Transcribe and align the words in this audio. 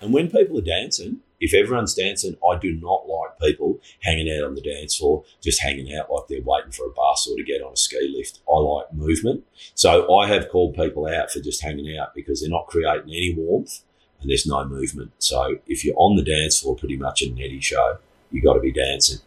And 0.00 0.12
when 0.12 0.30
people 0.30 0.58
are 0.58 0.62
dancing, 0.62 1.20
if 1.40 1.54
everyone's 1.54 1.94
dancing, 1.94 2.36
I 2.48 2.58
do 2.58 2.72
not 2.72 3.06
like 3.08 3.38
people 3.40 3.80
hanging 4.02 4.30
out 4.36 4.44
on 4.44 4.54
the 4.54 4.60
dance 4.60 4.96
floor, 4.96 5.24
just 5.40 5.62
hanging 5.62 5.94
out 5.94 6.10
like 6.12 6.26
they're 6.28 6.42
waiting 6.42 6.72
for 6.72 6.86
a 6.86 6.90
bus 6.90 7.28
or 7.28 7.36
to 7.36 7.44
get 7.44 7.62
on 7.62 7.72
a 7.72 7.76
ski 7.76 8.12
lift. 8.16 8.40
I 8.48 8.58
like 8.58 8.92
movement. 8.92 9.44
So 9.74 10.16
I 10.16 10.28
have 10.28 10.48
called 10.48 10.74
people 10.74 11.06
out 11.06 11.30
for 11.30 11.40
just 11.40 11.62
hanging 11.62 11.96
out 11.96 12.14
because 12.14 12.40
they're 12.40 12.50
not 12.50 12.66
creating 12.66 13.08
any 13.08 13.34
warmth 13.36 13.82
and 14.20 14.30
there's 14.30 14.46
no 14.46 14.64
movement. 14.64 15.12
So 15.18 15.58
if 15.66 15.84
you're 15.84 15.96
on 15.96 16.16
the 16.16 16.24
dance 16.24 16.60
floor, 16.60 16.76
pretty 16.76 16.96
much 16.96 17.22
an 17.22 17.38
Eddy 17.40 17.60
show, 17.60 17.98
you've 18.30 18.44
got 18.44 18.54
to 18.54 18.60
be 18.60 18.72
dancing. 18.72 19.18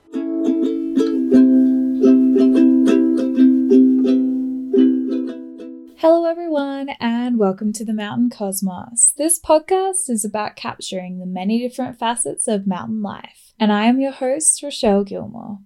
Welcome 7.42 7.74
to 7.74 7.84
the 7.84 7.92
Mountain 7.92 8.30
Cosmos. 8.30 9.16
This 9.18 9.40
podcast 9.40 10.12
is 10.12 10.24
about 10.24 10.56
capturing 10.56 11.18
the 11.18 11.26
many 11.26 11.60
different 11.60 11.98
facets 11.98 12.48
of 12.48 12.68
mountain 12.68 13.02
life. 13.02 13.54
And 13.60 13.74
I 13.74 13.86
am 13.86 14.00
your 14.00 14.12
host, 14.12 14.62
Rouchelle 14.62 15.04
Gilmore. 15.04 15.58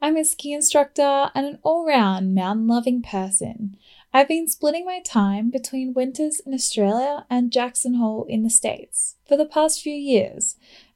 I'm 0.00 0.16
a 0.16 0.24
ski 0.24 0.52
instructor 0.52 1.32
and 1.34 1.44
an 1.44 1.58
all 1.64 1.84
round 1.84 2.36
mountain 2.36 2.68
loving 2.68 3.02
person. 3.02 3.76
I've 4.12 4.28
been 4.28 4.46
splitting 4.46 4.84
my 4.84 5.00
time 5.00 5.50
between 5.50 5.92
winters 5.92 6.40
in 6.46 6.54
Australia 6.54 7.26
and 7.28 7.50
Jackson 7.50 7.94
Hole 7.94 8.26
in 8.28 8.44
the 8.44 8.48
States 8.48 9.16
for 9.26 9.36
the 9.36 9.44
past 9.44 9.82
few 9.82 9.92
years, 9.92 10.54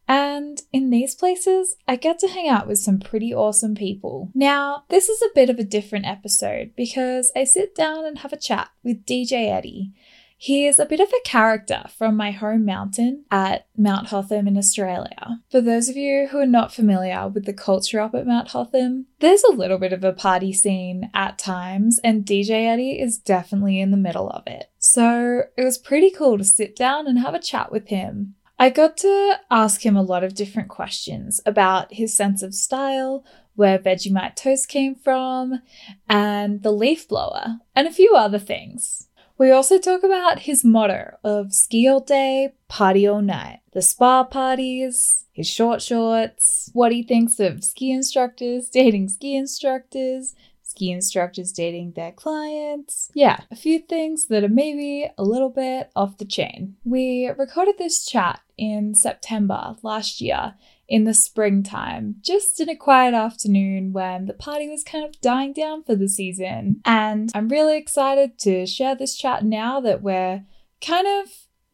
and 0.08 0.62
in 0.72 0.88
these 0.88 1.14
places, 1.14 1.76
I 1.86 1.96
get 1.96 2.18
to 2.20 2.28
hang 2.28 2.48
out 2.48 2.66
with 2.66 2.78
some 2.78 2.98
pretty 2.98 3.34
awesome 3.34 3.74
people. 3.74 4.30
Now, 4.34 4.84
this 4.88 5.10
is 5.10 5.20
a 5.20 5.34
bit 5.34 5.50
of 5.50 5.58
a 5.58 5.64
different 5.64 6.06
episode 6.06 6.72
because 6.76 7.30
I 7.36 7.44
sit 7.44 7.74
down 7.74 8.06
and 8.06 8.20
have 8.20 8.32
a 8.32 8.38
chat 8.38 8.70
with 8.82 9.04
DJ 9.04 9.50
Eddy. 9.50 9.92
He 10.40 10.68
is 10.68 10.78
a 10.78 10.86
bit 10.86 11.00
of 11.00 11.08
a 11.08 11.28
character 11.28 11.82
from 11.98 12.16
my 12.16 12.30
home 12.30 12.64
mountain 12.64 13.24
at 13.28 13.66
Mount 13.76 14.06
Hotham 14.06 14.46
in 14.46 14.56
Australia. 14.56 15.40
For 15.50 15.60
those 15.60 15.88
of 15.88 15.96
you 15.96 16.28
who 16.28 16.38
are 16.38 16.46
not 16.46 16.72
familiar 16.72 17.26
with 17.26 17.44
the 17.44 17.52
culture 17.52 17.98
up 17.98 18.14
at 18.14 18.24
Mount 18.24 18.50
Hotham, 18.50 19.06
there's 19.18 19.42
a 19.42 19.52
little 19.52 19.78
bit 19.78 19.92
of 19.92 20.04
a 20.04 20.12
party 20.12 20.52
scene 20.52 21.10
at 21.12 21.38
times, 21.38 21.98
and 22.04 22.24
DJ 22.24 22.68
Eddy 22.68 23.00
is 23.00 23.18
definitely 23.18 23.80
in 23.80 23.90
the 23.90 23.96
middle 23.96 24.30
of 24.30 24.44
it. 24.46 24.70
So 24.78 25.42
it 25.56 25.64
was 25.64 25.76
pretty 25.76 26.12
cool 26.12 26.38
to 26.38 26.44
sit 26.44 26.76
down 26.76 27.08
and 27.08 27.18
have 27.18 27.34
a 27.34 27.40
chat 27.40 27.72
with 27.72 27.88
him. 27.88 28.36
I 28.60 28.70
got 28.70 28.96
to 28.98 29.40
ask 29.50 29.84
him 29.84 29.96
a 29.96 30.02
lot 30.02 30.22
of 30.22 30.36
different 30.36 30.68
questions 30.68 31.40
about 31.46 31.94
his 31.94 32.14
sense 32.14 32.44
of 32.44 32.54
style, 32.54 33.24
where 33.56 33.76
Vegemite 33.76 34.36
toast 34.36 34.68
came 34.68 34.94
from, 34.94 35.62
and 36.08 36.62
the 36.62 36.70
leaf 36.70 37.08
blower, 37.08 37.58
and 37.74 37.88
a 37.88 37.92
few 37.92 38.14
other 38.14 38.38
things. 38.38 39.07
We 39.38 39.52
also 39.52 39.78
talk 39.78 40.02
about 40.02 40.40
his 40.40 40.64
motto 40.64 41.16
of 41.22 41.54
ski 41.54 41.86
all 41.86 42.00
day, 42.00 42.54
party 42.66 43.06
all 43.06 43.22
night, 43.22 43.60
the 43.72 43.82
spa 43.82 44.24
parties, 44.24 45.26
his 45.32 45.46
short 45.46 45.80
shorts, 45.80 46.70
what 46.72 46.90
he 46.90 47.04
thinks 47.04 47.38
of 47.38 47.62
ski 47.62 47.92
instructors, 47.92 48.68
dating 48.72 49.08
ski 49.10 49.36
instructors, 49.36 50.34
ski 50.64 50.90
instructors 50.90 51.52
dating 51.52 51.92
their 51.92 52.10
clients. 52.10 53.12
Yeah, 53.14 53.38
a 53.52 53.54
few 53.54 53.78
things 53.78 54.26
that 54.26 54.42
are 54.42 54.48
maybe 54.48 55.08
a 55.16 55.22
little 55.22 55.50
bit 55.50 55.92
off 55.94 56.18
the 56.18 56.24
chain. 56.24 56.74
We 56.84 57.30
recorded 57.38 57.78
this 57.78 58.04
chat 58.04 58.40
in 58.56 58.96
September 58.96 59.76
last 59.84 60.20
year 60.20 60.54
in 60.88 61.04
the 61.04 61.14
springtime, 61.14 62.16
just 62.22 62.60
in 62.60 62.68
a 62.68 62.76
quiet 62.76 63.12
afternoon 63.12 63.92
when 63.92 64.24
the 64.24 64.32
party 64.32 64.68
was 64.68 64.82
kind 64.82 65.04
of 65.04 65.20
dying 65.20 65.52
down 65.52 65.84
for 65.84 65.94
the 65.94 66.08
season. 66.08 66.80
And 66.84 67.30
I'm 67.34 67.48
really 67.48 67.76
excited 67.76 68.38
to 68.40 68.66
share 68.66 68.94
this 68.94 69.16
chat 69.16 69.44
now 69.44 69.80
that 69.80 70.02
we're 70.02 70.44
kind 70.80 71.06
of 71.06 71.28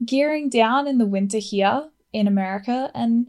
gearing 0.04 0.48
down 0.48 0.88
in 0.88 0.98
the 0.98 1.06
winter 1.06 1.38
here 1.38 1.90
in 2.12 2.26
America 2.26 2.90
and 2.94 3.28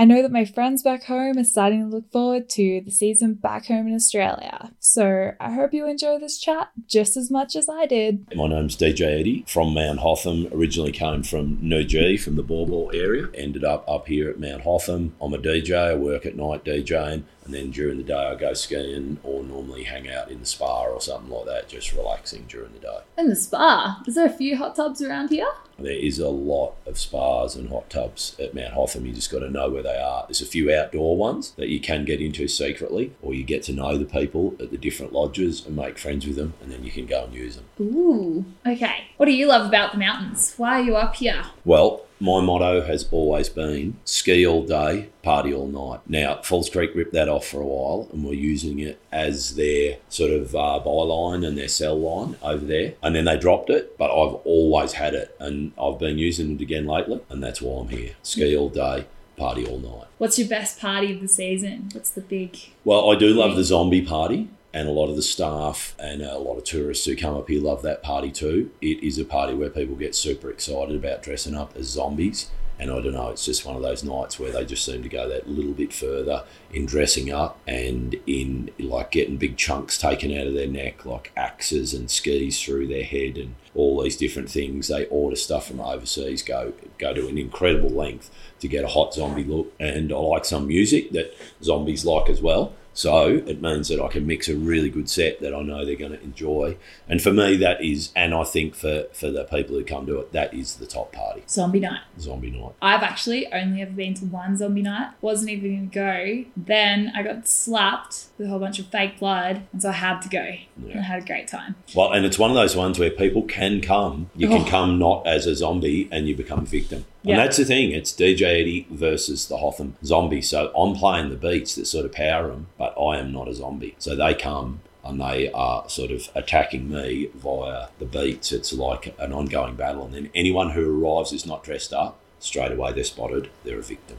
I 0.00 0.06
know 0.06 0.22
that 0.22 0.32
my 0.32 0.46
friends 0.46 0.82
back 0.82 1.04
home 1.04 1.36
are 1.36 1.44
starting 1.44 1.82
to 1.82 1.94
look 1.94 2.10
forward 2.10 2.48
to 2.52 2.80
the 2.82 2.90
season 2.90 3.34
back 3.34 3.66
home 3.66 3.86
in 3.86 3.94
Australia. 3.94 4.72
So 4.78 5.32
I 5.38 5.52
hope 5.52 5.74
you 5.74 5.86
enjoy 5.86 6.18
this 6.18 6.38
chat 6.38 6.70
just 6.86 7.18
as 7.18 7.30
much 7.30 7.54
as 7.54 7.68
I 7.68 7.84
did. 7.84 8.26
My 8.34 8.48
name's 8.48 8.78
DJ 8.78 9.20
Eddy 9.20 9.44
from 9.46 9.74
Mount 9.74 9.98
Hotham. 9.98 10.48
Originally 10.54 10.90
came 10.90 11.22
from 11.22 11.58
Noojee, 11.58 12.18
from 12.18 12.36
the 12.36 12.42
Baw 12.42 12.64
Baw 12.64 12.88
area. 12.94 13.28
Ended 13.34 13.62
up 13.62 13.84
up 13.86 14.06
here 14.08 14.30
at 14.30 14.40
Mount 14.40 14.62
Hotham. 14.62 15.14
I'm 15.20 15.34
a 15.34 15.38
DJ. 15.38 15.90
I 15.90 15.94
work 15.96 16.24
at 16.24 16.34
night 16.34 16.64
DJing. 16.64 17.24
And 17.44 17.54
then 17.54 17.70
during 17.70 17.98
the 17.98 18.04
day, 18.04 18.14
I 18.14 18.36
go 18.36 18.54
skiing 18.54 19.18
or 19.22 19.42
normally 19.42 19.84
hang 19.84 20.08
out 20.08 20.30
in 20.30 20.40
the 20.40 20.46
spa 20.46 20.84
or 20.84 21.00
something 21.00 21.30
like 21.30 21.46
that, 21.46 21.68
just 21.68 21.92
relaxing 21.92 22.46
during 22.48 22.72
the 22.72 22.78
day. 22.78 23.00
In 23.18 23.28
the 23.28 23.36
spa? 23.36 24.00
Is 24.06 24.14
there 24.14 24.26
a 24.26 24.30
few 24.30 24.56
hot 24.56 24.76
tubs 24.76 25.02
around 25.02 25.28
here? 25.28 25.48
There 25.80 25.92
is 25.92 26.18
a 26.18 26.28
lot 26.28 26.74
of 26.86 26.98
spas 26.98 27.56
and 27.56 27.68
hot 27.68 27.90
tubs 27.90 28.36
at 28.38 28.54
Mount 28.54 28.74
Hotham. 28.74 29.06
You 29.06 29.12
just 29.12 29.30
got 29.30 29.40
to 29.40 29.50
know 29.50 29.70
where 29.70 29.82
they 29.82 29.96
are. 29.96 30.24
There's 30.26 30.42
a 30.42 30.46
few 30.46 30.72
outdoor 30.72 31.16
ones 31.16 31.52
that 31.52 31.68
you 31.68 31.80
can 31.80 32.04
get 32.04 32.20
into 32.20 32.48
secretly, 32.48 33.12
or 33.22 33.34
you 33.34 33.44
get 33.44 33.62
to 33.64 33.72
know 33.72 33.96
the 33.96 34.04
people 34.04 34.54
at 34.60 34.70
the 34.70 34.78
different 34.78 35.12
lodges 35.12 35.64
and 35.64 35.76
make 35.76 35.98
friends 35.98 36.26
with 36.26 36.36
them, 36.36 36.54
and 36.62 36.70
then 36.70 36.84
you 36.84 36.90
can 36.90 37.06
go 37.06 37.24
and 37.24 37.34
use 37.34 37.56
them. 37.56 37.64
Ooh, 37.80 38.44
okay. 38.66 39.04
What 39.16 39.26
do 39.26 39.32
you 39.32 39.46
love 39.46 39.66
about 39.66 39.92
the 39.92 39.98
mountains? 39.98 40.54
Why 40.56 40.80
are 40.80 40.82
you 40.82 40.96
up 40.96 41.16
here? 41.16 41.44
Well, 41.64 42.06
my 42.20 42.40
motto 42.40 42.82
has 42.82 43.08
always 43.10 43.48
been 43.48 43.96
ski 44.04 44.46
all 44.46 44.62
day, 44.62 45.08
party 45.22 45.52
all 45.54 45.66
night. 45.66 46.00
Now, 46.06 46.40
Falls 46.42 46.68
Creek 46.68 46.90
ripped 46.94 47.14
that 47.14 47.28
off 47.28 47.46
for 47.46 47.60
a 47.60 47.66
while 47.66 48.08
and 48.12 48.24
we're 48.24 48.34
using 48.34 48.78
it 48.78 49.00
as 49.10 49.56
their 49.56 49.96
sort 50.10 50.30
of 50.30 50.54
uh, 50.54 50.80
byline 50.84 51.46
and 51.46 51.56
their 51.56 51.68
sell 51.68 51.98
line 51.98 52.36
over 52.42 52.64
there. 52.64 52.94
And 53.02 53.14
then 53.14 53.24
they 53.24 53.38
dropped 53.38 53.70
it, 53.70 53.96
but 53.96 54.10
I've 54.10 54.34
always 54.44 54.92
had 54.92 55.14
it 55.14 55.34
and 55.40 55.72
I've 55.80 55.98
been 55.98 56.18
using 56.18 56.56
it 56.56 56.60
again 56.60 56.86
lately, 56.86 57.20
and 57.30 57.42
that's 57.42 57.62
why 57.62 57.80
I'm 57.80 57.88
here. 57.88 58.12
Ski 58.22 58.54
all 58.54 58.68
day, 58.68 59.06
party 59.36 59.66
all 59.66 59.78
night. 59.78 60.06
What's 60.18 60.38
your 60.38 60.48
best 60.48 60.78
party 60.78 61.12
of 61.14 61.20
the 61.22 61.28
season? 61.28 61.88
What's 61.92 62.10
the 62.10 62.20
big. 62.20 62.58
Well, 62.84 63.10
I 63.10 63.16
do 63.16 63.28
love 63.28 63.56
the 63.56 63.64
zombie 63.64 64.02
party 64.02 64.48
and 64.72 64.88
a 64.88 64.92
lot 64.92 65.08
of 65.08 65.16
the 65.16 65.22
staff 65.22 65.94
and 65.98 66.22
a 66.22 66.38
lot 66.38 66.56
of 66.56 66.64
tourists 66.64 67.04
who 67.04 67.16
come 67.16 67.36
up 67.36 67.48
here 67.48 67.60
love 67.60 67.82
that 67.82 68.02
party 68.02 68.30
too. 68.30 68.70
It 68.80 69.02
is 69.02 69.18
a 69.18 69.24
party 69.24 69.54
where 69.54 69.70
people 69.70 69.96
get 69.96 70.14
super 70.14 70.50
excited 70.50 70.94
about 70.94 71.22
dressing 71.22 71.56
up 71.56 71.76
as 71.76 71.86
zombies. 71.86 72.50
And 72.78 72.90
I 72.90 73.02
don't 73.02 73.12
know, 73.12 73.28
it's 73.28 73.44
just 73.44 73.66
one 73.66 73.76
of 73.76 73.82
those 73.82 74.02
nights 74.02 74.40
where 74.40 74.52
they 74.52 74.64
just 74.64 74.86
seem 74.86 75.02
to 75.02 75.08
go 75.10 75.28
that 75.28 75.46
little 75.46 75.72
bit 75.72 75.92
further 75.92 76.44
in 76.72 76.86
dressing 76.86 77.30
up 77.30 77.58
and 77.66 78.16
in 78.26 78.70
like 78.78 79.10
getting 79.10 79.36
big 79.36 79.58
chunks 79.58 79.98
taken 79.98 80.32
out 80.32 80.46
of 80.46 80.54
their 80.54 80.66
neck, 80.66 81.04
like 81.04 81.30
axes 81.36 81.92
and 81.92 82.10
skis 82.10 82.62
through 82.62 82.86
their 82.86 83.04
head 83.04 83.36
and 83.36 83.54
all 83.74 84.02
these 84.02 84.16
different 84.16 84.48
things. 84.48 84.88
They 84.88 85.04
order 85.06 85.36
stuff 85.36 85.66
from 85.66 85.80
overseas, 85.80 86.42
go 86.42 86.72
go 86.96 87.12
to 87.12 87.28
an 87.28 87.36
incredible 87.36 87.90
length 87.90 88.30
to 88.60 88.68
get 88.68 88.84
a 88.84 88.88
hot 88.88 89.12
zombie 89.12 89.44
look. 89.44 89.74
And 89.78 90.10
I 90.10 90.16
like 90.16 90.46
some 90.46 90.66
music 90.66 91.10
that 91.10 91.34
zombies 91.62 92.06
like 92.06 92.30
as 92.30 92.40
well. 92.40 92.72
So 92.92 93.42
it 93.46 93.62
means 93.62 93.88
that 93.88 94.00
I 94.00 94.08
can 94.08 94.26
mix 94.26 94.48
a 94.48 94.56
really 94.56 94.90
good 94.90 95.08
set 95.08 95.40
that 95.40 95.54
I 95.54 95.62
know 95.62 95.84
they're 95.84 95.96
going 95.96 96.12
to 96.12 96.22
enjoy. 96.22 96.76
And 97.08 97.22
for 97.22 97.32
me, 97.32 97.56
that 97.56 97.82
is, 97.82 98.12
and 98.16 98.34
I 98.34 98.44
think 98.44 98.74
for, 98.74 99.06
for 99.12 99.30
the 99.30 99.44
people 99.44 99.76
who 99.76 99.84
come 99.84 100.06
to 100.06 100.18
it, 100.18 100.32
that 100.32 100.52
is 100.52 100.76
the 100.76 100.86
top 100.86 101.12
party. 101.12 101.42
Zombie 101.48 101.80
night. 101.80 102.00
Zombie 102.18 102.50
night. 102.50 102.72
I've 102.82 103.02
actually 103.02 103.50
only 103.52 103.82
ever 103.82 103.92
been 103.92 104.14
to 104.14 104.24
one 104.26 104.56
zombie 104.56 104.82
night. 104.82 105.12
Wasn't 105.20 105.50
even 105.50 105.88
going 105.88 105.90
to 105.90 105.94
go. 105.94 106.50
Then 106.56 107.12
I 107.14 107.22
got 107.22 107.46
slapped 107.46 108.26
with 108.38 108.48
a 108.48 108.50
whole 108.50 108.58
bunch 108.58 108.78
of 108.78 108.86
fake 108.86 109.18
blood. 109.18 109.62
And 109.72 109.82
so 109.82 109.90
I 109.90 109.92
had 109.92 110.20
to 110.22 110.28
go. 110.28 110.44
Yeah. 110.44 110.92
And 110.92 111.00
I 111.00 111.02
had 111.02 111.22
a 111.22 111.26
great 111.26 111.48
time. 111.48 111.76
Well, 111.94 112.12
and 112.12 112.26
it's 112.26 112.38
one 112.38 112.50
of 112.50 112.56
those 112.56 112.76
ones 112.76 112.98
where 112.98 113.10
people 113.10 113.42
can 113.42 113.80
come. 113.80 114.30
You 114.34 114.48
can 114.48 114.62
oh. 114.62 114.70
come 114.70 114.98
not 114.98 115.26
as 115.26 115.46
a 115.46 115.54
zombie 115.54 116.08
and 116.10 116.26
you 116.28 116.36
become 116.36 116.60
a 116.60 116.66
victim. 116.66 117.04
And 117.26 117.38
that's 117.38 117.58
the 117.58 117.64
thing. 117.64 117.90
It's 117.90 118.12
DJ 118.12 118.60
Eddy 118.62 118.86
versus 118.90 119.48
the 119.48 119.58
Hotham 119.58 119.96
zombie. 120.04 120.42
So 120.42 120.72
I'm 120.74 120.94
playing 120.94 121.30
the 121.30 121.36
beats 121.36 121.74
that 121.74 121.86
sort 121.86 122.06
of 122.06 122.12
power 122.12 122.48
them, 122.48 122.68
but 122.78 122.94
I 122.98 123.18
am 123.18 123.32
not 123.32 123.48
a 123.48 123.54
zombie. 123.54 123.94
So 123.98 124.16
they 124.16 124.34
come 124.34 124.80
and 125.04 125.20
they 125.20 125.50
are 125.52 125.88
sort 125.88 126.10
of 126.10 126.28
attacking 126.34 126.90
me 126.90 127.28
via 127.34 127.88
the 127.98 128.04
beats. 128.04 128.52
It's 128.52 128.72
like 128.72 129.14
an 129.18 129.32
ongoing 129.32 129.74
battle. 129.74 130.04
And 130.04 130.14
then 130.14 130.30
anyone 130.34 130.70
who 130.70 131.04
arrives 131.04 131.32
is 131.32 131.46
not 131.46 131.64
dressed 131.64 131.92
up, 131.92 132.18
straight 132.38 132.72
away 132.72 132.92
they're 132.92 133.04
spotted, 133.04 133.50
they're 133.64 133.78
a 133.78 133.82
victim. 133.82 134.16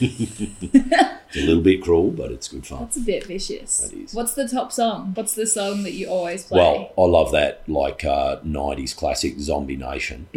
It's 0.00 1.36
a 1.36 1.40
little 1.40 1.62
bit 1.62 1.82
cruel, 1.82 2.10
but 2.10 2.32
it's 2.32 2.48
good 2.48 2.66
fun. 2.66 2.80
That's 2.80 2.96
a 2.96 3.00
bit 3.00 3.26
vicious. 3.26 3.78
That 3.78 3.96
is. 3.96 4.14
What's 4.14 4.34
the 4.34 4.48
top 4.48 4.72
song? 4.72 5.12
What's 5.14 5.34
the 5.34 5.46
song 5.46 5.82
that 5.82 5.92
you 5.92 6.08
always 6.08 6.44
play? 6.44 6.58
Well, 6.58 6.92
I 6.98 7.08
love 7.08 7.32
that, 7.32 7.68
like 7.68 8.04
uh, 8.04 8.40
90s 8.40 8.96
classic 8.96 9.38
Zombie 9.38 9.76
Nation. 9.76 10.28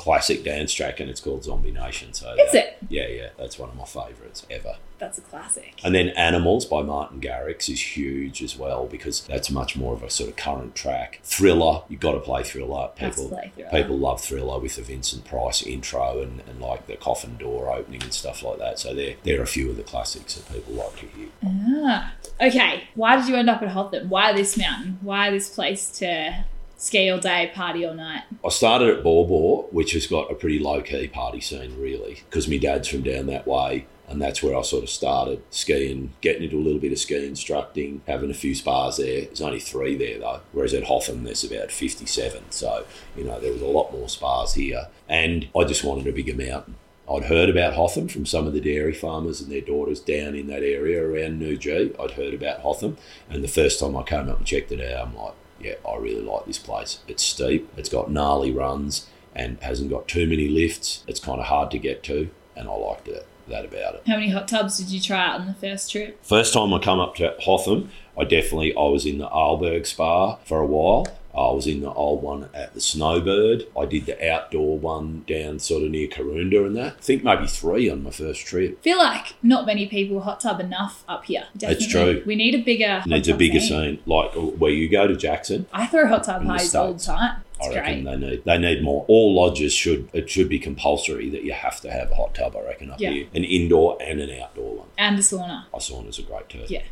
Classic 0.00 0.42
dance 0.42 0.72
track, 0.72 0.98
and 0.98 1.10
it's 1.10 1.20
called 1.20 1.44
Zombie 1.44 1.72
Nation. 1.72 2.14
So 2.14 2.32
is 2.32 2.54
it? 2.54 2.78
Yeah, 2.88 3.06
yeah, 3.06 3.28
that's 3.36 3.58
one 3.58 3.68
of 3.68 3.76
my 3.76 3.84
favourites 3.84 4.46
ever. 4.50 4.76
That's 4.98 5.18
a 5.18 5.20
classic. 5.20 5.78
And 5.84 5.94
then 5.94 6.08
Animals 6.10 6.64
by 6.64 6.80
Martin 6.80 7.20
Garrix 7.20 7.68
is 7.68 7.96
huge 7.96 8.42
as 8.42 8.56
well 8.56 8.86
because 8.86 9.26
that's 9.26 9.50
much 9.50 9.76
more 9.76 9.92
of 9.92 10.02
a 10.02 10.08
sort 10.08 10.30
of 10.30 10.36
current 10.36 10.74
track. 10.74 11.20
Thriller, 11.22 11.82
you've 11.90 12.00
got 12.00 12.12
to 12.12 12.20
play 12.20 12.42
Thriller. 12.44 12.88
People, 12.96 13.28
play 13.28 13.52
thriller. 13.54 13.70
people 13.70 13.98
love 13.98 14.22
Thriller 14.22 14.58
with 14.58 14.76
the 14.76 14.82
Vincent 14.82 15.26
Price 15.26 15.62
intro 15.62 16.22
and, 16.22 16.40
and 16.48 16.62
like 16.62 16.86
the 16.86 16.96
coffin 16.96 17.36
door 17.36 17.70
opening 17.70 18.02
and 18.02 18.14
stuff 18.14 18.42
like 18.42 18.58
that. 18.58 18.78
So 18.78 18.94
they're, 18.94 19.16
they're 19.22 19.42
a 19.42 19.46
few 19.46 19.68
of 19.68 19.76
the 19.76 19.82
classics 19.82 20.34
that 20.34 20.50
people 20.50 20.72
like 20.72 20.96
to 21.00 21.06
hear. 21.08 21.28
Ah, 21.44 22.14
okay. 22.40 22.84
Why 22.94 23.16
did 23.16 23.28
you 23.28 23.36
end 23.36 23.50
up 23.50 23.60
at 23.60 23.68
Hotham? 23.68 24.08
Why 24.08 24.32
this 24.32 24.56
mountain? 24.56 24.98
Why 25.02 25.30
this 25.30 25.50
place 25.50 25.90
to 25.98 26.44
ski 26.80 27.10
all 27.10 27.20
day, 27.20 27.52
party 27.54 27.84
all 27.84 27.94
night? 27.94 28.22
I 28.44 28.48
started 28.48 28.88
at 28.88 29.04
Ball, 29.04 29.68
which 29.70 29.92
has 29.92 30.06
got 30.06 30.30
a 30.30 30.34
pretty 30.34 30.58
low 30.58 30.82
key 30.82 31.06
party 31.06 31.40
scene, 31.40 31.78
really, 31.78 32.22
because 32.28 32.48
my 32.48 32.56
dad's 32.56 32.88
from 32.88 33.02
down 33.02 33.26
that 33.26 33.46
way. 33.46 33.86
And 34.08 34.20
that's 34.20 34.42
where 34.42 34.58
I 34.58 34.62
sort 34.62 34.82
of 34.82 34.90
started 34.90 35.40
skiing, 35.50 36.14
getting 36.20 36.42
into 36.42 36.56
a 36.56 36.64
little 36.64 36.80
bit 36.80 36.90
of 36.90 36.98
ski 36.98 37.24
instructing, 37.24 38.02
having 38.08 38.28
a 38.28 38.34
few 38.34 38.56
spas 38.56 38.96
there. 38.96 39.26
There's 39.26 39.40
only 39.40 39.60
three 39.60 39.96
there 39.96 40.18
though, 40.18 40.40
whereas 40.50 40.74
at 40.74 40.84
Hotham 40.84 41.22
there's 41.22 41.44
about 41.44 41.70
57. 41.70 42.50
So, 42.50 42.86
you 43.16 43.22
know, 43.22 43.38
there 43.38 43.52
was 43.52 43.62
a 43.62 43.66
lot 43.66 43.92
more 43.92 44.08
spas 44.08 44.54
here. 44.54 44.88
And 45.08 45.48
I 45.56 45.62
just 45.62 45.84
wanted 45.84 46.08
a 46.08 46.12
bigger 46.12 46.34
mountain. 46.34 46.74
I'd 47.08 47.24
heard 47.24 47.50
about 47.50 47.74
Hotham 47.74 48.08
from 48.08 48.26
some 48.26 48.48
of 48.48 48.52
the 48.52 48.60
dairy 48.60 48.94
farmers 48.94 49.40
and 49.40 49.50
their 49.50 49.60
daughters 49.60 50.00
down 50.00 50.34
in 50.34 50.48
that 50.48 50.64
area 50.64 51.04
around 51.04 51.40
Noojee. 51.40 51.94
I'd 52.00 52.12
heard 52.12 52.34
about 52.34 52.60
Hotham. 52.60 52.96
And 53.28 53.44
the 53.44 53.48
first 53.48 53.78
time 53.78 53.96
I 53.96 54.02
came 54.02 54.28
up 54.28 54.38
and 54.38 54.46
checked 54.46 54.72
it 54.72 54.80
out, 54.80 55.06
I'm 55.06 55.16
like, 55.16 55.34
yeah, 55.60 55.74
I 55.88 55.96
really 55.96 56.22
like 56.22 56.46
this 56.46 56.58
place. 56.58 57.00
It's 57.06 57.22
steep, 57.22 57.68
it's 57.76 57.88
got 57.88 58.10
gnarly 58.10 58.52
runs, 58.52 59.06
and 59.34 59.58
hasn't 59.60 59.90
got 59.90 60.08
too 60.08 60.26
many 60.26 60.48
lifts. 60.48 61.04
It's 61.06 61.20
kind 61.20 61.40
of 61.40 61.46
hard 61.46 61.70
to 61.72 61.78
get 61.78 62.02
to, 62.04 62.30
and 62.56 62.68
I 62.68 62.72
liked 62.72 63.08
it 63.08 63.26
that 63.50 63.64
about 63.64 63.96
it. 63.96 64.02
How 64.06 64.14
many 64.14 64.30
hot 64.30 64.48
tubs 64.48 64.78
did 64.78 64.88
you 64.90 65.00
try 65.00 65.26
out 65.26 65.40
on 65.40 65.46
the 65.46 65.54
first 65.54 65.90
trip? 65.90 66.24
First 66.24 66.54
time 66.54 66.72
I 66.72 66.78
come 66.78 67.00
up 67.00 67.16
to 67.16 67.34
Hotham, 67.40 67.90
I 68.16 68.24
definitely 68.24 68.74
I 68.74 68.82
was 68.82 69.04
in 69.04 69.18
the 69.18 69.28
Arlberg 69.28 69.86
Spa 69.86 70.36
for 70.44 70.60
a 70.60 70.66
while. 70.66 71.06
I 71.34 71.52
was 71.52 71.66
in 71.66 71.80
the 71.80 71.92
old 71.92 72.22
one 72.22 72.48
at 72.54 72.74
the 72.74 72.80
Snowbird. 72.80 73.64
I 73.78 73.84
did 73.86 74.06
the 74.06 74.30
outdoor 74.32 74.78
one 74.78 75.24
down 75.28 75.58
sort 75.60 75.84
of 75.84 75.90
near 75.90 76.08
Karoonda 76.08 76.66
and 76.66 76.76
that. 76.76 76.94
I 76.98 77.00
think 77.00 77.22
maybe 77.24 77.46
three 77.46 77.88
on 77.88 78.02
my 78.02 78.10
first 78.10 78.44
trip. 78.46 78.82
feel 78.82 78.98
like 78.98 79.34
not 79.42 79.64
many 79.66 79.86
people 79.86 80.20
hot 80.22 80.40
tub 80.40 80.58
enough 80.60 81.04
up 81.08 81.24
here. 81.26 81.44
Definitely. 81.56 81.84
It's 81.84 81.92
true. 81.92 82.22
We 82.26 82.34
need 82.36 82.54
a 82.54 82.62
bigger. 82.62 82.98
hot 83.00 83.06
Needs 83.06 83.28
a 83.28 83.34
bigger 83.36 83.60
scene. 83.60 83.68
scene. 83.96 83.98
Like 84.06 84.32
oh, 84.34 84.50
where 84.58 84.72
you 84.72 84.88
go 84.88 85.06
to 85.06 85.16
Jackson, 85.16 85.66
I 85.72 85.86
throw 85.86 86.06
hot 86.08 86.24
tub 86.24 86.42
the 86.42 86.50
all 86.78 86.92
the 86.94 86.98
time. 86.98 87.42
It's 87.62 87.68
I 87.68 87.74
reckon 87.80 88.04
great. 88.04 88.20
they 88.20 88.26
need 88.28 88.44
they 88.44 88.58
need 88.58 88.82
more. 88.82 89.04
All 89.06 89.34
lodges 89.34 89.72
should 89.72 90.08
it 90.12 90.28
should 90.30 90.48
be 90.48 90.58
compulsory 90.58 91.28
that 91.30 91.44
you 91.44 91.52
have 91.52 91.80
to 91.82 91.90
have 91.92 92.10
a 92.10 92.14
hot 92.14 92.34
tub. 92.34 92.56
I 92.56 92.60
reckon 92.62 92.90
up 92.90 92.98
Yeah. 93.00 93.10
here, 93.10 93.26
an 93.34 93.44
indoor 93.44 93.98
and 94.02 94.18
an 94.20 94.30
outdoor 94.40 94.76
one. 94.78 94.88
And 94.98 95.16
a 95.18 95.22
sauna. 95.22 95.64
I 95.74 95.78
saunas 95.78 96.18
a 96.18 96.22
great 96.22 96.48
too. 96.48 96.64
Yeah. 96.68 96.82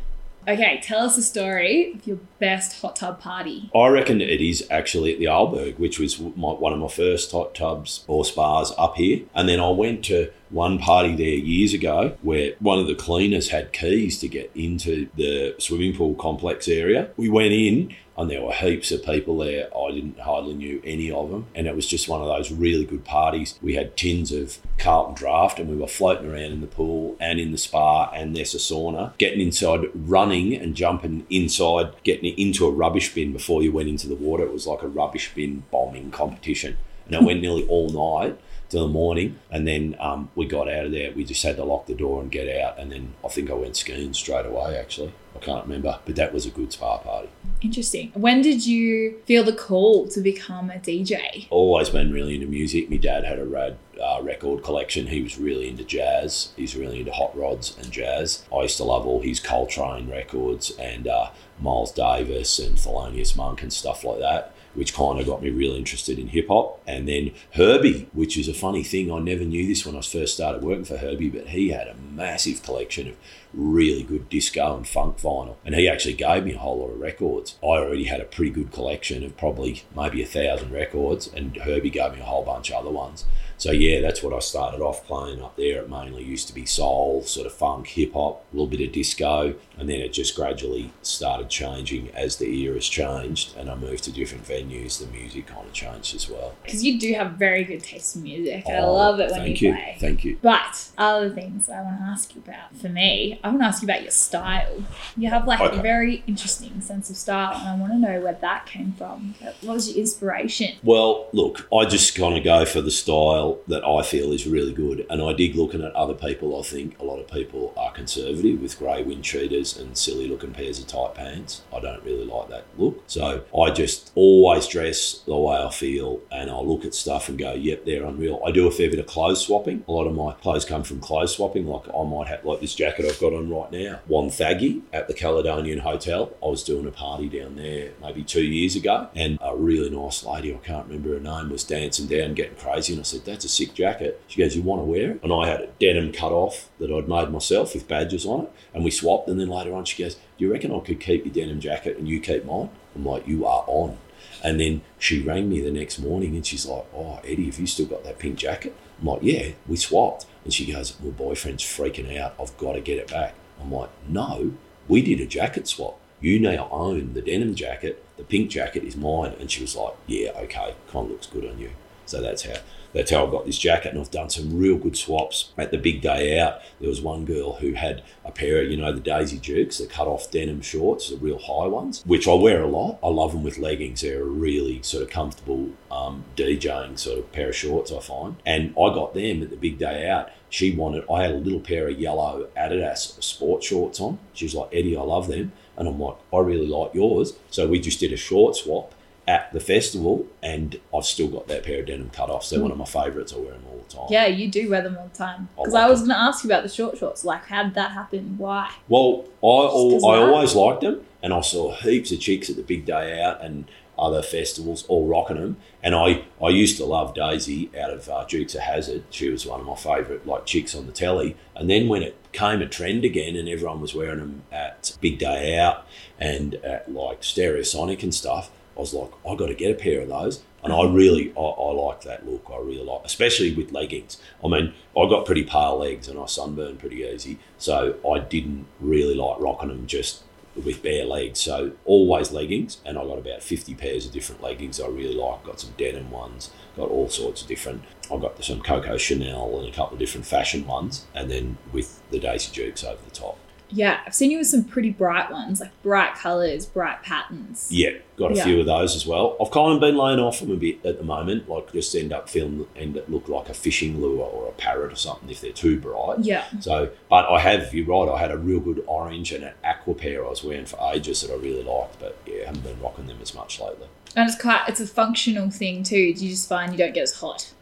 Okay, 0.49 0.79
tell 0.81 1.01
us 1.01 1.15
a 1.15 1.21
story 1.21 1.93
of 1.93 2.07
your 2.07 2.17
best 2.39 2.81
hot 2.81 2.95
tub 2.95 3.19
party. 3.19 3.69
I 3.75 3.87
reckon 3.89 4.19
it 4.19 4.41
is 4.41 4.65
actually 4.71 5.13
at 5.13 5.19
the 5.19 5.25
Arlberg, 5.25 5.77
which 5.77 5.99
was 5.99 6.19
my, 6.19 6.53
one 6.53 6.73
of 6.73 6.79
my 6.79 6.87
first 6.87 7.31
hot 7.31 7.53
tubs 7.53 8.03
or 8.07 8.25
spas 8.25 8.73
up 8.75 8.95
here. 8.95 9.25
And 9.35 9.47
then 9.47 9.59
I 9.59 9.69
went 9.69 10.03
to 10.05 10.31
one 10.49 10.79
party 10.79 11.15
there 11.15 11.27
years 11.27 11.73
ago 11.73 12.17
where 12.21 12.53
one 12.59 12.79
of 12.79 12.87
the 12.87 12.95
cleaners 12.95 13.49
had 13.49 13.71
keys 13.73 14.19
to 14.19 14.27
get 14.27 14.51
into 14.55 15.09
the 15.15 15.55
swimming 15.59 15.95
pool 15.95 16.15
complex 16.15 16.67
area. 16.67 17.09
We 17.17 17.29
went 17.29 17.53
in 17.53 17.95
and 18.19 18.29
there 18.29 18.41
were 18.41 18.51
heaps 18.51 18.91
of 18.91 19.05
people 19.05 19.37
there. 19.37 19.69
I 19.75 19.91
didn't 19.91 20.19
hardly 20.19 20.53
knew 20.53 20.81
any 20.83 21.09
of 21.09 21.29
them. 21.29 21.47
And 21.55 21.67
it 21.67 21.75
was 21.75 21.87
just 21.87 22.09
one 22.09 22.19
of 22.19 22.27
those 22.27 22.51
really 22.51 22.83
good 22.83 23.05
parties. 23.05 23.57
We 23.61 23.75
had 23.75 23.95
tins 23.95 24.33
of 24.33 24.57
Carlton 24.77 25.15
Draft 25.15 25.57
and 25.57 25.69
we 25.69 25.77
were 25.77 25.87
floating 25.87 26.29
around 26.29 26.51
in 26.51 26.59
the 26.59 26.67
pool 26.67 27.15
and 27.21 27.39
in 27.39 27.53
the 27.53 27.57
spa 27.57 28.11
and 28.11 28.35
there's 28.35 28.53
a 28.53 28.57
sauna, 28.57 29.17
getting 29.17 29.39
inside, 29.39 29.85
running 29.93 30.53
and 30.53 30.75
jumping 30.75 31.25
inside, 31.29 31.93
getting 32.03 32.37
into 32.37 32.67
a 32.67 32.71
rubbish 32.71 33.13
bin 33.13 33.31
before 33.31 33.63
you 33.63 33.71
went 33.71 33.87
into 33.87 34.09
the 34.09 34.15
water. 34.15 34.43
It 34.43 34.51
was 34.51 34.67
like 34.67 34.81
a 34.81 34.87
rubbish 34.89 35.33
bin 35.33 35.63
bombing 35.71 36.11
competition. 36.11 36.77
And 37.05 37.15
it 37.15 37.23
went 37.23 37.41
nearly 37.41 37.65
all 37.67 37.89
night 37.89 38.37
till 38.69 38.87
the 38.87 38.93
morning. 38.93 39.39
And 39.51 39.67
then 39.67 39.95
um, 39.99 40.29
we 40.35 40.45
got 40.45 40.69
out 40.69 40.85
of 40.85 40.91
there. 40.91 41.11
We 41.11 41.23
just 41.23 41.43
had 41.43 41.57
to 41.57 41.63
lock 41.63 41.87
the 41.87 41.95
door 41.95 42.21
and 42.21 42.31
get 42.31 42.47
out. 42.61 42.79
And 42.79 42.91
then 42.91 43.13
I 43.25 43.27
think 43.27 43.49
I 43.49 43.53
went 43.53 43.75
skiing 43.75 44.13
straight 44.13 44.45
away, 44.45 44.77
actually. 44.77 45.13
I 45.35 45.39
can't 45.39 45.65
remember. 45.65 45.99
But 46.05 46.15
that 46.15 46.33
was 46.33 46.45
a 46.45 46.49
good 46.49 46.71
spa 46.71 46.97
party. 46.97 47.29
Interesting. 47.61 48.11
When 48.13 48.41
did 48.41 48.65
you 48.65 49.19
feel 49.25 49.43
the 49.43 49.53
call 49.53 50.07
to 50.09 50.21
become 50.21 50.69
a 50.69 50.75
DJ? 50.75 51.47
always 51.49 51.89
been 51.89 52.13
really 52.13 52.35
into 52.35 52.47
music. 52.47 52.89
My 52.89 52.97
dad 52.97 53.23
had 53.23 53.39
a 53.39 53.45
rad 53.45 53.77
uh, 54.01 54.21
record 54.21 54.63
collection. 54.63 55.07
He 55.07 55.21
was 55.21 55.37
really 55.37 55.67
into 55.69 55.83
jazz. 55.83 56.53
He's 56.55 56.75
really 56.75 56.99
into 56.99 57.11
hot 57.11 57.35
rods 57.37 57.77
and 57.77 57.91
jazz. 57.91 58.45
I 58.53 58.61
used 58.63 58.77
to 58.77 58.83
love 58.83 59.05
all 59.05 59.21
his 59.21 59.39
Coltrane 59.39 60.09
records 60.09 60.71
and 60.71 61.07
uh, 61.07 61.31
Miles 61.59 61.91
Davis 61.91 62.59
and 62.59 62.75
Thelonious 62.75 63.35
Monk 63.35 63.61
and 63.61 63.73
stuff 63.73 64.03
like 64.03 64.19
that, 64.19 64.53
which 64.73 64.93
kind 64.93 65.19
of 65.19 65.25
got 65.25 65.41
me 65.41 65.49
really 65.49 65.77
interested 65.77 66.19
in 66.19 66.27
hip 66.27 66.47
hop. 66.47 66.81
And 66.87 67.07
then 67.07 67.31
Herbie, 67.53 68.09
which 68.13 68.37
is 68.37 68.47
a 68.47 68.53
funny 68.53 68.83
thing. 68.83 69.11
I 69.11 69.19
never 69.19 69.43
knew 69.43 69.67
this 69.67 69.85
when 69.85 69.95
I 69.95 70.01
first 70.01 70.35
started 70.35 70.63
working 70.63 70.85
for 70.85 70.97
Herbie, 70.97 71.29
but 71.29 71.47
he 71.47 71.69
had 71.69 71.87
a 71.87 71.95
massive 71.95 72.63
collection 72.63 73.07
of 73.07 73.15
really 73.53 74.03
good 74.03 74.29
disco 74.29 74.77
and 74.77 74.87
funk 74.87 75.17
vinyl. 75.17 75.55
And 75.65 75.75
he 75.75 75.89
actually 75.89 76.13
gave 76.13 76.45
me 76.45 76.53
a 76.53 76.59
whole 76.59 76.79
lot 76.79 76.91
of 76.91 76.99
records. 76.99 77.57
I 77.63 77.67
already 77.67 78.05
had 78.05 78.21
a 78.21 78.25
pretty 78.25 78.51
good 78.51 78.71
collection 78.71 79.23
of 79.23 79.37
probably 79.37 79.83
maybe 79.95 80.21
a 80.21 80.27
thousand 80.27 80.71
records, 80.71 81.27
and 81.27 81.55
Herbie 81.57 81.89
gave 81.89 82.13
me 82.13 82.21
a 82.21 82.25
whole 82.25 82.43
bunch 82.43 82.69
of 82.69 82.77
other 82.77 82.91
ones. 82.91 83.25
So 83.59 83.71
yeah, 83.71 83.99
that's 83.99 84.23
what 84.23 84.33
I 84.33 84.39
started 84.39 84.79
off 84.81 85.05
playing 85.05 85.41
up 85.43 85.57
there. 85.57 85.81
It 85.81 85.89
mainly 85.89 86.23
used 86.23 86.47
to 86.47 86.53
be 86.55 86.65
soul, 86.65 87.23
sort 87.23 87.45
of 87.45 87.51
funk, 87.53 87.87
hip 87.87 88.13
hop, 88.13 88.45
a 88.51 88.55
little 88.55 88.67
bit 88.67 88.79
of 88.87 88.93
disco, 88.93 89.53
and 89.77 89.89
then 89.89 89.99
it 89.99 90.13
just 90.13 90.33
gradually 90.33 90.91
started 91.01 91.49
changing 91.49 92.09
as 92.11 92.37
the 92.37 92.45
eras 92.63 92.87
changed, 92.87 93.57
and 93.57 93.69
I 93.69 93.75
moved 93.75 94.05
to 94.05 94.13
different 94.13 94.45
venues. 94.45 94.99
The 94.99 95.07
music 95.07 95.47
kind 95.47 95.67
of 95.67 95.73
changed 95.73 96.15
as 96.15 96.29
well. 96.29 96.55
Because 96.63 96.85
you 96.85 96.97
do 96.97 97.13
have 97.15 97.33
very 97.33 97.65
good 97.65 97.83
taste 97.83 98.15
in 98.15 98.23
music. 98.23 98.63
I 98.65 98.77
Oh, 98.77 98.93
love 98.93 99.19
it 99.19 99.29
when 99.29 99.41
thank 99.41 99.61
you 99.61 99.69
you, 99.69 99.73
play. 99.75 99.97
thank 99.99 100.23
you. 100.23 100.37
But 100.41 100.87
other 100.97 101.29
things 101.29 101.69
I 101.69 101.81
want 101.81 101.97
to 101.99 102.03
ask 102.05 102.33
you 102.33 102.41
about 102.45 102.77
for 102.77 102.87
me, 102.87 103.41
I 103.43 103.49
want 103.49 103.59
to 103.61 103.65
ask 103.65 103.81
you 103.81 103.87
about 103.87 104.03
your 104.03 104.11
style. 104.11 104.83
You 105.17 105.29
have 105.29 105.45
like 105.45 105.59
Okay. 105.59 105.79
a 105.79 105.81
very 105.81 106.23
interesting 106.27 106.79
sense 106.79 107.09
of 107.09 107.17
style, 107.17 107.57
and 107.59 107.67
I 107.67 107.75
want 107.75 107.91
to 107.91 107.99
know 107.99 108.21
where 108.21 108.37
that 108.39 108.67
came 108.67 108.93
from. 108.97 109.35
What 109.41 109.75
was 109.75 109.89
your 109.89 109.97
inspiration? 109.97 110.77
Well, 110.81 111.27
look, 111.33 111.67
I 111.73 111.83
just 111.83 112.15
kind 112.15 112.37
of 112.37 112.43
go 112.45 112.63
for 112.65 112.79
the 112.81 112.91
style 112.91 113.48
that 113.67 113.83
I 113.85 114.01
feel 114.03 114.31
is 114.31 114.47
really 114.47 114.73
good. 114.73 115.05
And 115.09 115.21
I 115.21 115.33
dig 115.33 115.55
looking 115.55 115.83
at 115.83 115.93
other 115.95 116.13
people. 116.13 116.59
I 116.59 116.63
think 116.63 116.99
a 116.99 117.03
lot 117.03 117.19
of 117.19 117.27
people 117.27 117.73
are 117.77 117.91
conservative 117.91 118.61
with 118.61 118.79
grey 118.79 119.03
wind 119.03 119.23
cheaters 119.23 119.77
and 119.77 119.97
silly 119.97 120.27
looking 120.27 120.53
pairs 120.53 120.79
of 120.79 120.87
tight 120.87 121.15
pants. 121.15 121.61
I 121.73 121.79
don't 121.79 122.03
really 122.03 122.25
like 122.25 122.49
that 122.49 122.65
look. 122.77 123.03
So 123.07 123.43
I 123.57 123.71
just 123.71 124.11
always 124.15 124.67
dress 124.67 125.19
the 125.25 125.35
way 125.35 125.57
I 125.57 125.69
feel 125.69 126.21
and 126.31 126.49
I 126.49 126.59
look 126.59 126.85
at 126.85 126.93
stuff 126.93 127.29
and 127.29 127.37
go, 127.37 127.53
yep, 127.53 127.85
they're 127.85 128.05
unreal. 128.05 128.41
I 128.45 128.51
do 128.51 128.67
a 128.67 128.71
fair 128.71 128.89
bit 128.89 128.99
of 128.99 129.07
clothes 129.07 129.45
swapping. 129.45 129.83
A 129.87 129.91
lot 129.91 130.07
of 130.07 130.15
my 130.15 130.33
clothes 130.33 130.65
come 130.65 130.83
from 130.83 130.99
clothes 130.99 131.35
swapping. 131.35 131.67
Like 131.67 131.83
I 131.93 132.03
might 132.03 132.27
have, 132.27 132.45
like 132.45 132.61
this 132.61 132.75
jacket 132.75 133.05
I've 133.05 133.19
got 133.19 133.33
on 133.33 133.49
right 133.49 133.71
now, 133.71 133.99
One 134.07 134.29
Wonthaggi 134.29 134.81
at 134.93 135.07
the 135.07 135.13
Caledonian 135.13 135.79
Hotel. 135.79 136.31
I 136.41 136.47
was 136.47 136.63
doing 136.63 136.85
a 136.87 136.91
party 136.91 137.27
down 137.29 137.55
there 137.55 137.91
maybe 138.01 138.23
two 138.23 138.43
years 138.43 138.75
ago 138.75 139.09
and 139.15 139.37
a 139.41 139.55
really 139.55 139.89
nice 139.89 140.23
lady, 140.23 140.53
I 140.53 140.57
can't 140.57 140.87
remember 140.87 141.13
her 141.13 141.19
name, 141.19 141.49
was 141.49 141.63
dancing 141.63 142.07
down, 142.07 142.33
getting 142.33 142.55
crazy. 142.55 142.93
And 142.93 143.01
I 143.01 143.03
said, 143.03 143.25
that's 143.39 143.53
a 143.53 143.55
sick 143.55 143.73
jacket. 143.73 144.21
She 144.27 144.41
goes, 144.41 144.53
you 144.53 144.61
want 144.61 144.81
to 144.81 144.83
wear 144.83 145.11
it? 145.11 145.23
And 145.23 145.31
I 145.31 145.47
had 145.47 145.61
a 145.61 145.67
denim 145.79 146.11
cut 146.11 146.33
off 146.33 146.69
that 146.77 146.91
I'd 146.91 147.07
made 147.07 147.31
myself 147.31 147.73
with 147.73 147.87
badges 147.87 148.25
on 148.25 148.41
it. 148.41 148.51
And 148.73 148.83
we 148.83 148.91
swapped. 148.91 149.29
And 149.29 149.39
then 149.39 149.47
later 149.47 149.73
on, 149.73 149.85
she 149.85 150.03
goes, 150.03 150.15
do 150.15 150.43
you 150.43 150.51
reckon 150.51 150.73
I 150.73 150.79
could 150.79 150.99
keep 150.99 151.23
your 151.23 151.33
denim 151.33 151.61
jacket 151.61 151.97
and 151.97 152.05
you 152.05 152.19
keep 152.19 152.43
mine? 152.43 152.69
I'm 152.93 153.05
like, 153.05 153.25
you 153.25 153.45
are 153.45 153.63
on. 153.65 153.97
And 154.43 154.59
then 154.59 154.81
she 154.97 155.21
rang 155.21 155.49
me 155.49 155.61
the 155.61 155.71
next 155.71 155.99
morning 155.99 156.35
and 156.35 156.45
she's 156.45 156.65
like, 156.65 156.85
Oh, 156.93 157.21
Eddy, 157.23 157.45
have 157.45 157.59
you 157.59 157.67
still 157.67 157.85
got 157.85 158.03
that 158.03 158.19
pink 158.19 158.37
jacket? 158.37 158.75
I'm 158.99 159.07
like, 159.07 159.23
Yeah, 159.23 159.51
we 159.67 159.77
swapped. 159.77 160.25
And 160.43 160.53
she 160.53 160.69
goes, 160.69 160.99
My 161.01 161.11
boyfriend's 161.11 161.63
freaking 161.63 162.17
out. 162.19 162.35
I've 162.41 162.57
got 162.57 162.73
to 162.73 162.81
get 162.81 162.97
it 162.97 163.09
back. 163.09 163.35
I'm 163.61 163.71
like, 163.71 163.89
No, 164.07 164.53
we 164.89 165.01
did 165.01 165.21
a 165.21 165.25
jacket 165.25 165.67
swap. 165.67 165.97
You 166.19 166.39
now 166.39 166.67
own 166.71 167.13
the 167.13 167.21
denim 167.21 167.55
jacket. 167.55 168.03
The 168.17 168.23
pink 168.23 168.49
jacket 168.49 168.83
is 168.83 168.97
mine. 168.97 169.33
And 169.39 169.49
she 169.49 169.61
was 169.61 169.75
like, 169.75 169.93
Yeah, 170.07 170.31
okay, 170.31 170.75
kind 170.91 171.05
of 171.05 171.11
looks 171.11 171.27
good 171.27 171.45
on 171.45 171.57
you. 171.59 171.71
So 172.05 172.21
that's 172.21 172.43
how 172.43 172.55
that's 172.93 173.11
how 173.11 173.27
I 173.27 173.31
got 173.31 173.45
this 173.45 173.57
jacket, 173.57 173.89
and 173.89 173.99
I've 173.99 174.11
done 174.11 174.29
some 174.29 174.57
real 174.57 174.77
good 174.77 174.97
swaps. 174.97 175.51
At 175.57 175.71
the 175.71 175.77
big 175.77 176.01
day 176.01 176.39
out, 176.39 176.61
there 176.79 176.89
was 176.89 177.01
one 177.01 177.25
girl 177.25 177.53
who 177.53 177.73
had 177.73 178.03
a 178.25 178.31
pair 178.31 178.61
of, 178.61 178.71
you 178.71 178.77
know, 178.77 178.91
the 178.91 178.99
Daisy 178.99 179.37
Dukes, 179.37 179.77
the 179.77 179.85
cut 179.85 180.07
off 180.07 180.31
denim 180.31 180.61
shorts, 180.61 181.09
the 181.09 181.17
real 181.17 181.39
high 181.39 181.67
ones, 181.67 182.03
which 182.05 182.27
I 182.27 182.33
wear 182.33 182.61
a 182.61 182.67
lot. 182.67 182.99
I 183.03 183.09
love 183.09 183.33
them 183.33 183.43
with 183.43 183.57
leggings. 183.57 184.01
They're 184.01 184.23
a 184.23 184.25
really 184.25 184.81
sort 184.81 185.03
of 185.03 185.09
comfortable 185.09 185.69
um, 185.91 186.23
DJing 186.35 186.97
sort 186.97 187.19
of 187.19 187.31
pair 187.31 187.49
of 187.49 187.55
shorts, 187.55 187.91
I 187.91 187.99
find. 187.99 188.37
And 188.45 188.71
I 188.71 188.93
got 188.93 189.13
them 189.13 189.43
at 189.43 189.49
the 189.49 189.57
big 189.57 189.77
day 189.77 190.09
out. 190.09 190.29
She 190.49 190.75
wanted, 190.75 191.05
I 191.11 191.23
had 191.23 191.31
a 191.31 191.37
little 191.37 191.59
pair 191.59 191.87
of 191.89 191.99
yellow 191.99 192.47
Adidas 192.57 193.21
sport 193.23 193.63
shorts 193.63 193.99
on. 193.99 194.17
She 194.33 194.45
was 194.45 194.55
like, 194.55 194.69
Eddy, 194.73 194.97
I 194.97 195.01
love 195.01 195.27
them. 195.27 195.51
And 195.77 195.87
I'm 195.87 195.99
like, 195.99 196.15
I 196.33 196.39
really 196.39 196.67
like 196.67 196.93
yours. 196.93 197.33
So 197.51 197.67
we 197.67 197.79
just 197.79 197.99
did 197.99 198.11
a 198.11 198.17
short 198.17 198.55
swap 198.55 198.93
at 199.29 199.53
the 199.53 199.59
festival, 199.59 200.25
and 200.41 200.79
I've 200.95 201.05
still 201.05 201.27
got 201.27 201.47
that 201.49 201.63
pair 201.63 201.81
of 201.81 201.85
denim 201.85 202.09
cut 202.09 202.29
offs. 202.29 202.49
They're 202.49 202.59
one 202.61 202.71
of 202.71 202.77
my 202.77 202.85
favourites. 202.85 203.31
I 203.31 203.37
wear 203.37 203.51
them 203.51 203.63
all 203.71 203.77
the 203.87 203.93
time. 203.95 204.07
Yeah, 204.09 204.25
you 204.25 204.49
do 204.49 204.69
wear 204.69 204.81
them 204.81 204.97
all 204.97 205.07
the 205.11 205.17
time. 205.17 205.49
I 205.57 205.61
Because 205.61 205.73
like 205.73 205.83
I 205.85 205.89
was 205.89 205.99
going 205.99 206.09
to 206.11 206.17
ask 206.17 206.43
you 206.43 206.49
about 206.49 206.63
the 206.63 206.69
short 206.69 206.97
shorts. 206.97 207.23
Like, 207.23 207.43
how 207.45 207.63
did 207.63 207.75
that 207.75 207.91
happen? 207.91 208.35
Why? 208.37 208.71
Well, 208.87 209.25
I, 209.43 209.47
al- 209.47 209.91
'cause 209.91 210.03
I 210.03 210.15
that? 210.15 210.29
always 210.29 210.55
liked 210.55 210.81
them, 210.81 211.05
and 211.21 211.31
I 211.33 211.41
saw 211.41 211.73
heaps 211.75 212.11
of 212.11 212.19
chicks 212.19 212.49
at 212.49 212.55
the 212.55 212.63
big 212.63 212.85
day 212.85 213.21
out 213.21 213.41
and 213.43 213.65
other 213.99 214.21
festivals 214.23 214.83
all 214.87 215.05
rocking 215.05 215.35
them. 215.35 215.57
And 215.83 215.93
I, 215.93 216.23
I 216.41 216.49
used 216.49 216.77
to 216.77 216.85
love 216.85 217.13
Daisy 217.13 217.69
out 217.79 217.91
of 217.91 218.07
uh, 218.09 218.23
Dukes 218.25 218.55
of 218.55 218.61
Hazzard. 218.61 219.03
She 219.09 219.29
was 219.29 219.45
one 219.45 219.59
of 219.59 219.65
my 219.65 219.75
favourite 219.75 220.25
like 220.25 220.45
chicks 220.45 220.73
on 220.73 220.85
the 220.87 220.93
telly. 220.93 221.35
And 221.55 221.69
then 221.69 221.87
when 221.89 222.01
it 222.01 222.15
came 222.31 222.61
a 222.61 222.67
trend 222.67 223.03
again, 223.05 223.35
and 223.35 223.47
everyone 223.49 223.81
was 223.81 223.93
wearing 223.93 224.19
them 224.19 224.43
at 224.51 224.97
big 225.01 225.19
day 225.19 225.57
out 225.59 225.85
and 226.17 226.55
at 226.55 226.91
like 226.91 227.21
Stereosonic 227.21 228.01
and 228.01 228.15
stuff. 228.15 228.49
I 228.79 228.81
was 228.81 228.93
like, 228.93 229.11
I 229.27 229.35
got 229.35 229.47
to 229.47 229.53
get 229.53 229.71
a 229.71 229.75
pair 229.75 229.99
of 229.99 230.07
those. 230.07 230.41
And 230.63 230.71
I 230.71 230.89
really, 230.89 231.33
I, 231.37 231.41
I 231.41 231.71
like 231.73 232.01
that 232.01 232.25
look. 232.25 232.49
I 232.49 232.57
really 232.59 232.83
like, 232.83 233.01
especially 233.03 233.53
with 233.53 233.73
leggings. 233.73 234.17
I 234.41 234.47
mean, 234.47 234.73
I 234.97 235.09
got 235.09 235.25
pretty 235.25 235.43
pale 235.43 235.77
legs 235.77 236.07
and 236.07 236.17
I 236.17 236.25
sunburn 236.27 236.77
pretty 236.77 237.01
easy, 237.01 237.39
so 237.57 237.97
I 238.09 238.19
didn't 238.19 238.67
really 238.79 239.15
like 239.15 239.39
rocking 239.39 239.67
them 239.67 239.85
just 239.85 240.23
with 240.55 240.81
bare 240.81 241.03
legs. 241.03 241.39
So 241.39 241.73
always 241.83 242.31
leggings, 242.31 242.77
and 242.85 242.97
I 242.97 243.03
got 243.03 243.17
about 243.17 243.43
fifty 243.43 243.75
pairs 243.75 244.05
of 244.05 244.13
different 244.13 244.41
leggings 244.41 244.79
I 244.79 244.87
really 244.87 245.15
like. 245.15 245.43
Got 245.43 245.59
some 245.59 245.73
denim 245.77 246.09
ones, 246.09 246.51
got 246.77 246.89
all 246.89 247.09
sorts 247.09 247.41
of 247.41 247.49
different. 247.49 247.83
I 248.09 248.17
got 248.17 248.41
some 248.43 248.61
Coco 248.61 248.97
Chanel 248.97 249.59
and 249.59 249.67
a 249.67 249.75
couple 249.75 249.95
of 249.95 249.99
different 249.99 250.25
fashion 250.25 250.65
ones, 250.65 251.05
and 251.13 251.29
then 251.29 251.57
with 251.73 252.01
the 252.11 252.19
Daisy 252.19 252.51
Dukes 252.53 252.83
over 252.83 253.01
the 253.03 253.11
top. 253.11 253.37
Yeah, 253.71 253.99
I've 254.05 254.15
seen 254.15 254.31
you 254.31 254.39
with 254.39 254.47
some 254.47 254.63
pretty 254.63 254.89
bright 254.91 255.29
ones, 255.31 255.59
like 255.59 255.71
bright 255.83 256.15
colours, 256.15 256.65
bright 256.65 257.03
patterns. 257.03 257.67
Yeah, 257.69 257.91
got 258.17 258.31
a 258.31 258.35
Yeah. 258.35 258.43
few 258.45 258.59
of 258.59 258.65
those 258.65 258.95
as 258.95 259.05
well. 259.05 259.37
I've 259.39 259.51
kind 259.51 259.73
of 259.73 259.79
been 259.79 259.95
laying 259.97 260.19
off 260.19 260.39
them 260.39 260.51
a 260.51 260.55
bit 260.55 260.83
at 260.85 260.97
the 260.97 261.03
moment, 261.03 261.47
like 261.49 261.71
just 261.73 261.95
end 261.95 262.11
up 262.11 262.29
feeling 262.29 262.65
and 262.75 262.97
it 262.97 263.09
look 263.11 263.29
like 263.29 263.47
a 263.49 263.53
fishing 263.53 264.01
lure 264.01 264.25
or 264.25 264.47
a 264.47 264.51
parrot 264.53 264.91
or 264.91 264.95
something 264.95 265.29
if 265.29 265.41
they're 265.41 265.51
too 265.51 265.79
bright. 265.79 266.19
Yeah. 266.19 266.45
So, 266.59 266.89
but 267.09 267.29
I 267.29 267.39
have, 267.39 267.73
you're 267.73 267.85
right, 267.85 268.11
I 268.13 268.19
had 268.19 268.31
a 268.31 268.37
real 268.37 268.59
good 268.59 268.83
orange 268.87 269.31
and 269.31 269.43
an 269.43 269.53
aqua 269.63 269.93
pair 269.93 270.25
I 270.25 270.29
was 270.29 270.43
wearing 270.43 270.65
for 270.65 270.79
ages 270.93 271.21
that 271.21 271.31
I 271.31 271.35
really 271.37 271.63
liked, 271.63 271.99
but 271.99 272.17
yeah, 272.25 272.43
I 272.43 272.45
haven't 272.47 272.63
been 272.63 272.81
rocking 272.81 273.07
them 273.07 273.19
as 273.21 273.33
much 273.35 273.59
lately. 273.59 273.87
And 274.15 274.27
it's 274.27 274.41
quite 274.41 274.63
it's 274.67 274.79
a 274.79 274.87
functional 274.87 275.51
thing 275.51 275.83
too. 275.83 276.13
Do 276.15 276.23
you 276.25 276.31
just 276.31 276.49
find 276.49 276.71
you 276.71 276.77
don't 276.79 276.93
get 276.95 277.03
as 277.03 277.13
hot? 277.19 277.53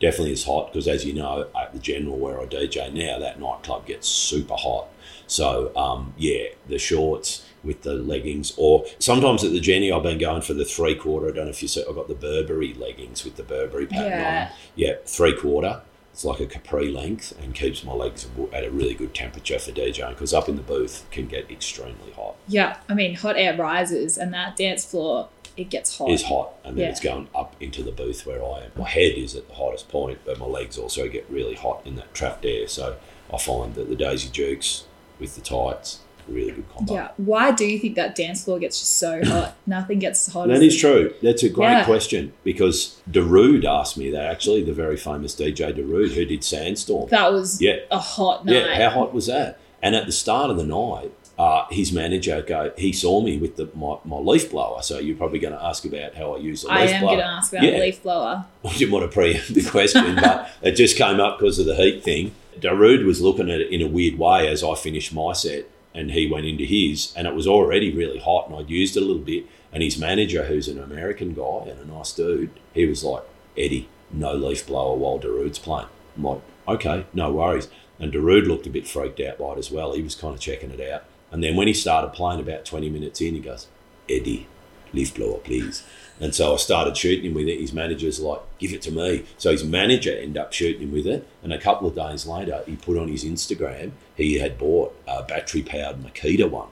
Definitely 0.00 0.32
is 0.32 0.44
hot 0.44 0.72
because, 0.72 0.88
as 0.88 1.04
you 1.04 1.12
know, 1.12 1.46
at 1.58 1.72
the 1.72 1.78
General 1.78 2.16
where 2.18 2.40
I 2.40 2.46
DJ 2.46 2.92
now, 2.92 3.18
that 3.20 3.38
nightclub 3.38 3.86
gets 3.86 4.08
super 4.08 4.54
hot. 4.54 4.86
So, 5.26 5.74
um, 5.76 6.14
yeah, 6.16 6.44
the 6.68 6.78
shorts 6.78 7.44
with 7.62 7.82
the 7.82 7.94
leggings, 7.94 8.52
or 8.58 8.84
sometimes 8.98 9.42
at 9.42 9.52
the 9.52 9.60
Genny, 9.60 9.90
I've 9.94 10.02
been 10.02 10.18
going 10.18 10.42
for 10.42 10.52
the 10.54 10.64
three 10.64 10.94
quarter. 10.94 11.28
I 11.28 11.32
don't 11.32 11.44
know 11.46 11.50
if 11.50 11.62
you 11.62 11.68
see, 11.68 11.82
I've 11.88 11.94
got 11.94 12.08
the 12.08 12.14
Burberry 12.14 12.74
leggings 12.74 13.24
with 13.24 13.36
the 13.36 13.42
Burberry 13.42 13.86
pattern 13.86 14.10
Yeah. 14.10 14.48
on. 14.50 14.56
Yeah, 14.76 14.92
three 15.06 15.34
quarter. 15.34 15.80
It's 16.12 16.24
like 16.24 16.38
a 16.40 16.46
capri 16.46 16.92
length 16.92 17.32
and 17.42 17.54
keeps 17.54 17.82
my 17.82 17.92
legs 17.92 18.26
at 18.52 18.64
a 18.64 18.70
really 18.70 18.94
good 18.94 19.14
temperature 19.14 19.58
for 19.58 19.72
DJing 19.72 20.10
because 20.10 20.32
up 20.32 20.48
in 20.48 20.54
the 20.56 20.62
booth 20.62 21.04
can 21.10 21.26
get 21.26 21.50
extremely 21.50 22.12
hot. 22.14 22.36
Yeah. 22.46 22.76
I 22.88 22.94
mean 22.94 23.14
hot 23.16 23.36
air 23.36 23.56
rises 23.56 24.16
and 24.16 24.32
that 24.32 24.56
dance 24.56 24.84
floor 24.84 25.28
it 25.56 25.70
gets 25.70 25.96
hot. 25.98 26.10
Is 26.10 26.24
hot, 26.24 26.52
and 26.64 26.76
then 26.76 26.84
Yeah. 26.84 26.90
it's 26.90 27.00
going 27.00 27.28
up 27.34 27.54
into 27.60 27.82
the 27.84 27.92
booth 27.92 28.26
where 28.26 28.44
I 28.44 28.64
am. 28.64 28.70
My 28.76 28.88
head 28.88 29.12
is 29.16 29.34
at 29.36 29.48
the 29.48 29.54
hottest 29.54 29.88
point, 29.88 30.18
but 30.24 30.38
my 30.38 30.46
legs 30.46 30.76
also 30.78 31.08
get 31.08 31.24
really 31.30 31.54
hot 31.54 31.80
in 31.84 31.94
that 31.96 32.12
trapped 32.14 32.44
air. 32.44 32.66
So 32.68 32.96
I 33.32 33.38
find 33.38 33.74
that 33.76 33.88
the 33.88 33.94
Daisy 33.96 34.28
Dukes 34.28 34.84
with 35.20 35.34
the 35.34 35.40
tights, 35.40 36.00
really 36.28 36.52
good 36.52 36.68
combo. 36.74 36.94
Yeah. 36.94 37.08
Why 37.18 37.50
do 37.52 37.66
you 37.66 37.78
think 37.78 37.96
that 37.96 38.14
dance 38.14 38.44
floor 38.44 38.58
gets 38.58 38.78
just 38.78 38.98
so 38.98 39.22
hot? 39.24 39.56
Nothing 39.66 39.98
gets 39.98 40.26
hot. 40.32 40.48
That 40.48 40.62
is 40.62 40.76
true. 40.76 41.12
That's 41.22 41.42
a 41.42 41.48
great 41.48 41.68
Yeah. 41.70 41.84
question 41.84 42.32
because 42.44 43.00
Darude 43.10 43.64
asked 43.64 43.96
me 43.96 44.10
that 44.10 44.24
actually, 44.24 44.62
the 44.64 44.72
very 44.72 44.96
famous 44.96 45.34
DJ 45.34 45.72
Darude 45.72 46.12
who 46.14 46.24
did 46.24 46.42
Sandstorm. 46.44 47.08
That 47.10 47.32
was 47.32 47.60
Yeah. 47.60 47.76
a 47.90 47.98
hot 47.98 48.44
night. 48.46 48.54
Yeah, 48.54 48.88
how 48.90 49.00
hot 49.00 49.14
was 49.14 49.26
that? 49.26 49.58
And 49.82 49.94
at 49.94 50.06
the 50.06 50.12
start 50.12 50.50
of 50.50 50.56
the 50.56 50.64
night, 50.64 51.12
uh, 51.38 51.66
his 51.70 51.92
manager 51.92 52.40
go. 52.42 52.70
He 52.78 52.92
saw 52.92 53.20
me 53.20 53.36
with 53.36 53.56
the 53.56 53.68
my, 53.74 53.96
my 54.04 54.16
leaf 54.18 54.50
blower. 54.52 54.80
So 54.82 54.98
you're 55.00 55.16
probably 55.16 55.40
going 55.40 55.52
to 55.52 55.62
ask 55.62 55.84
about 55.84 56.14
how 56.14 56.34
I 56.34 56.38
use 56.38 56.62
a 56.62 56.68
leaf 56.68 56.76
blower. 56.76 56.80
I 56.86 56.90
am 56.92 57.02
going 57.02 57.18
to 57.18 57.24
ask 57.26 57.52
about 57.52 57.64
Yeah. 57.64 57.78
leaf 57.80 58.02
blower. 58.04 58.44
I 58.64 58.72
didn't 58.76 58.92
want 58.92 59.10
to 59.10 59.12
preempt 59.12 59.52
the 59.52 59.64
question, 59.68 60.14
but 60.14 60.48
it 60.62 60.72
just 60.76 60.96
came 60.96 61.18
up 61.20 61.38
because 61.40 61.58
of 61.58 61.66
the 61.66 61.74
heat 61.74 62.04
thing. 62.04 62.32
Darude 62.60 63.04
was 63.04 63.20
looking 63.20 63.50
at 63.50 63.60
it 63.60 63.72
in 63.72 63.82
a 63.82 63.88
weird 63.88 64.18
way 64.18 64.48
as 64.48 64.62
I 64.62 64.74
finished 64.74 65.12
my 65.12 65.32
set, 65.32 65.66
and 65.94 66.10
he 66.10 66.30
went 66.30 66.46
into 66.46 66.64
his, 66.64 67.12
and 67.16 67.26
it 67.26 67.34
was 67.34 67.46
already 67.46 67.94
really 67.94 68.18
hot, 68.18 68.48
and 68.48 68.56
I'd 68.56 68.70
used 68.70 68.96
it 68.96 69.02
a 69.02 69.06
little 69.06 69.22
bit. 69.22 69.46
And 69.72 69.82
his 69.82 69.98
manager, 69.98 70.44
who's 70.44 70.68
an 70.68 70.78
American 70.78 71.34
guy 71.34 71.66
and 71.68 71.80
a 71.80 71.84
nice 71.84 72.12
dude, 72.12 72.50
he 72.72 72.86
was 72.86 73.02
like, 73.02 73.22
Eddy, 73.56 73.88
no 74.10 74.32
leaf 74.34 74.66
blower 74.66 74.96
while 74.96 75.18
Darude's 75.18 75.58
playing. 75.58 75.88
I'm 76.16 76.22
like, 76.22 76.40
okay, 76.68 77.06
no 77.12 77.32
worries. 77.32 77.68
And 77.98 78.12
Darude 78.12 78.46
looked 78.46 78.66
a 78.66 78.70
bit 78.70 78.86
freaked 78.86 79.20
out 79.20 79.38
by 79.38 79.52
it 79.52 79.58
as 79.58 79.70
well. 79.70 79.94
He 79.94 80.02
was 80.02 80.14
kind 80.14 80.34
of 80.34 80.40
checking 80.40 80.70
it 80.70 80.80
out. 80.80 81.04
And 81.30 81.42
then 81.42 81.56
when 81.56 81.66
he 81.66 81.74
started 81.74 82.12
playing 82.12 82.40
about 82.40 82.64
20 82.64 82.88
minutes 82.88 83.20
in, 83.20 83.34
he 83.34 83.40
goes, 83.40 83.66
Eddy, 84.08 84.46
leaf 84.92 85.14
blower, 85.14 85.38
please. 85.38 85.82
And 86.20 86.34
so 86.34 86.54
I 86.54 86.56
started 86.56 86.96
shooting 86.96 87.24
him 87.24 87.34
with 87.34 87.48
it. 87.48 87.60
His 87.60 87.72
manager's 87.72 88.20
like, 88.20 88.40
give 88.58 88.72
it 88.72 88.82
to 88.82 88.92
me. 88.92 89.24
So 89.36 89.50
his 89.50 89.64
manager 89.64 90.12
ended 90.16 90.38
up 90.38 90.52
shooting 90.52 90.82
him 90.82 90.92
with 90.92 91.06
it. 91.06 91.26
And 91.42 91.52
a 91.52 91.58
couple 91.58 91.88
of 91.88 91.96
days 91.96 92.26
later, 92.26 92.62
he 92.66 92.76
put 92.76 92.96
on 92.96 93.08
his 93.08 93.24
Instagram, 93.24 93.92
he 94.16 94.38
had 94.38 94.56
bought 94.56 94.96
a 95.08 95.22
battery 95.22 95.62
powered 95.62 96.02
Makita 96.02 96.48
one 96.48 96.68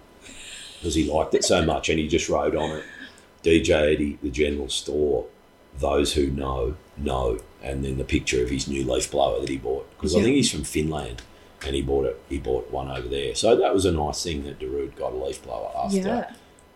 because 0.78 0.94
he 0.94 1.10
liked 1.10 1.34
it 1.34 1.44
so 1.44 1.64
much. 1.64 1.88
And 1.88 1.98
he 1.98 2.06
just 2.06 2.28
wrote 2.28 2.54
on 2.54 2.78
it, 2.78 2.84
DJ 3.42 3.94
Eddy, 3.94 4.18
the 4.22 4.30
general 4.30 4.68
store, 4.68 5.26
those 5.76 6.14
who 6.14 6.30
know, 6.30 6.76
know. 6.96 7.40
And 7.62 7.84
then 7.84 7.98
the 7.98 8.04
picture 8.04 8.42
of 8.42 8.50
his 8.50 8.68
new 8.68 8.84
leaf 8.84 9.10
blower 9.10 9.40
that 9.40 9.48
he 9.48 9.56
bought. 9.56 9.90
Because 9.96 10.14
I 10.16 10.22
think 10.22 10.36
he's 10.36 10.50
from 10.50 10.64
Finland 10.64 11.22
and 11.64 11.74
he 11.74 11.82
bought 11.82 12.06
it. 12.06 12.20
He 12.28 12.38
bought 12.38 12.70
one 12.70 12.90
over 12.90 13.08
there. 13.08 13.34
So 13.34 13.56
that 13.56 13.74
was 13.74 13.84
a 13.84 13.92
nice 13.92 14.22
thing 14.22 14.44
that 14.44 14.58
Darude 14.58 14.96
got 14.96 15.12
a 15.12 15.16
leaf 15.16 15.42
blower 15.42 15.70
after. 15.76 15.98
Yeah. 15.98 16.32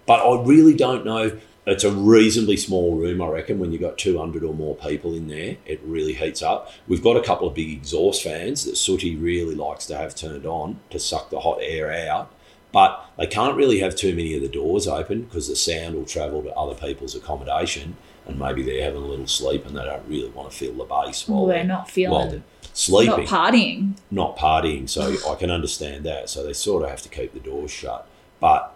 But 0.07 0.25
I 0.25 0.43
really 0.43 0.75
don't 0.75 1.05
know. 1.05 1.39
It's 1.67 1.83
a 1.83 1.91
reasonably 1.91 2.57
small 2.57 2.95
room, 2.95 3.21
I 3.21 3.27
reckon. 3.27 3.59
When 3.59 3.73
you've 3.73 3.81
got 3.81 3.99
200 3.99 4.45
or 4.45 4.55
more 4.55 4.77
people 4.77 5.15
in 5.15 5.27
there, 5.27 5.57
it 5.67 5.81
really 5.83 6.13
heats 6.15 6.41
up. 6.41 6.71
We've 6.87 7.03
got 7.03 7.17
a 7.17 7.23
couple 7.23 7.49
of 7.49 7.55
big 7.55 7.71
exhaust 7.73 8.23
fans 8.23 8.65
that 8.65 8.77
Sooty 8.77 9.17
really 9.17 9.57
likes 9.57 9.85
to 9.87 9.97
have 9.97 10.15
turned 10.15 10.47
on 10.47 10.79
to 10.91 10.99
suck 11.01 11.31
the 11.31 11.41
hot 11.41 11.59
air 11.61 11.91
out. 12.09 12.31
But 12.73 13.05
they 13.19 13.27
can't 13.27 13.57
really 13.57 13.81
have 13.81 13.97
too 13.97 14.15
many 14.15 14.35
of 14.35 14.43
the 14.43 14.49
doors 14.49 14.87
open 14.87 15.23
because 15.23 15.49
the 15.49 15.57
sound 15.57 15.95
will 15.95 16.05
travel 16.05 16.43
to 16.43 16.53
other 16.55 16.75
people's 16.75 17.15
accommodation 17.17 17.97
and 18.27 18.39
maybe 18.39 18.63
they're 18.63 18.85
having 18.85 19.03
a 19.03 19.07
little 19.07 19.27
sleep 19.27 19.67
and 19.67 19.77
they 19.77 19.85
don't 19.85 20.07
really 20.09 20.29
want 20.29 20.51
to 20.51 20.57
feel 20.57 20.75
the 20.75 20.85
bass 20.85 21.27
while 21.27 21.47
Well, 21.47 21.55
they're 21.55 21.65
not 21.65 21.79
while 21.79 21.87
feeling, 21.87 22.31
they're 22.31 22.43
sleeping 22.75 23.25
not 23.25 23.53
partying. 23.53 23.97
not 24.11 24.37
partying, 24.37 24.89
so 24.89 25.15
I 25.31 25.37
can 25.37 25.51
understand 25.51 26.05
that. 26.05 26.29
So 26.29 26.45
they 26.45 26.53
sort 26.53 26.83
of 26.83 26.91
have 26.91 27.03
to 27.03 27.09
keep 27.09 27.33
the 27.33 27.41
doors 27.41 27.71
shut. 27.71 28.07
But 28.41 28.76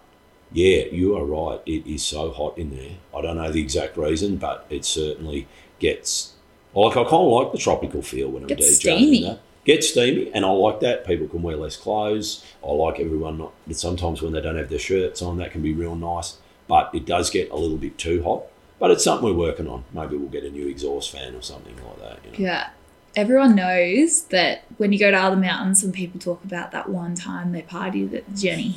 yeah, 0.53 0.85
you 0.85 1.15
are 1.17 1.25
right. 1.25 1.59
It 1.65 1.87
is 1.87 2.03
so 2.03 2.31
hot 2.31 2.57
in 2.57 2.75
there. 2.75 2.91
I 3.15 3.21
don't 3.21 3.37
know 3.37 3.51
the 3.51 3.61
exact 3.61 3.97
reason, 3.97 4.37
but 4.37 4.65
it 4.69 4.85
certainly 4.85 5.47
gets 5.79 6.33
like 6.73 6.91
I 6.95 7.03
kind 7.03 7.13
of 7.15 7.27
like 7.31 7.51
the 7.51 7.57
tropical 7.57 8.01
feel 8.01 8.29
when 8.29 8.43
I'm 8.43 8.47
Gets 8.47 8.79
DJing. 8.79 8.79
steamy. 8.79 9.23
That. 9.23 9.39
Gets 9.63 9.89
steamy, 9.89 10.31
and 10.33 10.43
I 10.45 10.49
like 10.49 10.79
that. 10.79 11.05
People 11.05 11.27
can 11.27 11.41
wear 11.43 11.55
less 11.55 11.77
clothes. 11.77 12.43
I 12.65 12.71
like 12.71 12.99
everyone 12.99 13.37
not. 13.37 13.53
But 13.67 13.77
sometimes 13.77 14.21
when 14.21 14.33
they 14.33 14.41
don't 14.41 14.57
have 14.57 14.69
their 14.69 14.79
shirts 14.79 15.21
on, 15.21 15.37
that 15.37 15.51
can 15.51 15.61
be 15.61 15.73
real 15.73 15.95
nice. 15.95 16.37
But 16.67 16.89
it 16.95 17.05
does 17.05 17.29
get 17.29 17.51
a 17.51 17.55
little 17.55 17.77
bit 17.77 17.97
too 17.97 18.23
hot. 18.23 18.43
But 18.79 18.89
it's 18.91 19.03
something 19.03 19.27
we're 19.27 19.35
working 19.47 19.67
on. 19.67 19.83
Maybe 19.93 20.15
we'll 20.15 20.29
get 20.29 20.43
a 20.43 20.49
new 20.49 20.67
exhaust 20.67 21.11
fan 21.11 21.35
or 21.35 21.41
something 21.41 21.75
like 21.75 21.99
that. 21.99 22.19
You 22.25 22.31
know? 22.31 22.51
Yeah. 22.51 22.69
Everyone 23.15 23.55
knows 23.55 24.23
that 24.25 24.63
when 24.77 24.93
you 24.93 24.97
go 24.97 25.11
to 25.11 25.17
other 25.17 25.35
mountains, 25.35 25.83
when 25.83 25.91
people 25.91 26.19
talk 26.19 26.43
about 26.43 26.71
that 26.71 26.89
one 26.89 27.13
time 27.13 27.51
they 27.51 27.61
partied 27.61 28.13
at 28.15 28.27
Genny, 28.31 28.75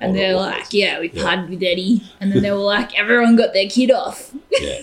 and 0.00 0.14
they're 0.16 0.34
like, 0.36 0.72
"Yeah, 0.72 1.00
we 1.00 1.08
partied 1.08 1.48
with 1.50 1.62
Eddy," 1.62 2.02
and 2.20 2.32
then 2.32 2.42
they 2.42 2.50
were 2.50 2.56
like, 2.58 2.98
"Everyone 2.98 3.36
got 3.36 3.52
their 3.52 3.68
kid 3.68 3.90
off." 3.90 4.32
Yeah, 4.50 4.80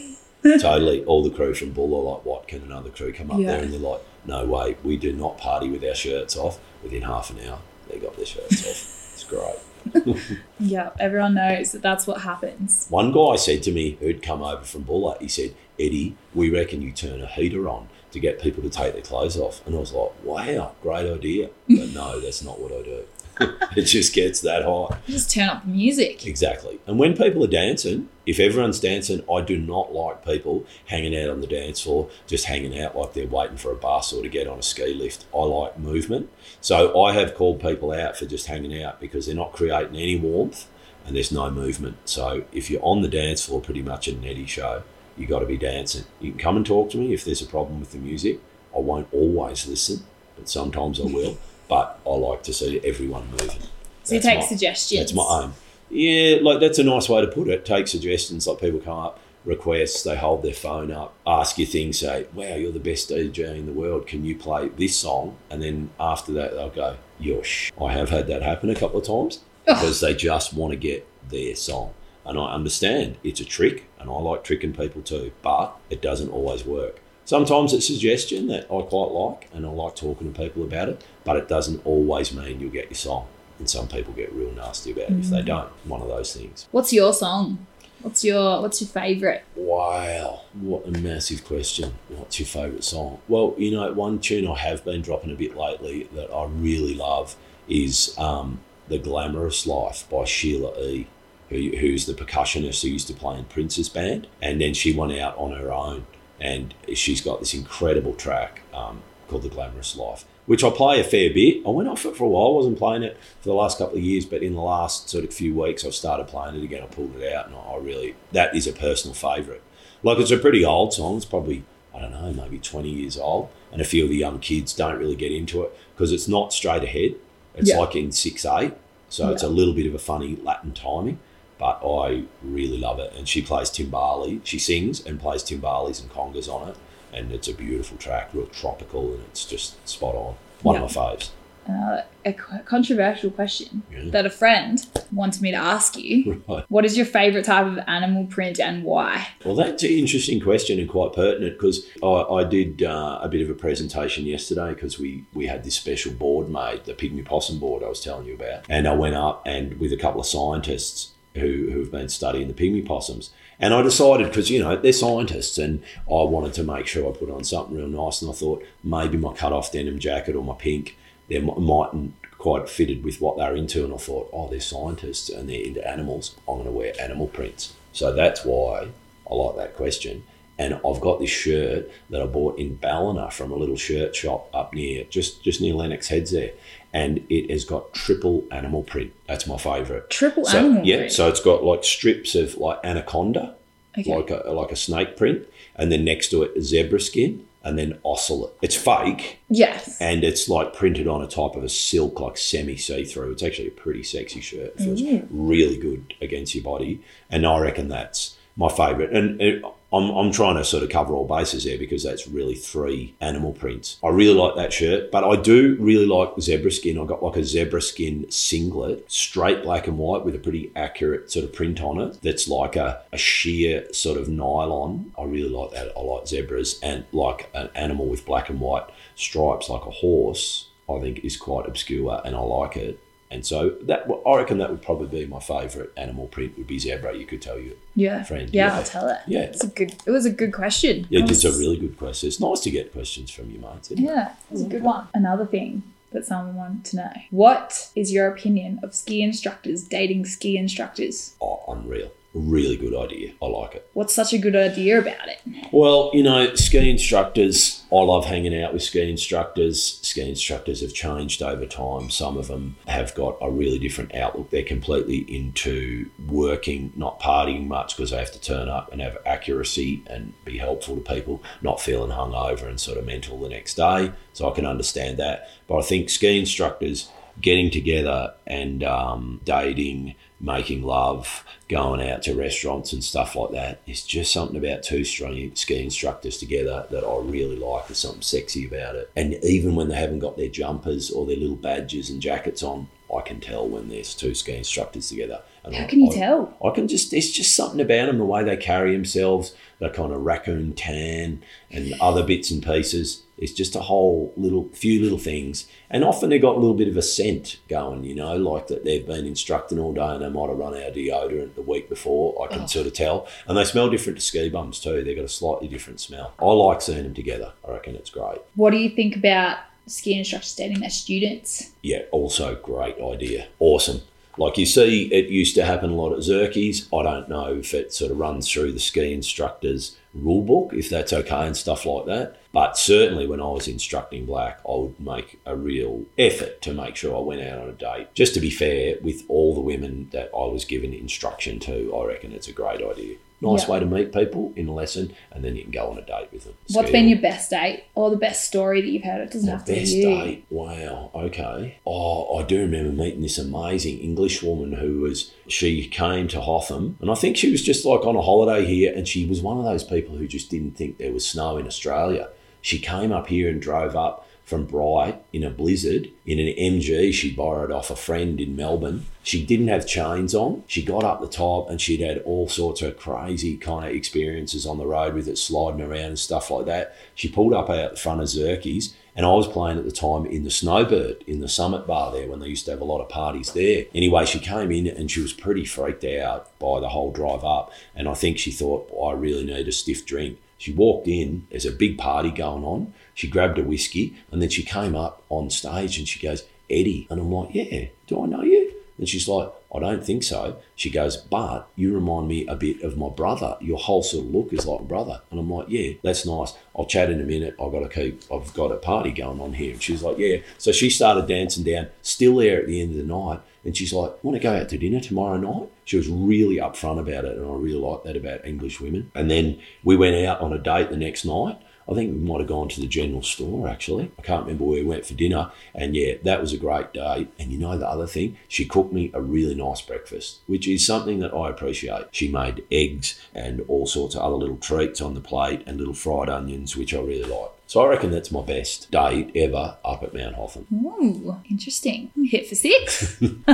totally. 0.59 1.03
All 1.05 1.23
the 1.23 1.29
crew 1.29 1.53
from 1.53 1.71
Buller, 1.71 2.13
like 2.15 2.25
what, 2.25 2.47
can 2.47 2.61
another 2.63 2.89
crew, 2.89 3.13
come 3.13 3.31
up 3.31 3.39
Yeah. 3.39 3.47
there 3.53 3.63
and 3.63 3.73
they're 3.73 3.79
like, 3.79 4.01
"No 4.25 4.45
way, 4.45 4.75
we 4.83 4.97
do 4.97 5.13
not 5.13 5.37
party 5.37 5.69
with 5.69 5.83
our 5.83 5.95
shirts 5.95 6.35
off." 6.37 6.59
Within 6.83 7.03
half 7.03 7.29
an 7.29 7.47
hour, 7.47 7.59
they 7.89 7.97
got 7.97 8.15
their 8.17 8.25
shirts 8.25 8.65
off. 8.67 9.13
It's 9.13 9.23
great. 9.23 10.17
Yeah, 10.59 10.91
everyone 10.99 11.33
knows 11.35 11.71
that 11.73 11.81
that's 11.81 12.07
what 12.07 12.21
happens. 12.21 12.87
One 12.89 13.11
guy 13.11 13.35
said 13.35 13.63
to 13.63 13.71
me 13.71 13.97
who'd 13.99 14.21
come 14.23 14.41
over 14.41 14.63
from 14.63 14.83
Buller, 14.83 15.15
he 15.19 15.27
said, 15.27 15.53
"Eddy, 15.79 16.15
we 16.33 16.49
reckon 16.49 16.81
you 16.81 16.91
turn 16.91 17.21
a 17.21 17.27
heater 17.27 17.67
on 17.67 17.89
to 18.11 18.19
get 18.19 18.41
people 18.41 18.63
to 18.63 18.69
take 18.69 18.93
their 18.93 19.01
clothes 19.01 19.37
off." 19.37 19.61
And 19.65 19.75
I 19.75 19.79
was 19.79 19.91
like, 19.91 20.11
"Wow, 20.23 20.71
great 20.81 21.09
idea." 21.11 21.49
But 21.67 21.89
no, 21.93 22.19
that's 22.21 22.43
not 22.43 22.59
what 22.59 22.71
I 22.71 22.81
do. 22.83 23.03
it 23.75 23.83
just 23.83 24.13
gets 24.13 24.41
that 24.41 24.63
hot. 24.63 24.97
Just 25.07 25.31
turn 25.31 25.49
up 25.49 25.63
the 25.63 25.71
music. 25.71 26.25
Exactly. 26.25 26.79
And 26.85 26.99
when 26.99 27.15
people 27.15 27.43
are 27.43 27.47
dancing, 27.47 28.09
if 28.25 28.39
everyone's 28.39 28.79
dancing, 28.79 29.23
I 29.31 29.41
do 29.41 29.57
not 29.57 29.93
like 29.93 30.23
people 30.23 30.65
hanging 30.87 31.17
out 31.17 31.29
on 31.29 31.41
the 31.41 31.47
dance 31.47 31.81
floor, 31.81 32.09
just 32.27 32.45
hanging 32.45 32.79
out 32.79 32.95
like 32.95 33.13
they're 33.13 33.27
waiting 33.27 33.57
for 33.57 33.71
a 33.71 33.75
bus 33.75 34.13
or 34.13 34.21
to 34.21 34.29
get 34.29 34.47
on 34.47 34.59
a 34.59 34.63
ski 34.63 34.93
lift. 34.93 35.25
I 35.33 35.39
like 35.39 35.79
movement. 35.79 36.29
So 36.61 37.01
I 37.01 37.13
have 37.13 37.35
called 37.35 37.59
people 37.59 37.91
out 37.91 38.17
for 38.17 38.25
just 38.25 38.47
hanging 38.47 38.81
out 38.81 38.99
because 38.99 39.25
they're 39.25 39.35
not 39.35 39.51
creating 39.51 39.95
any 39.95 40.15
warmth 40.15 40.67
and 41.05 41.15
there's 41.15 41.31
no 41.31 41.49
movement. 41.49 41.97
So 42.05 42.43
if 42.51 42.69
you're 42.69 42.83
on 42.83 43.01
the 43.01 43.07
dance 43.09 43.45
floor 43.45 43.61
pretty 43.61 43.81
much 43.81 44.07
at 44.07 44.15
an 44.15 44.25
Eddy 44.25 44.45
show, 44.45 44.83
you've 45.17 45.29
got 45.29 45.39
to 45.39 45.45
be 45.45 45.57
dancing. 45.57 46.05
You 46.21 46.31
can 46.31 46.39
come 46.39 46.57
and 46.57 46.65
talk 46.65 46.91
to 46.91 46.97
me 46.97 47.13
if 47.13 47.25
there's 47.25 47.41
a 47.41 47.47
problem 47.47 47.79
with 47.79 47.91
the 47.91 47.97
music. 47.97 48.39
I 48.75 48.79
won't 48.79 49.07
always 49.11 49.67
listen, 49.67 50.03
but 50.37 50.49
sometimes 50.49 50.99
I 50.99 51.05
will. 51.05 51.37
But 51.73 51.99
I 52.05 52.09
like 52.11 52.43
to 52.43 52.53
see 52.53 52.79
everyone 52.83 53.31
moving. 53.31 53.63
So 54.03 54.13
you 54.13 54.21
take 54.21 54.41
my- 54.41 54.45
suggestions. 54.45 54.99
that's 54.99 55.13
my 55.15 55.45
aim. 55.45 55.53
Yeah, 55.89 56.37
like 56.43 56.59
that's 56.59 56.77
a 56.77 56.83
nice 56.83 57.09
way 57.09 57.21
to 57.21 57.27
put 57.27 57.47
it. 57.47 57.65
Take 57.65 57.87
suggestions, 57.87 58.45
like 58.45 58.59
people 58.59 58.79
come 58.79 58.99
up, 58.99 59.19
requests, 59.43 60.03
they 60.03 60.15
hold 60.15 60.43
their 60.43 60.53
phone 60.53 60.91
up, 60.91 61.15
ask 61.25 61.57
you 61.57 61.65
things, 61.65 61.97
say, 61.97 62.27
Wow, 62.35 62.53
you're 62.57 62.71
the 62.71 62.79
best 62.79 63.09
DJ 63.09 63.57
in 63.57 63.65
the 63.65 63.71
world. 63.71 64.05
Can 64.05 64.23
you 64.23 64.35
play 64.37 64.69
this 64.69 64.95
song? 64.95 65.35
And 65.49 65.63
then 65.63 65.89
after 65.99 66.31
that, 66.33 66.51
they'll 66.53 66.69
go, 66.69 66.97
Yosh. 67.19 67.71
I 67.81 67.91
have 67.93 68.11
had 68.11 68.27
that 68.27 68.43
happen 68.43 68.69
a 68.69 68.75
couple 68.75 68.99
of 68.99 69.07
times 69.07 69.39
because 69.65 69.99
they 69.99 70.13
just 70.13 70.53
want 70.53 70.73
to 70.73 70.77
get 70.77 71.07
their 71.27 71.55
song. 71.55 71.95
And 72.23 72.37
I 72.37 72.53
understand 72.53 73.17
it's 73.23 73.39
a 73.39 73.45
trick, 73.45 73.85
and 73.99 74.11
I 74.11 74.13
like 74.13 74.43
tricking 74.43 74.73
people 74.73 75.01
too, 75.01 75.31
but 75.41 75.75
it 75.89 76.03
doesn't 76.03 76.29
always 76.29 76.63
work. 76.65 76.99
Sometimes 77.25 77.73
it's 77.73 77.87
suggestion 77.87 78.47
that 78.47 78.65
I 78.65 78.81
quite 78.81 79.11
like, 79.11 79.49
and 79.53 79.65
I 79.65 79.69
like 79.69 79.95
talking 79.95 80.31
to 80.31 80.39
people 80.39 80.63
about 80.63 80.89
it, 80.89 81.03
but 81.23 81.37
it 81.37 81.47
doesn't 81.47 81.85
always 81.85 82.33
mean 82.33 82.59
you'll 82.59 82.69
get 82.69 82.89
your 82.89 82.95
song. 82.95 83.27
And 83.59 83.69
some 83.69 83.87
people 83.87 84.13
get 84.13 84.33
real 84.33 84.51
nasty 84.51 84.91
about 84.91 85.11
it 85.11 85.19
if 85.19 85.29
they 85.29 85.41
don't. 85.41 85.69
One 85.85 86.01
of 86.01 86.07
those 86.07 86.35
things. 86.35 86.67
What's 86.71 86.91
your 86.91 87.13
song? 87.13 87.65
What's 88.01 88.25
your 88.25 88.61
What's 88.61 88.81
your 88.81 88.89
favourite? 88.89 89.43
Wow, 89.55 90.41
what 90.53 90.85
a 90.85 90.91
massive 90.91 91.45
question. 91.45 91.93
What's 92.09 92.39
your 92.39 92.47
favourite 92.47 92.83
song? 92.83 93.19
Well, 93.29 93.55
you 93.57 93.71
know, 93.71 93.93
one 93.93 94.19
tune 94.19 94.45
I 94.45 94.57
have 94.57 94.83
been 94.83 95.01
dropping 95.01 95.31
a 95.31 95.35
bit 95.35 95.55
lately 95.55 96.09
that 96.13 96.33
I 96.33 96.45
really 96.45 96.95
love 96.95 97.37
is 97.69 98.13
um, 98.17 98.59
The 98.89 98.97
Glamorous 98.97 99.65
Life 99.65 100.05
by 100.09 100.25
Sheila 100.25 100.77
E., 100.81 101.07
who, 101.49 101.77
who's 101.77 102.05
the 102.05 102.13
percussionist 102.13 102.81
who 102.81 102.89
used 102.89 103.07
to 103.07 103.13
play 103.13 103.37
in 103.37 103.45
Prince's 103.45 103.87
band. 103.87 104.27
And 104.41 104.59
then 104.59 104.73
she 104.73 104.93
went 104.93 105.13
out 105.13 105.37
on 105.37 105.53
her 105.53 105.71
own 105.71 106.05
and 106.43 106.73
she's 106.93 107.21
got 107.21 107.39
this 107.39 107.53
incredible 107.53 108.13
track 108.13 108.61
um, 108.73 109.01
called 109.29 109.43
The 109.43 109.49
Glamorous 109.49 109.95
Life, 109.95 110.25
which 110.45 110.61
I 110.63 110.69
play 110.69 110.99
a 110.99 111.03
fair 111.03 111.33
bit. 111.33 111.65
I 111.65 111.69
went 111.69 111.87
off 111.87 112.05
it 112.05 112.17
for 112.17 112.25
a 112.25 112.27
while, 112.27 112.47
I 112.51 112.55
wasn't 112.55 112.77
playing 112.77 113.03
it 113.03 113.17
for 113.39 113.47
the 113.49 113.53
last 113.55 113.77
couple 113.77 113.97
of 113.97 114.03
years, 114.03 114.25
but 114.25 114.43
in 114.43 114.53
the 114.53 114.61
last 114.61 115.09
sort 115.09 115.23
of 115.23 115.33
few 115.33 115.55
weeks, 115.55 115.85
I've 115.85 115.95
started 115.95 116.27
playing 116.27 116.55
it 116.55 116.63
again. 116.63 116.83
I 116.83 116.87
pulled 116.87 117.15
it 117.15 117.33
out 117.33 117.47
and 117.47 117.55
I 117.55 117.77
really, 117.77 118.15
that 118.33 118.53
is 118.53 118.67
a 118.67 118.73
personal 118.73 119.15
favourite. 119.15 119.61
Like 120.03 120.19
it's 120.19 120.31
a 120.31 120.37
pretty 120.37 120.65
old 120.65 120.93
song, 120.93 121.15
it's 121.15 121.25
probably, 121.25 121.63
I 121.95 122.01
don't 122.01 122.11
know, 122.11 122.33
maybe 122.33 122.59
20 122.59 122.89
years 122.89 123.17
old, 123.17 123.47
and 123.71 123.81
a 123.81 123.85
few 123.85 124.03
of 124.03 124.09
the 124.09 124.17
young 124.17 124.39
kids 124.39 124.73
don't 124.73 124.99
really 124.99 125.15
get 125.15 125.31
into 125.31 125.63
it 125.63 125.71
because 125.95 126.11
it's 126.11 126.27
not 126.27 126.51
straight 126.51 126.83
ahead. 126.83 127.15
It's 127.55 127.69
Yeah. 127.69 127.77
like 127.77 127.95
in 127.95 128.11
6 128.11 128.45
8, 128.45 128.73
so 129.07 129.29
it's 129.31 129.43
a 129.43 129.47
little 129.47 129.73
bit 129.73 129.85
of 129.85 129.95
a 129.95 129.99
funny 129.99 130.35
Latin 130.43 130.73
timing 130.73 131.19
but 131.63 131.79
I 131.87 132.23
really 132.41 132.77
love 132.77 132.99
it. 132.99 133.13
And 133.17 133.25
she 133.27 133.41
plays 133.41 133.69
timbali. 133.69 134.41
She 134.43 134.59
sings 134.59 135.05
and 135.05 135.17
plays 135.17 135.43
timbales 135.43 136.01
and 136.01 136.11
congas 136.11 136.49
on 136.49 136.67
it, 136.67 136.75
and 137.13 137.31
it's 137.31 137.47
a 137.47 137.53
beautiful 137.53 137.95
track, 137.97 138.31
real 138.33 138.47
tropical, 138.47 139.13
and 139.13 139.23
it's 139.29 139.45
just 139.45 139.87
spot 139.87 140.13
on. 140.13 140.35
One 140.61 140.75
of 140.75 140.81
my 140.81 141.01
faves. 141.01 141.29
Uh, 141.69 142.01
a 142.25 142.33
controversial 142.33 143.31
question 143.31 143.83
Yeah. 143.89 144.09
that 144.11 144.25
a 144.25 144.29
friend 144.29 144.85
wanted 145.13 145.41
me 145.41 145.51
to 145.51 145.57
ask 145.57 145.95
you. 145.97 146.41
Right. 146.49 146.65
What 146.67 146.83
is 146.83 146.97
your 146.97 147.05
favourite 147.05 147.45
type 147.45 147.65
of 147.65 147.79
animal 147.87 148.25
print 148.25 148.59
and 148.59 148.83
why? 148.83 149.27
Well, 149.45 149.55
that's 149.55 149.83
an 149.83 149.91
interesting 149.91 150.41
question 150.41 150.77
and 150.79 150.89
quite 150.89 151.13
pertinent 151.13 151.53
because 151.57 151.85
I, 152.03 152.07
I 152.39 152.43
did 152.43 152.83
uh, 152.83 153.19
a 153.21 153.29
bit 153.29 153.41
of 153.41 153.49
a 153.49 153.53
presentation 153.53 154.25
yesterday 154.25 154.73
because 154.73 154.99
we, 154.99 155.23
we 155.33 155.47
had 155.47 155.63
this 155.63 155.75
special 155.75 156.11
board 156.11 156.49
made, 156.49 156.83
the 156.83 156.93
pygmy 156.93 157.23
possum 157.23 157.59
board 157.59 157.81
I 157.81 157.87
was 157.87 158.01
telling 158.01 158.27
you 158.27 158.35
about. 158.35 158.65
And 158.67 158.85
I 158.85 158.93
went 158.93 159.15
up 159.15 159.43
and 159.45 159.79
with 159.79 159.93
a 159.93 159.97
couple 159.97 160.19
of 160.19 160.27
scientists 160.27 161.13
who, 161.35 161.69
who've 161.71 161.91
been 161.91 162.09
studying 162.09 162.47
the 162.47 162.53
pygmy 162.53 162.85
possums. 162.85 163.31
And 163.59 163.73
I 163.73 163.81
decided, 163.81 164.27
because, 164.27 164.49
you 164.49 164.59
know, 164.59 164.75
they're 164.75 164.93
scientists 164.93 165.57
and 165.57 165.81
I 166.07 166.23
wanted 166.23 166.53
to 166.55 166.63
make 166.63 166.87
sure 166.87 167.09
I 167.09 167.15
put 167.15 167.29
on 167.29 167.43
something 167.43 167.77
real 167.77 167.87
nice. 167.87 168.21
And 168.21 168.31
I 168.31 168.33
thought 168.33 168.63
maybe 168.83 169.17
my 169.17 169.33
cut 169.33 169.53
off 169.53 169.71
denim 169.71 169.99
jacket 169.99 170.35
or 170.35 170.43
my 170.43 170.55
pink, 170.55 170.97
they 171.29 171.39
mightn't 171.39 172.13
quite 172.37 172.67
fitted 172.67 173.03
with 173.03 173.21
what 173.21 173.37
they're 173.37 173.55
into. 173.55 173.85
And 173.85 173.93
I 173.93 173.97
thought, 173.97 174.29
oh, 174.33 174.49
they're 174.49 174.59
scientists 174.59 175.29
and 175.29 175.49
they're 175.49 175.63
into 175.63 175.87
animals. 175.87 176.35
I'm 176.47 176.55
going 176.55 176.65
to 176.65 176.71
wear 176.71 176.93
animal 176.99 177.27
prints. 177.27 177.73
So 177.93 178.11
that's 178.11 178.43
why 178.43 178.89
I 179.29 179.33
like 179.33 179.55
that 179.55 179.75
question. 179.75 180.23
And 180.59 180.75
I've 180.85 181.01
got 181.01 181.19
this 181.19 181.31
shirt 181.31 181.89
that 182.11 182.21
I 182.21 182.25
bought 182.27 182.59
in 182.59 182.75
Ballina 182.75 183.31
from 183.31 183.51
a 183.51 183.55
little 183.55 183.75
shirt 183.75 184.15
shop 184.15 184.49
up 184.53 184.73
near, 184.73 185.03
just 185.05 185.43
just 185.43 185.61
near 185.61 185.73
Lennox 185.73 186.09
Heads 186.09 186.31
there, 186.31 186.51
and 186.93 187.25
it 187.29 187.49
has 187.49 187.65
got 187.65 187.91
triple 187.93 188.43
animal 188.51 188.83
print. 188.83 189.13
That's 189.27 189.47
my 189.47 189.57
favourite. 189.57 190.09
Triple 190.11 190.45
So 190.45 190.59
animal 190.59 190.85
yeah, 190.85 190.97
print. 190.97 191.11
so 191.11 191.27
it's 191.27 191.39
got 191.41 191.63
like 191.63 191.83
strips 191.83 192.35
of 192.35 192.55
like 192.57 192.79
anaconda, 192.83 193.55
Okay. 193.97 194.15
like 194.15 194.29
a 194.29 194.51
like 194.51 194.71
a 194.71 194.75
snake 194.75 195.17
print, 195.17 195.47
and 195.75 195.91
then 195.91 196.05
next 196.05 196.29
to 196.29 196.43
it 196.43 196.61
zebra 196.61 196.99
skin, 196.99 197.45
and 197.63 197.79
then 197.79 197.97
ocelot. 198.05 198.51
It's 198.61 198.75
fake, 198.75 199.39
yes. 199.49 199.99
and 199.99 200.23
it's 200.23 200.47
like 200.49 200.73
printed 200.75 201.07
on 201.07 201.23
a 201.23 201.27
type 201.27 201.55
of 201.55 201.63
a 201.63 201.69
silk, 201.69 202.19
like 202.19 202.37
semi 202.37 202.77
see 202.77 203.05
through. 203.05 203.31
It's 203.31 203.41
actually 203.43 203.69
a 203.69 203.71
pretty 203.71 204.03
sexy 204.03 204.39
shirt. 204.39 204.75
It 204.75 204.79
feels 204.79 205.01
Ooh. 205.01 205.27
really 205.31 205.77
good 205.77 206.13
against 206.21 206.53
your 206.53 206.63
body, 206.63 207.01
and 207.31 207.43
I 207.45 207.57
reckon 207.59 207.87
that's 207.87 208.37
my 208.55 208.69
favourite. 208.69 209.11
And 209.11 209.41
it, 209.41 209.63
I'm, 209.93 210.09
I'm 210.09 210.31
trying 210.31 210.57
to 210.57 210.65
sort 210.65 210.83
of 210.83 210.89
cover 210.89 211.13
all 211.13 211.27
bases 211.27 211.63
there 211.65 211.77
because 211.77 212.03
that's 212.03 212.27
really 212.27 212.55
three 212.55 213.13
animal 213.21 213.53
prints. 213.53 213.99
I 214.03 214.09
really 214.09 214.33
like 214.33 214.55
that 214.55 214.73
shirt, 214.73 215.11
but 215.11 215.23
I 215.23 215.35
do 215.39 215.77
really 215.79 216.05
like 216.05 216.33
zebra 216.41 216.71
skin. 216.71 216.97
I 216.97 217.05
got 217.05 217.21
like 217.21 217.37
a 217.37 217.43
zebra 217.43 217.81
skin 217.81 218.25
singlet, 218.29 219.09
straight 219.11 219.63
black 219.63 219.87
and 219.87 219.97
white 219.97 220.25
with 220.25 220.35
a 220.35 220.39
pretty 220.39 220.71
accurate 220.75 221.31
sort 221.31 221.45
of 221.45 221.53
print 221.53 221.81
on 221.81 221.99
it. 221.99 222.19
That's 222.23 222.47
like 222.47 222.75
a, 222.75 223.03
a 223.11 223.17
sheer 223.17 223.91
sort 223.93 224.17
of 224.19 224.27
nylon. 224.27 225.13
I 225.17 225.25
really 225.25 225.49
like 225.49 225.71
that. 225.71 225.93
I 225.95 226.01
like 226.01 226.27
zebras 226.27 226.79
and 226.81 227.05
like 227.11 227.49
an 227.53 227.69
animal 227.75 228.07
with 228.07 228.25
black 228.25 228.49
and 228.49 228.59
white 228.59 228.85
stripes, 229.15 229.69
like 229.69 229.85
a 229.85 229.91
horse. 229.91 230.69
I 230.89 230.99
think 230.99 231.23
is 231.23 231.37
quite 231.37 231.65
obscure, 231.65 232.21
and 232.25 232.35
I 232.35 232.39
like 232.39 232.75
it. 232.75 232.99
And 233.33 233.43
so 233.43 233.71
that 233.81 234.07
I 234.27 234.37
reckon 234.37 234.59
that 234.59 234.69
would 234.69 234.83
probably 234.83 235.07
be 235.07 235.25
my 235.25 235.39
favourite 235.39 235.89
animal 235.97 236.27
print 236.27 236.55
would 236.57 236.67
be 236.67 236.77
zebra. 236.77 237.17
You 237.17 237.25
could 237.25 237.41
tell 237.41 237.57
you, 237.59 237.75
yeah. 237.95 238.21
friend, 238.23 238.47
Yeah, 238.53 238.67
yeah. 238.67 238.77
I'll 238.77 238.83
tell 238.83 239.07
it. 239.09 239.17
Yeah. 239.25 239.41
It's 239.41 239.63
a 239.63 239.67
good. 239.67 239.95
It 240.05 240.11
was 240.11 240.25
a 240.25 240.31
good 240.31 240.53
question. 240.53 241.07
yeah, 241.09 241.25
it's 241.25 241.43
a 241.43 241.51
really 241.51 241.77
good 241.77 241.97
question. 241.97 242.27
It's 242.27 242.39
nice 242.39 242.59
to 242.61 242.71
get 242.71 242.93
questions 242.93 243.31
from 243.31 243.49
you, 243.49 243.59
mates. 243.59 243.89
isn't 243.91 244.03
it? 244.03 244.07
Yeah, 244.07 244.33
it's 244.51 244.61
a 244.61 244.67
good 244.67 244.83
one. 244.83 245.07
Another 245.15 245.45
thing 245.47 245.81
that 246.11 246.27
someone 246.27 246.55
wanted 246.55 246.85
to 246.85 246.95
know: 246.97 247.13
What 247.31 247.89
is 247.95 248.13
your 248.13 248.27
opinion 248.27 248.79
of 248.83 248.93
ski 248.93 249.23
instructors 249.23 249.83
dating 249.83 250.25
ski 250.25 250.55
instructors? 250.57 251.33
Oh, 251.41 251.63
unreal. 251.67 252.11
Really 252.33 252.77
good 252.77 252.95
idea. 252.95 253.33
I 253.43 253.45
like 253.45 253.75
it. 253.75 253.87
What's 253.93 254.15
such 254.15 254.33
a 254.33 254.39
good 254.39 254.55
idea 254.55 254.99
about 254.99 255.27
it? 255.27 255.39
Well, 255.71 256.09
you 256.13 256.23
know, 256.23 256.55
ski 256.55 256.89
instructors, 256.89 257.83
I 257.91 257.97
love 257.97 258.25
hanging 258.25 258.59
out 258.59 258.73
with 258.73 258.81
ski 258.81 259.07
instructors. 259.07 259.99
Ski 260.01 260.29
instructors 260.29 260.81
have 260.81 260.95
changed 260.95 261.43
over 261.43 261.67
time. 261.67 262.09
Some 262.09 262.37
of 262.37 262.47
them 262.47 262.75
have 262.87 263.13
got 263.13 263.37
a 263.39 263.51
really 263.51 263.77
different 263.77 264.15
outlook. 264.15 264.49
They're 264.49 264.63
completely 264.63 265.19
into 265.19 266.09
working, 266.27 266.91
not 266.95 267.19
partying 267.19 267.67
much 267.67 267.95
because 267.95 268.09
they 268.09 268.17
have 268.17 268.31
to 268.31 268.41
turn 268.41 268.67
up 268.67 268.91
and 268.91 268.99
have 268.99 269.17
accuracy 269.27 270.03
and 270.07 270.33
be 270.43 270.57
helpful 270.57 270.95
to 270.95 271.01
people, 271.01 271.43
not 271.61 271.79
feeling 271.79 272.11
hungover 272.11 272.67
and 272.67 272.79
sort 272.79 272.97
of 272.97 273.05
mental 273.05 273.39
the 273.39 273.49
next 273.49 273.75
day. 273.75 274.11
So 274.33 274.49
I 274.49 274.55
can 274.55 274.65
understand 274.65 275.17
that. 275.17 275.49
But 275.67 275.77
I 275.77 275.81
think 275.83 276.09
ski 276.09 276.39
instructors 276.39 277.09
getting 277.41 277.69
together 277.69 278.33
and 278.45 278.83
um, 278.83 279.41
dating, 279.43 280.15
making 280.43 280.83
love, 280.83 281.45
going 281.69 282.07
out 282.07 282.21
to 282.23 282.35
restaurants 282.35 282.91
and 282.91 283.01
stuff 283.03 283.35
like 283.35 283.51
that 283.51 283.79
is 283.87 284.05
just 284.05 284.31
something 284.33 284.57
about 284.57 284.83
two 284.83 285.05
strong 285.05 285.49
ski 285.55 285.81
instructors 285.81 286.37
together 286.37 286.85
that 286.91 287.05
I 287.05 287.17
really 287.21 287.55
like. 287.55 287.87
There's 287.87 287.97
something 287.99 288.21
sexy 288.21 288.65
about 288.67 288.95
it. 288.95 289.09
And 289.15 289.35
even 289.43 289.73
when 289.75 289.87
they 289.87 289.95
haven't 289.95 290.19
got 290.19 290.35
their 290.37 290.49
jumpers 290.49 291.09
or 291.09 291.25
their 291.25 291.37
little 291.37 291.55
badges 291.55 292.09
and 292.09 292.21
jackets 292.21 292.61
on, 292.61 292.87
I 293.15 293.21
can 293.21 293.39
tell 293.39 293.67
when 293.67 293.87
there's 293.89 294.13
two 294.13 294.35
ski 294.35 294.57
instructors 294.57 295.07
together. 295.09 295.41
And 295.63 295.73
How 295.73 295.85
I- 295.85 295.87
can 295.87 296.01
you 296.01 296.11
I- 296.11 296.15
tell? 296.15 296.53
I 296.63 296.71
can 296.71 296.87
just, 296.89 297.13
it's 297.13 297.31
just 297.31 297.55
something 297.55 297.79
about 297.79 298.07
them, 298.07 298.17
the 298.17 298.25
way 298.25 298.43
they 298.43 298.57
carry 298.57 298.91
themselves, 298.91 299.55
the 299.79 299.89
kind 299.89 300.11
of 300.11 300.21
raccoon 300.21 300.73
tan 300.73 301.41
and 301.71 301.93
other 302.01 302.23
bits 302.23 302.51
and 302.51 302.61
pieces. 302.61 303.22
It's 303.37 303.53
just 303.53 303.75
a 303.75 303.81
whole 303.81 304.33
little, 304.37 304.69
few 304.69 305.01
little 305.01 305.17
things. 305.17 305.67
And 305.89 306.03
often 306.03 306.29
they've 306.29 306.41
got 306.41 306.55
a 306.55 306.59
little 306.59 306.75
bit 306.75 306.87
of 306.87 306.97
a 306.97 307.01
scent 307.01 307.57
going, 307.67 308.03
you 308.03 308.15
know, 308.15 308.35
like 308.35 308.67
that 308.67 308.83
they've 308.83 309.05
been 309.05 309.25
instructing 309.25 309.79
all 309.79 309.93
day 309.93 310.01
and 310.01 310.23
they 310.23 310.29
might 310.29 310.49
have 310.49 310.57
run 310.57 310.75
out 310.75 310.89
of 310.89 310.95
deodorant 310.95 311.55
the 311.55 311.61
week 311.61 311.89
before. 311.89 312.43
I 312.43 312.53
can 312.53 312.63
oh. 312.63 312.67
sort 312.67 312.87
of 312.87 312.93
tell. 312.93 313.27
And 313.47 313.57
they 313.57 313.65
smell 313.65 313.89
different 313.89 314.19
to 314.19 314.23
ski 314.23 314.49
bums 314.49 314.79
too. 314.79 315.03
They've 315.03 315.15
got 315.15 315.25
a 315.25 315.29
slightly 315.29 315.67
different 315.67 315.99
smell. 315.99 316.33
I 316.39 316.45
like 316.45 316.81
seeing 316.81 317.03
them 317.03 317.13
together. 317.13 317.53
I 317.67 317.71
reckon 317.71 317.95
it's 317.95 318.09
great. 318.09 318.39
What 318.55 318.71
do 318.71 318.77
you 318.77 318.89
think 318.95 319.15
about 319.15 319.57
ski 319.87 320.17
instructors 320.17 320.55
dating 320.55 320.79
their 320.79 320.89
students? 320.89 321.71
Yeah, 321.81 322.03
also 322.11 322.55
great 322.55 322.99
idea. 323.01 323.47
Awesome. 323.59 324.01
Like 324.37 324.57
you 324.57 324.65
see, 324.65 325.05
it 325.13 325.29
used 325.29 325.55
to 325.55 325.65
happen 325.65 325.91
a 325.91 325.95
lot 325.95 326.13
at 326.13 326.19
Zirky's. 326.19 326.87
I 326.91 327.03
don't 327.03 327.29
know 327.29 327.53
if 327.53 327.73
it 327.73 327.93
sort 327.93 328.11
of 328.11 328.17
runs 328.17 328.51
through 328.51 328.71
the 328.71 328.79
ski 328.79 329.13
instructor's 329.13 329.95
rule 330.13 330.41
book, 330.41 330.73
if 330.73 330.89
that's 330.89 331.13
okay 331.13 331.45
and 331.47 331.55
stuff 331.55 331.85
like 331.85 332.05
that. 332.07 332.37
But 332.53 332.77
certainly 332.77 333.25
when 333.25 333.41
I 333.41 333.47
was 333.49 333.67
instructing 333.67 334.25
black, 334.27 334.59
I 334.69 334.75
would 334.75 334.99
make 334.99 335.39
a 335.43 335.55
real 335.55 336.03
effort 336.19 336.61
to 336.61 336.73
make 336.73 336.95
sure 336.95 337.15
I 337.15 337.19
went 337.19 337.41
out 337.41 337.57
on 337.59 337.67
a 337.69 337.71
date. 337.73 338.13
Just 338.13 338.35
to 338.35 338.39
be 338.39 338.51
fair, 338.51 338.95
with 339.01 339.23
all 339.27 339.55
the 339.55 339.59
women 339.61 340.07
that 340.11 340.29
I 340.37 340.45
was 340.45 340.63
given 340.63 340.93
instruction 340.93 341.59
to, 341.61 341.95
I 341.95 342.05
reckon 342.05 342.31
it's 342.31 342.47
a 342.47 342.53
great 342.53 342.81
idea. 342.83 343.15
Nice 343.41 343.63
Yeah. 343.67 343.71
way 343.73 343.79
to 343.79 343.85
meet 343.87 344.13
people 344.13 344.53
in 344.55 344.67
a 344.69 344.73
lesson, 344.73 345.13
and 345.31 345.43
then 345.43 345.55
you 345.57 345.63
can 345.63 345.71
go 345.71 345.87
on 345.87 345.97
a 345.97 346.01
date 346.01 346.27
with 346.31 346.43
them. 346.45 346.53
What's 346.71 346.87
Ski 346.89 346.97
been 346.97 347.09
your 347.09 347.19
best 347.19 347.49
date 347.49 347.83
or 347.95 348.09
the 348.11 348.15
best 348.17 348.45
story 348.47 348.79
that 348.81 348.87
you've 348.87 349.03
heard? 349.03 349.21
It 349.21 349.31
doesn't 349.33 349.47
My 349.47 349.53
have 349.57 349.65
to 349.65 349.73
be 349.73 349.79
best 349.79 349.91
you. 349.91 350.03
date. 350.03 350.45
Wow. 350.51 351.09
Okay. 351.13 351.75
Oh, 351.87 352.37
I 352.37 352.43
do 352.43 352.59
remember 352.59 352.91
meeting 352.93 353.21
this 353.21 353.37
amazing 353.39 353.97
English 353.99 354.43
woman 354.43 354.73
who 354.73 354.99
was. 355.01 355.31
She 355.47 355.87
came 355.87 356.27
to 356.29 356.39
Hotham, 356.39 356.97
and 357.01 357.09
I 357.11 357.15
think 357.15 357.35
she 357.35 357.49
was 357.51 357.63
just 357.63 357.83
like 357.83 358.05
on 358.05 358.15
a 358.15 358.21
holiday 358.21 358.63
here, 358.65 358.93
and 358.95 359.07
she 359.07 359.25
was 359.25 359.41
one 359.41 359.57
of 359.57 359.65
those 359.65 359.83
people 359.83 360.15
who 360.15 360.27
just 360.27 360.49
didn't 360.51 360.77
think 360.77 360.97
there 360.99 361.11
was 361.11 361.25
snow 361.27 361.57
in 361.57 361.65
Australia. 361.67 362.29
She 362.63 362.79
came 362.79 363.11
up 363.11 363.27
here 363.27 363.49
and 363.49 363.61
drove 363.61 363.95
up 363.95 364.27
from 364.43 364.65
Bright 364.65 365.23
in 365.31 365.43
a 365.43 365.49
blizzard 365.49 366.09
in 366.25 366.39
an 366.39 366.47
MG 366.47 367.13
she 367.13 367.33
borrowed 367.33 367.71
off 367.71 367.89
a 367.89 367.95
friend 367.95 368.41
in 368.41 368.55
Melbourne. 368.55 369.05
She 369.21 369.45
didn't 369.45 369.67
have 369.67 369.87
chains 369.87 370.33
on. 370.33 370.63
She 370.67 370.83
got 370.83 371.03
up 371.03 371.21
the 371.21 371.27
top 371.27 371.69
and 371.69 371.79
she'd 371.79 372.01
had 372.01 372.19
all 372.19 372.49
sorts 372.49 372.81
of 372.81 372.97
crazy 372.97 373.57
kind 373.57 373.87
of 373.87 373.95
experiences 373.95 374.65
on 374.65 374.77
the 374.77 374.85
road 374.85 375.13
with 375.13 375.27
it 375.27 375.37
sliding 375.37 375.81
around 375.81 376.05
and 376.05 376.19
stuff 376.19 376.51
like 376.51 376.65
that. 376.65 376.95
She 377.15 377.29
pulled 377.29 377.53
up 377.53 377.69
out 377.69 377.91
the 377.91 377.97
front 377.97 378.21
of 378.21 378.27
Zirky's 378.27 378.95
and 379.15 379.25
I 379.25 379.31
was 379.33 379.47
playing 379.47 379.77
at 379.77 379.85
the 379.85 379.91
time 379.91 380.25
in 380.25 380.43
the 380.43 380.51
Snowbird 380.51 381.23
in 381.27 381.39
the 381.39 381.47
Summit 381.47 381.85
Bar 381.85 382.11
there 382.11 382.27
when 382.27 382.39
they 382.39 382.47
used 382.47 382.65
to 382.65 382.71
have 382.71 382.81
a 382.81 382.85
lot 382.85 383.01
of 383.01 383.09
parties 383.09 383.53
there. 383.53 383.85
Anyway, 383.93 384.25
she 384.25 384.39
came 384.39 384.71
in 384.71 384.87
and 384.87 385.09
she 385.09 385.21
was 385.21 385.33
pretty 385.33 385.65
freaked 385.65 386.03
out 386.03 386.57
by 386.59 386.79
the 386.79 386.89
whole 386.89 387.11
drive 387.11 387.43
up. 387.43 387.71
And 387.95 388.09
I 388.09 388.15
think 388.15 388.39
she 388.39 388.51
thought, 388.51 388.89
oh, 388.91 389.05
I 389.05 389.13
really 389.13 389.45
need 389.45 389.67
a 389.67 389.71
stiff 389.71 390.05
drink. 390.05 390.39
She 390.57 390.73
walked 390.73 391.07
in, 391.07 391.47
there's 391.49 391.65
a 391.65 391.71
big 391.71 391.97
party 391.97 392.31
going 392.31 392.63
on. 392.63 392.93
She 393.13 393.29
grabbed 393.29 393.59
a 393.59 393.63
whiskey 393.63 394.15
and 394.31 394.41
then 394.41 394.49
she 394.49 394.63
came 394.63 394.95
up 394.95 395.23
on 395.29 395.49
stage 395.49 395.97
and 395.97 396.07
she 396.07 396.19
goes, 396.19 396.43
Eddy. 396.69 397.07
And 397.09 397.19
I'm 397.19 397.31
like, 397.31 397.53
yeah, 397.53 397.87
do 398.07 398.23
I 398.23 398.25
know 398.27 398.43
you? 398.43 398.72
And 399.03 399.09
she's 399.09 399.27
like, 399.27 399.51
I 399.75 399.79
don't 399.79 400.01
think 400.01 400.23
so. 400.23 400.61
She 400.77 400.89
goes, 400.89 401.17
but 401.17 401.67
you 401.75 401.93
remind 401.93 402.29
me 402.29 402.47
a 402.47 402.55
bit 402.55 402.83
of 402.83 402.97
my 402.97 403.09
brother. 403.09 403.57
Your 403.59 403.77
whole 403.77 404.01
sort 404.01 404.23
of 404.23 404.31
look 404.31 404.53
is 404.53 404.65
like 404.65 404.87
brother. 404.87 405.19
And 405.29 405.41
I'm 405.41 405.49
like, 405.49 405.65
yeah, 405.67 405.91
that's 406.01 406.25
nice. 406.25 406.53
I'll 406.73 406.85
chat 406.85 407.09
in 407.09 407.19
a 407.19 407.25
minute. 407.25 407.53
I've 407.61 407.73
got 407.73 407.81
to 407.81 407.89
keep, 407.89 408.23
I've 408.31 408.53
got 408.53 408.71
a 408.71 408.77
party 408.77 409.11
going 409.11 409.41
on 409.41 409.51
here. 409.51 409.73
And 409.73 409.83
she's 409.83 410.01
like, 410.01 410.17
yeah. 410.17 410.37
So 410.57 410.71
she 410.71 410.89
started 410.89 411.27
dancing 411.27 411.65
down, 411.65 411.89
still 412.01 412.37
there 412.37 412.61
at 412.61 412.67
the 412.67 412.81
end 412.81 412.91
of 412.91 412.97
the 413.05 413.13
night. 413.13 413.41
And 413.65 413.75
she's 413.75 413.91
like, 413.91 414.23
want 414.23 414.37
to 414.37 414.41
go 414.41 414.55
out 414.55 414.69
to 414.69 414.77
dinner 414.77 415.01
tomorrow 415.01 415.35
night? 415.35 415.67
She 415.83 415.97
was 415.97 416.07
really 416.07 416.59
upfront 416.59 417.01
about 417.01 417.25
it. 417.25 417.37
And 417.37 417.45
I 417.45 417.55
really 417.55 417.73
like 417.73 418.03
that 418.03 418.15
about 418.15 418.45
English 418.45 418.79
women. 418.79 419.11
And 419.15 419.29
then 419.29 419.59
we 419.83 419.97
went 419.97 420.15
out 420.25 420.39
on 420.39 420.53
a 420.53 420.57
date 420.57 420.91
the 420.91 420.97
next 420.97 421.25
night. 421.25 421.59
I 421.89 421.93
think 421.93 422.11
we 422.11 422.19
might 422.19 422.39
have 422.39 422.49
gone 422.49 422.69
to 422.69 422.81
the 422.81 422.87
general 422.87 423.21
store 423.21 423.67
actually. 423.67 424.11
I 424.17 424.21
can't 424.21 424.43
remember 424.45 424.63
where 424.65 424.81
we 424.81 424.85
went 424.85 425.05
for 425.05 425.13
dinner. 425.13 425.51
And 425.73 425.95
yeah, 425.95 426.15
that 426.23 426.41
was 426.41 426.53
a 426.53 426.57
great 426.57 426.93
day. 426.93 427.27
And 427.39 427.51
you 427.51 427.57
know 427.57 427.77
the 427.77 427.87
other 427.87 428.07
thing? 428.07 428.37
She 428.47 428.65
cooked 428.65 428.93
me 428.93 429.11
a 429.13 429.21
really 429.21 429.55
nice 429.55 429.81
breakfast, 429.81 430.39
which 430.47 430.67
is 430.67 430.85
something 430.85 431.19
that 431.19 431.33
I 431.33 431.49
appreciate. 431.49 432.05
She 432.11 432.29
made 432.29 432.63
eggs 432.71 433.19
and 433.33 433.61
all 433.67 433.85
sorts 433.85 434.15
of 434.15 434.21
other 434.21 434.35
little 434.35 434.57
treats 434.57 435.01
on 435.01 435.13
the 435.13 435.21
plate 435.21 435.63
and 435.65 435.77
little 435.77 435.93
fried 435.93 436.29
onions, 436.29 436.75
which 436.77 436.93
I 436.93 436.99
really 436.99 437.23
like. 437.23 437.51
So 437.67 437.83
I 437.83 437.89
reckon 437.89 438.11
that's 438.11 438.31
my 438.31 438.43
best 438.43 438.91
date 438.91 439.31
ever 439.35 439.77
up 439.83 440.03
at 440.03 440.13
Mount 440.13 440.35
Hotham. 440.35 440.67
Ooh, 440.73 441.37
interesting. 441.49 442.11
Hit 442.23 442.47
for 442.47 442.55
six. 442.55 443.19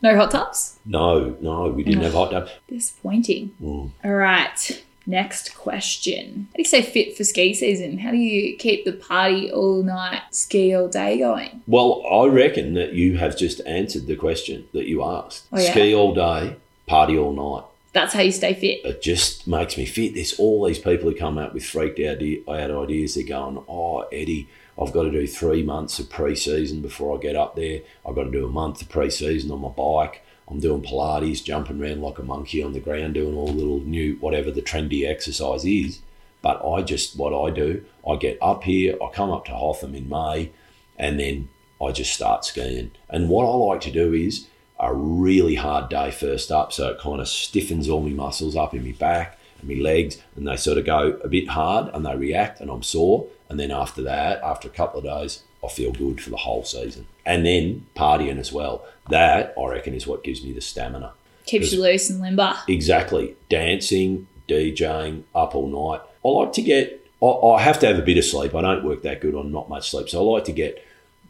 no 0.00 0.16
hot 0.16 0.30
tubs? 0.32 0.78
No, 0.84 1.36
no, 1.40 1.68
we 1.68 1.82
didn't 1.82 2.02
have 2.02 2.12
hot 2.12 2.32
tub. 2.32 2.48
Disappointing. 2.68 3.54
Mm. 3.60 3.90
All 4.04 4.12
right. 4.12 4.84
Next 5.06 5.54
question. 5.56 6.48
How 6.52 6.56
do 6.56 6.62
you 6.62 6.64
say 6.64 6.82
fit 6.82 7.16
for 7.16 7.24
ski 7.24 7.54
season? 7.54 7.98
How 7.98 8.10
do 8.12 8.16
you 8.16 8.56
keep 8.56 8.84
the 8.84 8.92
party 8.92 9.50
all 9.50 9.82
night, 9.82 10.22
ski 10.30 10.74
all 10.74 10.88
day 10.88 11.18
going? 11.18 11.62
Well, 11.66 12.04
I 12.08 12.26
reckon 12.26 12.74
that 12.74 12.92
you 12.92 13.16
have 13.16 13.36
just 13.36 13.60
answered 13.66 14.06
the 14.06 14.16
question 14.16 14.68
that 14.72 14.86
you 14.86 15.02
asked. 15.02 15.46
Oh, 15.52 15.58
yeah? 15.58 15.72
Ski 15.72 15.94
all 15.94 16.14
day, 16.14 16.56
party 16.86 17.18
all 17.18 17.32
night. 17.32 17.64
That's 17.92 18.14
how 18.14 18.20
you 18.20 18.32
stay 18.32 18.54
fit. 18.54 18.84
It 18.84 19.02
just 19.02 19.46
makes 19.46 19.76
me 19.76 19.84
fit. 19.84 20.14
There's 20.14 20.38
all 20.38 20.64
these 20.64 20.78
people 20.78 21.10
who 21.10 21.16
come 21.16 21.36
out 21.36 21.52
with 21.52 21.64
freaked 21.64 22.00
out, 22.00 22.22
out 22.48 22.84
ideas. 22.84 23.14
They're 23.14 23.24
going, 23.26 23.62
oh, 23.68 24.06
Eddy, 24.12 24.48
I've 24.80 24.92
got 24.92 25.02
to 25.02 25.10
do 25.10 25.26
three 25.26 25.62
months 25.62 25.98
of 25.98 26.08
pre-season 26.08 26.80
before 26.80 27.18
I 27.18 27.20
get 27.20 27.36
up 27.36 27.54
there. 27.54 27.80
I've 28.06 28.14
got 28.14 28.24
to 28.24 28.30
do 28.30 28.46
a 28.46 28.50
month 28.50 28.80
of 28.80 28.88
pre-season 28.88 29.50
on 29.50 29.60
my 29.60 29.68
bike. 29.68 30.24
I'm 30.52 30.60
doing 30.60 30.82
Pilates, 30.82 31.42
jumping 31.42 31.82
around 31.82 32.02
like 32.02 32.18
a 32.18 32.22
monkey 32.22 32.62
on 32.62 32.74
the 32.74 32.80
ground, 32.80 33.14
doing 33.14 33.34
all 33.34 33.46
the 33.46 33.54
little 33.54 33.80
new, 33.80 34.16
whatever 34.16 34.50
the 34.50 34.60
trendy 34.60 35.08
exercise 35.08 35.64
is. 35.64 36.00
But 36.42 36.62
I 36.62 36.82
just, 36.82 37.16
what 37.16 37.32
I 37.32 37.50
do, 37.50 37.84
I 38.06 38.16
get 38.16 38.36
up 38.42 38.64
here, 38.64 38.96
I 39.02 39.08
come 39.14 39.30
up 39.30 39.46
to 39.46 39.52
Hotham 39.52 39.94
in 39.94 40.10
May, 40.10 40.50
and 40.98 41.18
then 41.18 41.48
I 41.80 41.90
just 41.92 42.12
start 42.12 42.44
skiing. 42.44 42.90
And 43.08 43.30
what 43.30 43.46
I 43.46 43.54
like 43.54 43.80
to 43.82 43.90
do 43.90 44.12
is 44.12 44.46
a 44.78 44.92
really 44.92 45.54
hard 45.54 45.88
day 45.88 46.10
first 46.10 46.52
up, 46.52 46.70
so 46.70 46.90
it 46.90 46.98
kind 46.98 47.20
of 47.20 47.28
stiffens 47.28 47.88
all 47.88 48.02
my 48.02 48.10
muscles 48.10 48.54
up 48.54 48.74
in 48.74 48.84
my 48.84 48.92
back 48.92 49.38
and 49.58 49.70
my 49.70 49.76
legs, 49.76 50.18
and 50.36 50.46
they 50.46 50.56
sort 50.56 50.76
of 50.76 50.84
go 50.84 51.18
a 51.24 51.28
bit 51.28 51.48
hard 51.48 51.94
and 51.94 52.04
they 52.04 52.14
react, 52.14 52.60
and 52.60 52.70
I'm 52.70 52.82
sore. 52.82 53.26
And 53.48 53.58
then 53.58 53.70
after 53.70 54.02
that, 54.02 54.42
after 54.42 54.68
a 54.68 54.72
couple 54.72 54.98
of 54.98 55.04
days, 55.04 55.44
I 55.64 55.68
feel 55.68 55.92
good 55.92 56.20
for 56.20 56.30
the 56.30 56.36
whole 56.36 56.64
season. 56.64 57.06
And 57.24 57.46
then 57.46 57.86
partying 57.94 58.38
as 58.38 58.52
well. 58.52 58.84
That, 59.08 59.54
I 59.58 59.66
reckon, 59.66 59.94
is 59.94 60.06
what 60.06 60.24
gives 60.24 60.42
me 60.42 60.52
the 60.52 60.60
stamina. 60.60 61.12
Keeps 61.46 61.72
you 61.72 61.82
loose 61.82 62.08
and 62.08 62.20
limber. 62.20 62.54
Exactly. 62.68 63.34
Dancing, 63.48 64.26
DJing, 64.48 65.24
up 65.34 65.54
all 65.54 65.66
night. 65.66 66.00
I 66.24 66.28
like 66.28 66.52
to 66.54 66.62
get, 66.62 67.04
I, 67.22 67.26
I 67.26 67.60
have 67.62 67.78
to 67.80 67.86
have 67.86 67.98
a 67.98 68.02
bit 68.02 68.18
of 68.18 68.24
sleep. 68.24 68.54
I 68.54 68.60
don't 68.60 68.84
work 68.84 69.02
that 69.02 69.20
good 69.20 69.34
on 69.34 69.50
not 69.50 69.68
much 69.68 69.90
sleep. 69.90 70.08
So 70.08 70.20
I 70.20 70.32
like 70.34 70.44
to 70.44 70.52
get 70.52 70.84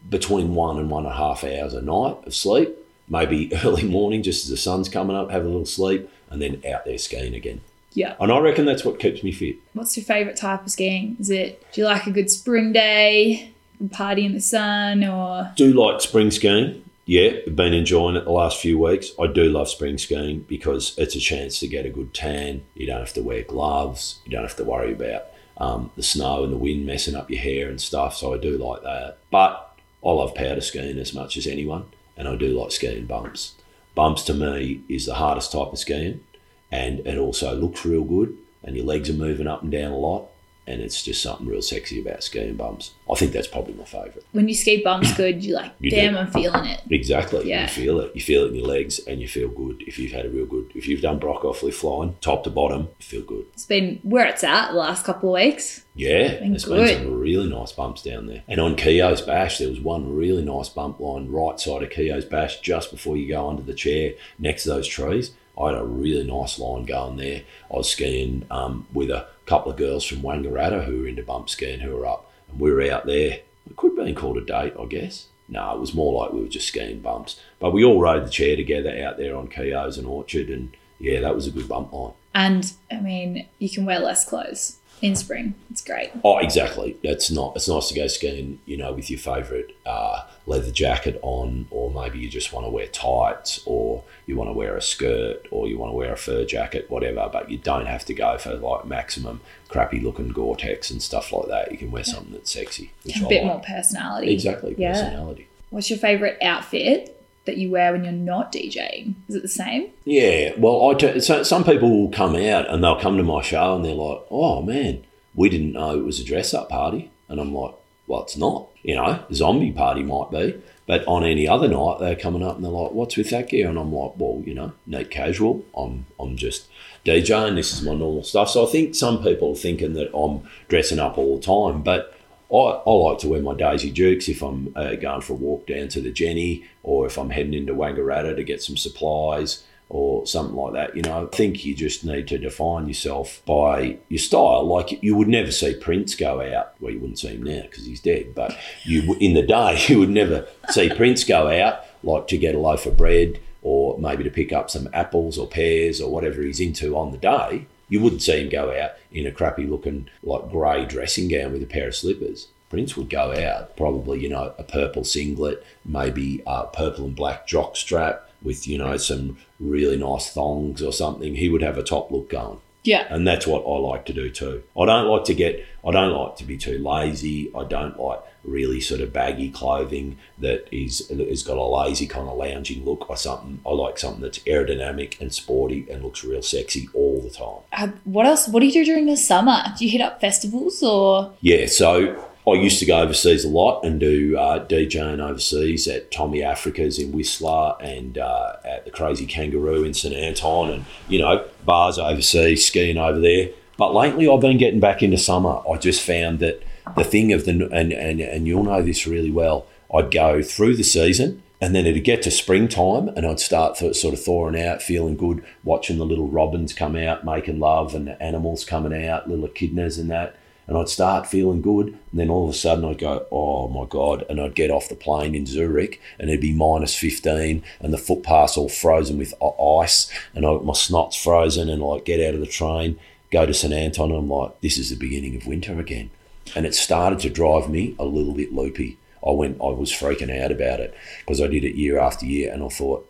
between 0.09 0.53
one 0.53 0.77
and 0.77 0.89
one 0.89 1.05
and 1.05 1.13
a 1.13 1.17
half 1.17 1.43
hours 1.43 1.73
a 1.73 1.81
night 1.81 2.17
of 2.25 2.35
sleep. 2.35 2.69
Maybe 3.09 3.51
early 3.63 3.83
morning, 3.83 4.23
just 4.23 4.45
as 4.45 4.49
the 4.49 4.57
sun's 4.57 4.89
coming 4.89 5.15
up, 5.15 5.31
have 5.31 5.43
a 5.43 5.47
little 5.47 5.65
sleep, 5.65 6.09
and 6.29 6.41
then 6.41 6.61
out 6.71 6.85
there 6.85 6.97
skiing 6.97 7.33
again. 7.33 7.61
Yeah. 7.93 8.15
And 8.19 8.31
I 8.31 8.39
reckon 8.39 8.65
that's 8.65 8.83
what 8.83 8.99
keeps 8.99 9.23
me 9.23 9.31
fit. 9.31 9.57
What's 9.73 9.95
your 9.97 10.03
favourite 10.03 10.35
type 10.35 10.63
of 10.63 10.71
skiing? 10.71 11.15
Is 11.19 11.29
it, 11.29 11.63
do 11.71 11.81
you 11.81 11.85
like 11.85 12.07
a 12.07 12.11
good 12.11 12.29
spring 12.29 12.73
day, 12.73 13.53
party 13.91 14.25
in 14.25 14.33
the 14.33 14.41
sun, 14.41 15.03
or 15.03 15.51
Do 15.55 15.73
like 15.73 16.01
spring 16.01 16.31
skiing. 16.31 16.83
Yeah, 17.05 17.39
been 17.53 17.73
enjoying 17.73 18.15
it 18.15 18.23
the 18.23 18.31
last 18.31 18.61
few 18.61 18.79
weeks. 18.79 19.11
I 19.19 19.27
do 19.27 19.45
love 19.45 19.67
spring 19.67 19.97
skiing 19.97 20.45
because 20.47 20.97
it's 20.97 21.15
a 21.15 21.19
chance 21.19 21.59
to 21.59 21.67
get 21.67 21.85
a 21.85 21.89
good 21.89 22.13
tan. 22.13 22.63
You 22.75 22.87
don't 22.87 22.99
have 22.99 23.13
to 23.13 23.21
wear 23.21 23.43
gloves. 23.43 24.19
You 24.25 24.31
don't 24.31 24.43
have 24.43 24.55
to 24.55 24.63
worry 24.63 24.93
about 24.93 25.25
um, 25.57 25.91
the 25.97 26.03
snow 26.03 26.43
and 26.43 26.53
the 26.53 26.57
wind 26.57 26.85
messing 26.85 27.15
up 27.15 27.29
your 27.29 27.41
hair 27.41 27.69
and 27.69 27.81
stuff. 27.81 28.15
So 28.15 28.33
I 28.33 28.37
do 28.37 28.57
like 28.57 28.83
that. 28.83 29.17
But 29.31 29.77
I 30.03 30.11
love 30.11 30.33
powder 30.33 30.61
skiing 30.61 30.97
as 30.97 31.13
much 31.13 31.35
as 31.35 31.45
anyone, 31.45 31.85
and 32.15 32.27
I 32.27 32.35
do 32.35 32.57
like 32.57 32.71
skiing 32.71 33.05
bumps. 33.05 33.55
Bumps 33.95 34.23
to 34.23 34.33
me 34.33 34.81
is 34.89 35.05
the 35.05 35.15
hardest 35.15 35.51
type 35.51 35.71
of 35.71 35.79
skiing, 35.79 36.23
and 36.71 36.99
it 37.01 37.17
also 37.17 37.55
looks 37.55 37.85
real 37.85 38.03
good, 38.03 38.37
and 38.63 38.75
your 38.75 38.85
legs 38.85 39.09
are 39.09 39.13
moving 39.13 39.47
up 39.47 39.61
and 39.61 39.71
down 39.71 39.91
a 39.91 39.97
lot, 39.97 40.29
and 40.65 40.81
it's 40.81 41.03
just 41.03 41.21
something 41.21 41.45
real 41.47 41.61
sexy 41.61 41.99
about 42.01 42.23
skiing 42.23 42.55
bumps. 42.55 42.91
I 43.11 43.15
think 43.15 43.33
that's 43.33 43.47
probably 43.47 43.73
my 43.73 43.83
favourite. 43.83 44.23
when 44.31 44.47
you 44.47 44.53
ski 44.55 44.81
bumps 44.83 45.13
good, 45.15 45.43
you're 45.43 45.57
like, 45.57 45.73
You 45.79 45.91
damn, 45.91 46.13
do. 46.13 46.19
I'm 46.19 46.31
feeling 46.31 46.65
it. 46.65 46.81
Exactly. 46.89 47.49
Yeah. 47.49 47.63
You 47.63 47.67
feel 47.67 47.99
it. 47.99 48.15
You 48.15 48.21
feel 48.21 48.45
it 48.45 48.49
in 48.49 48.55
your 48.55 48.67
legs 48.67 48.99
and 48.99 49.19
you 49.19 49.27
feel 49.27 49.49
good 49.49 49.81
if 49.85 49.99
you've 49.99 50.13
had 50.13 50.25
a 50.25 50.29
real 50.29 50.45
good, 50.45 50.71
if 50.75 50.87
you've 50.87 51.01
done 51.01 51.19
Brockhoff 51.19 51.63
lift 51.63 51.79
flying, 51.79 52.15
top 52.21 52.43
to 52.45 52.49
bottom, 52.49 52.83
you 52.99 53.05
feel 53.05 53.21
good. 53.23 53.45
It's 53.53 53.65
been 53.65 53.99
where 54.03 54.25
it's 54.25 54.43
at 54.43 54.71
the 54.71 54.77
last 54.77 55.05
couple 55.05 55.35
of 55.35 55.41
weeks. 55.41 55.83
Yeah. 55.95 56.39
Been 56.39 56.51
There's 56.51 56.65
good. 56.65 56.87
been 56.87 57.03
some 57.03 57.19
really 57.19 57.49
nice 57.49 57.71
bumps 57.73 58.01
down 58.01 58.27
there. 58.27 58.43
And 58.47 58.61
on 58.61 58.75
Keogh's 58.77 59.21
Bash, 59.21 59.57
there 59.57 59.69
was 59.69 59.79
one 59.81 60.15
really 60.15 60.43
nice 60.43 60.69
bump 60.69 60.99
line 60.99 61.29
right 61.29 61.59
side 61.59 61.83
of 61.83 61.89
Keogh's 61.89 62.25
Bash 62.25 62.61
just 62.61 62.89
before 62.89 63.17
you 63.17 63.27
go 63.27 63.49
under 63.49 63.61
the 63.63 63.73
chair 63.73 64.13
next 64.39 64.63
to 64.63 64.69
those 64.69 64.87
trees. 64.87 65.31
I 65.61 65.67
had 65.71 65.77
a 65.77 65.83
really 65.85 66.23
nice 66.25 66.57
line 66.57 66.85
going 66.85 67.17
there. 67.17 67.43
I 67.71 67.75
was 67.75 67.89
skiing 67.91 68.45
um, 68.49 68.87
with 68.91 69.11
a 69.11 69.27
couple 69.45 69.71
of 69.71 69.77
girls 69.77 70.05
from 70.05 70.21
Wangaratta 70.21 70.85
who 70.85 71.01
were 71.01 71.07
into 71.07 71.23
bump 71.23 71.49
skiing 71.49 71.79
who 71.79 71.95
were 71.95 72.05
up, 72.05 72.31
and 72.49 72.59
we 72.59 72.71
were 72.71 72.91
out 72.91 73.05
there. 73.05 73.39
It 73.65 73.75
could 73.77 73.97
have 73.97 74.05
been 74.05 74.15
called 74.15 74.37
a 74.37 74.41
date, 74.41 74.73
I 74.79 74.85
guess. 74.85 75.27
No, 75.47 75.73
it 75.73 75.79
was 75.79 75.93
more 75.93 76.21
like 76.21 76.33
we 76.33 76.41
were 76.41 76.47
just 76.47 76.67
skiing 76.67 76.99
bumps. 76.99 77.39
But 77.59 77.71
we 77.71 77.83
all 77.83 77.99
rode 77.99 78.25
the 78.25 78.29
chair 78.29 78.55
together 78.55 78.97
out 79.03 79.17
there 79.17 79.35
on 79.35 79.47
Keogh's 79.47 79.97
and 79.97 80.07
Orchard, 80.07 80.49
and 80.49 80.75
yeah, 80.99 81.19
that 81.21 81.35
was 81.35 81.47
a 81.47 81.51
good 81.51 81.67
bump 81.67 81.93
line. 81.93 82.13
And 82.33 82.73
I 82.91 82.99
mean, 82.99 83.47
you 83.59 83.69
can 83.69 83.85
wear 83.85 83.99
less 83.99 84.27
clothes 84.27 84.77
in 85.03 85.15
spring. 85.15 85.53
It's 85.69 85.83
great. 85.83 86.11
Oh, 86.23 86.37
exactly. 86.37 86.97
It's 87.03 87.29
not. 87.29 87.55
It's 87.55 87.67
nice 87.67 87.89
to 87.89 87.93
go 87.93 88.07
skiing, 88.07 88.59
you 88.65 88.77
know, 88.77 88.93
with 88.93 89.09
your 89.11 89.19
favourite 89.19 89.75
uh, 89.85 90.21
leather 90.47 90.71
jacket 90.71 91.19
on, 91.21 91.67
or 91.71 91.91
maybe 91.91 92.17
you 92.19 92.29
just 92.29 92.53
want 92.53 92.65
to 92.65 92.69
wear 92.71 92.87
tights, 92.87 93.61
or 93.65 94.03
you 94.25 94.37
want 94.37 94.47
to 94.49 94.53
wear 94.53 94.77
a 94.77 94.81
skirt, 94.81 95.45
or 95.51 95.67
you 95.67 95.77
want 95.77 95.91
to 95.91 95.95
wear 95.95 96.13
a 96.13 96.17
fur 96.17 96.45
jacket, 96.45 96.89
whatever. 96.89 97.29
But 97.31 97.51
you 97.51 97.57
don't 97.57 97.85
have 97.85 98.05
to 98.05 98.13
go 98.13 98.37
for 98.37 98.55
like 98.55 98.85
maximum 98.85 99.41
crappy 99.67 99.99
looking 99.99 100.29
Gore-Tex 100.29 100.89
and 100.89 101.01
stuff 101.03 101.33
like 101.33 101.47
that. 101.49 101.71
You 101.71 101.77
can 101.77 101.91
wear 101.91 102.03
something 102.05 102.31
that's 102.31 102.51
sexy, 102.51 102.91
A 103.05 103.11
I 103.25 103.27
bit 103.27 103.43
like. 103.43 103.45
more 103.51 103.59
personality. 103.61 104.31
Exactly, 104.33 104.73
Yeah. 104.77 104.93
personality. 104.93 105.47
What's 105.69 105.89
your 105.89 105.99
favourite 105.99 106.41
outfit 106.41 107.19
that 107.45 107.57
you 107.57 107.69
wear 107.69 107.91
when 107.91 108.03
you're 108.03 108.13
not 108.13 108.51
DJing? 108.51 109.15
Is 109.27 109.35
it 109.35 109.41
the 109.41 109.47
same? 109.47 109.89
Yeah, 110.05 110.53
well, 110.57 110.89
I 110.89 110.93
t- 110.93 111.19
so 111.19 111.43
some 111.43 111.63
people 111.63 111.89
will 111.89 112.11
come 112.11 112.35
out 112.35 112.69
and 112.69 112.83
they'll 112.83 112.99
come 112.99 113.17
to 113.17 113.23
my 113.23 113.41
show 113.41 113.75
and 113.75 113.83
they're 113.83 113.93
like, 113.93 114.21
"Oh 114.31 114.61
man, 114.61 115.03
we 115.35 115.49
didn't 115.49 115.73
know 115.73 115.97
it 115.97 116.05
was 116.05 116.19
a 116.19 116.23
dress-up 116.23 116.69
party," 116.69 117.11
and 117.27 117.39
I'm 117.39 117.53
like, 117.53 117.73
"Well, 118.07 118.23
it's 118.23 118.37
not. 118.37 118.67
You 118.83 118.95
know, 118.95 119.23
zombie 119.33 119.71
party 119.71 120.03
might 120.03 120.29
be, 120.29 120.61
but 120.87 121.07
on 121.07 121.23
any 121.23 121.47
other 121.47 121.69
night 121.69 121.99
they're 121.99 122.17
coming 122.17 122.43
up 122.43 122.55
and 122.55 122.65
they're 122.65 122.71
like, 122.71 122.91
"What's 122.91 123.15
with 123.17 123.29
that 123.29 123.49
gear?" 123.49 123.69
And 123.69 123.79
I'm 123.79 123.93
like, 123.93 124.13
"Well, 124.17 124.41
you 124.45 124.53
know, 124.53 124.73
neat 124.85 125.09
casual. 125.09 125.63
I'm 125.75 126.05
I'm 126.19 126.35
just 126.37 126.67
DJing. 127.05 127.55
This 127.55 127.73
is 127.73 127.81
my 127.81 127.93
normal 127.93 128.23
stuff." 128.23 128.49
So 128.49 128.67
I 128.67 128.69
think 128.69 128.95
some 128.95 129.23
people 129.23 129.51
are 129.51 129.55
thinking 129.55 129.93
that 129.93 130.15
I'm 130.17 130.41
dressing 130.67 130.99
up 130.99 131.17
all 131.17 131.37
the 131.37 131.43
time, 131.43 131.81
but 131.81 132.13
I, 132.51 132.81
I 132.85 132.89
like 132.91 133.19
to 133.19 133.29
wear 133.29 133.41
my 133.41 133.55
Daisy 133.55 133.91
Dukes 133.91 134.29
if 134.29 134.41
I'm 134.41 134.71
uh, 134.75 134.95
going 134.95 135.21
for 135.21 135.33
a 135.33 135.37
walk 135.37 135.67
down 135.67 135.87
to 135.89 136.01
the 136.01 136.11
Genny 136.11 136.63
or 136.83 137.05
if 137.05 137.17
I'm 137.17 137.31
heading 137.31 137.53
into 137.53 137.73
Wangaratta 137.73 138.35
to 138.35 138.43
get 138.43 138.61
some 138.61 138.77
supplies. 138.77 139.63
or 139.89 140.25
something 140.25 140.55
like 140.55 140.73
that. 140.73 140.95
You 140.95 141.03
know, 141.03 141.25
I 141.25 141.35
think 141.35 141.63
you 141.65 141.75
just 141.75 142.03
need 142.03 142.27
to 142.29 142.37
define 142.39 142.87
yourself 142.87 143.41
by 143.45 143.99
your 144.09 144.19
style. 144.19 144.65
Like 144.65 145.03
you 145.03 145.15
would 145.15 145.27
never 145.27 145.51
see 145.51 145.75
Prince 145.75 146.15
go 146.15 146.41
out. 146.41 146.73
Well, 146.79 146.91
you 146.91 146.99
wouldn't 146.99 147.19
see 147.19 147.29
him 147.35 147.43
now 147.43 147.61
because 147.61 147.85
he's 147.85 148.01
dead. 148.01 148.33
But 148.33 148.57
you, 148.83 149.15
in 149.19 149.35
the 149.35 149.43
day, 149.43 149.79
you 149.87 149.99
would 149.99 150.09
never 150.09 150.47
see 150.69 150.89
Prince 150.89 151.23
go 151.23 151.47
out 151.47 151.85
like 152.03 152.27
to 152.27 152.37
get 152.37 152.55
a 152.55 152.59
loaf 152.59 152.85
of 152.85 152.97
bread 152.97 153.39
or 153.61 153.97
maybe 153.97 154.23
to 154.23 154.29
pick 154.29 154.51
up 154.51 154.69
some 154.69 154.89
apples 154.93 155.37
or 155.37 155.47
pears 155.47 156.01
or 156.01 156.11
whatever 156.11 156.41
he's 156.41 156.59
into 156.59 156.97
on 156.97 157.11
the 157.11 157.17
day. 157.17 157.67
You 157.93 157.99
wouldn't 157.99 158.23
see 158.23 158.41
him 158.41 158.49
go 158.49 158.75
out 158.75 158.93
in 159.11 159.27
a 159.27 159.31
crappy 159.31 159.67
looking 159.67 160.09
like 160.23 160.49
grey 160.49 160.83
dressing 160.83 161.27
gown 161.27 161.51
with 161.51 161.61
a 161.61 161.67
pair 161.67 161.89
of 161.89 161.95
slippers. 161.95 162.47
Prince 162.71 162.97
would 162.97 163.07
go 163.07 163.35
out 163.35 163.77
probably, 163.77 164.19
you 164.19 164.29
know, 164.29 164.51
a 164.57 164.63
purple 164.63 165.03
singlet, 165.03 165.63
maybe 165.85 166.41
a 166.47 166.65
purple 166.65 167.05
and 167.05 167.15
black 167.15 167.45
jock 167.45 167.75
strap 167.75 168.27
with, 168.41 168.67
you 168.67 168.79
know, 168.79 168.97
some 168.97 169.37
really 169.59 169.95
nice 169.95 170.31
thongs 170.31 170.81
or 170.81 170.91
something. 170.91 171.35
He 171.35 171.49
would 171.49 171.61
have 171.61 171.77
a 171.77 171.83
top 171.83 172.09
look 172.09 172.31
going. 172.31 172.59
Yeah. 172.83 173.05
And 173.11 173.27
that's 173.27 173.45
what 173.45 173.63
I 173.63 173.77
like 173.77 174.07
to 174.07 174.13
do 174.13 174.31
too. 174.31 174.63
I 174.75 174.87
don't 174.87 175.07
like 175.07 175.25
to 175.25 175.35
get, 175.35 175.63
I 175.85 175.91
don't 175.91 176.13
like 176.13 176.37
to 176.37 176.45
be 176.45 176.57
too 176.57 176.79
lazy. 176.79 177.51
I 177.55 177.63
don't 177.63 177.99
like 177.99 178.21
really 178.43 178.81
sort 178.81 179.01
of 179.01 179.13
baggy 179.13 179.49
clothing 179.49 180.17
that 180.37 180.67
is 180.71 181.09
has 181.09 181.43
got 181.43 181.57
a 181.57 181.63
lazy 181.63 182.07
kind 182.07 182.27
of 182.27 182.37
lounging 182.37 182.83
look 182.83 183.09
or 183.09 183.17
something. 183.17 183.59
I 183.65 183.71
like 183.71 183.97
something 183.97 184.21
that's 184.21 184.39
aerodynamic 184.39 185.19
and 185.21 185.33
sporty 185.33 185.87
and 185.89 186.03
looks 186.03 186.23
real 186.23 186.41
sexy 186.41 186.89
all 186.93 187.21
the 187.21 187.29
time. 187.29 187.61
Uh, 187.71 187.95
what 188.03 188.25
else? 188.25 188.47
What 188.47 188.59
do 188.59 188.65
you 188.65 188.73
do 188.73 188.85
during 188.85 189.05
the 189.05 189.17
summer? 189.17 189.63
Do 189.77 189.85
you 189.85 189.91
hit 189.91 190.01
up 190.01 190.19
festivals 190.19 190.83
or? 190.83 191.33
Yeah, 191.41 191.67
so 191.67 192.25
I 192.45 192.53
used 192.53 192.79
to 192.79 192.85
go 192.85 192.99
overseas 192.99 193.45
a 193.45 193.49
lot 193.49 193.85
and 193.85 193.99
do 193.99 194.37
uh, 194.37 194.65
DJing 194.65 195.19
overseas 195.19 195.87
at 195.87 196.11
Tommy 196.11 196.43
Africa's 196.43 196.99
in 196.99 197.13
Whistler 197.13 197.75
and 197.79 198.17
uh, 198.17 198.57
at 198.65 198.83
the 198.83 198.91
Crazy 198.91 199.25
Kangaroo 199.25 199.85
in 199.85 199.93
St 199.93 200.13
Anton 200.13 200.69
and, 200.69 200.85
you 201.07 201.19
know, 201.19 201.45
bars 201.65 201.97
overseas, 201.97 202.65
skiing 202.65 202.97
over 202.97 203.19
there. 203.19 203.49
But 203.77 203.93
lately 203.93 204.27
I've 204.27 204.41
been 204.41 204.57
getting 204.57 204.81
back 204.81 205.01
into 205.01 205.17
summer. 205.17 205.61
I 205.69 205.77
just 205.77 206.01
found 206.01 206.39
that 206.39 206.61
the 206.95 207.03
thing 207.03 207.31
of 207.33 207.45
the, 207.45 207.51
and, 207.71 207.91
and, 207.93 208.19
and 208.21 208.47
you'll 208.47 208.63
know 208.63 208.81
this 208.81 209.07
really 209.07 209.31
well, 209.31 209.65
I'd 209.93 210.11
go 210.11 210.41
through 210.41 210.75
the 210.75 210.83
season 210.83 211.43
and 211.61 211.73
then 211.73 211.85
it'd 211.85 212.03
get 212.03 212.21
to 212.23 212.31
springtime 212.31 213.09
and 213.09 213.25
I'd 213.25 213.39
start 213.39 213.77
sort 213.77 214.13
of 214.13 214.21
thawing 214.21 214.61
out, 214.61 214.81
feeling 214.81 215.15
good, 215.15 215.43
watching 215.63 215.97
the 215.97 216.05
little 216.05 216.27
robins 216.27 216.73
come 216.73 216.95
out, 216.95 217.23
making 217.23 217.59
love 217.59 217.95
and 217.95 218.09
animals 218.21 218.65
coming 218.65 219.05
out, 219.05 219.29
little 219.29 219.47
echidnas 219.47 219.99
and 219.99 220.09
that 220.11 220.35
and 220.67 220.77
I'd 220.77 220.89
start 220.89 221.27
feeling 221.27 221.61
good. 221.61 221.87
And 221.87 222.19
then 222.19 222.29
all 222.29 222.45
of 222.45 222.49
a 222.49 222.57
sudden 222.57 222.85
I'd 222.85 222.97
go, 222.97 223.25
oh 223.31 223.67
my 223.67 223.85
God. 223.85 224.25
And 224.29 224.39
I'd 224.39 224.55
get 224.55 224.71
off 224.71 224.89
the 224.89 224.95
plane 224.95 225.35
in 225.35 225.45
Zurich 225.45 226.01
and 226.19 226.29
it'd 226.29 226.41
be 226.41 226.53
minus 226.53 226.95
15 226.95 227.63
and 227.79 227.93
the 227.93 227.97
footpaths 227.97 228.57
all 228.57 228.69
frozen 228.69 229.17
with 229.17 229.33
ice 229.41 230.11
and 230.33 230.45
I, 230.45 230.53
my 230.57 230.73
snot's 230.73 231.21
frozen 231.21 231.69
and 231.69 231.83
I 231.83 231.99
get 231.99 232.25
out 232.25 232.35
of 232.35 232.39
the 232.39 232.47
train, 232.47 232.99
go 233.31 233.45
to 233.45 233.53
St 233.53 233.73
Anton 233.73 234.11
and 234.11 234.19
I'm 234.19 234.29
like, 234.29 234.61
this 234.61 234.77
is 234.77 234.89
the 234.89 234.95
beginning 234.95 235.35
of 235.35 235.47
winter 235.47 235.79
again. 235.79 236.09
And 236.55 236.65
it 236.65 236.75
started 236.75 237.19
to 237.19 237.29
drive 237.29 237.69
me 237.69 237.95
a 237.97 238.05
little 238.05 238.33
bit 238.33 238.53
loopy. 238.53 238.97
I 239.25 239.31
went, 239.31 239.61
I 239.61 239.67
was 239.67 239.91
freaking 239.91 240.43
out 240.43 240.51
about 240.51 240.79
it 240.79 240.95
because 241.19 241.41
I 241.41 241.47
did 241.47 241.63
it 241.63 241.75
year 241.75 241.97
after 241.97 242.25
year 242.25 242.51
and 242.51 242.63
I 242.63 242.67
thought, 242.67 243.09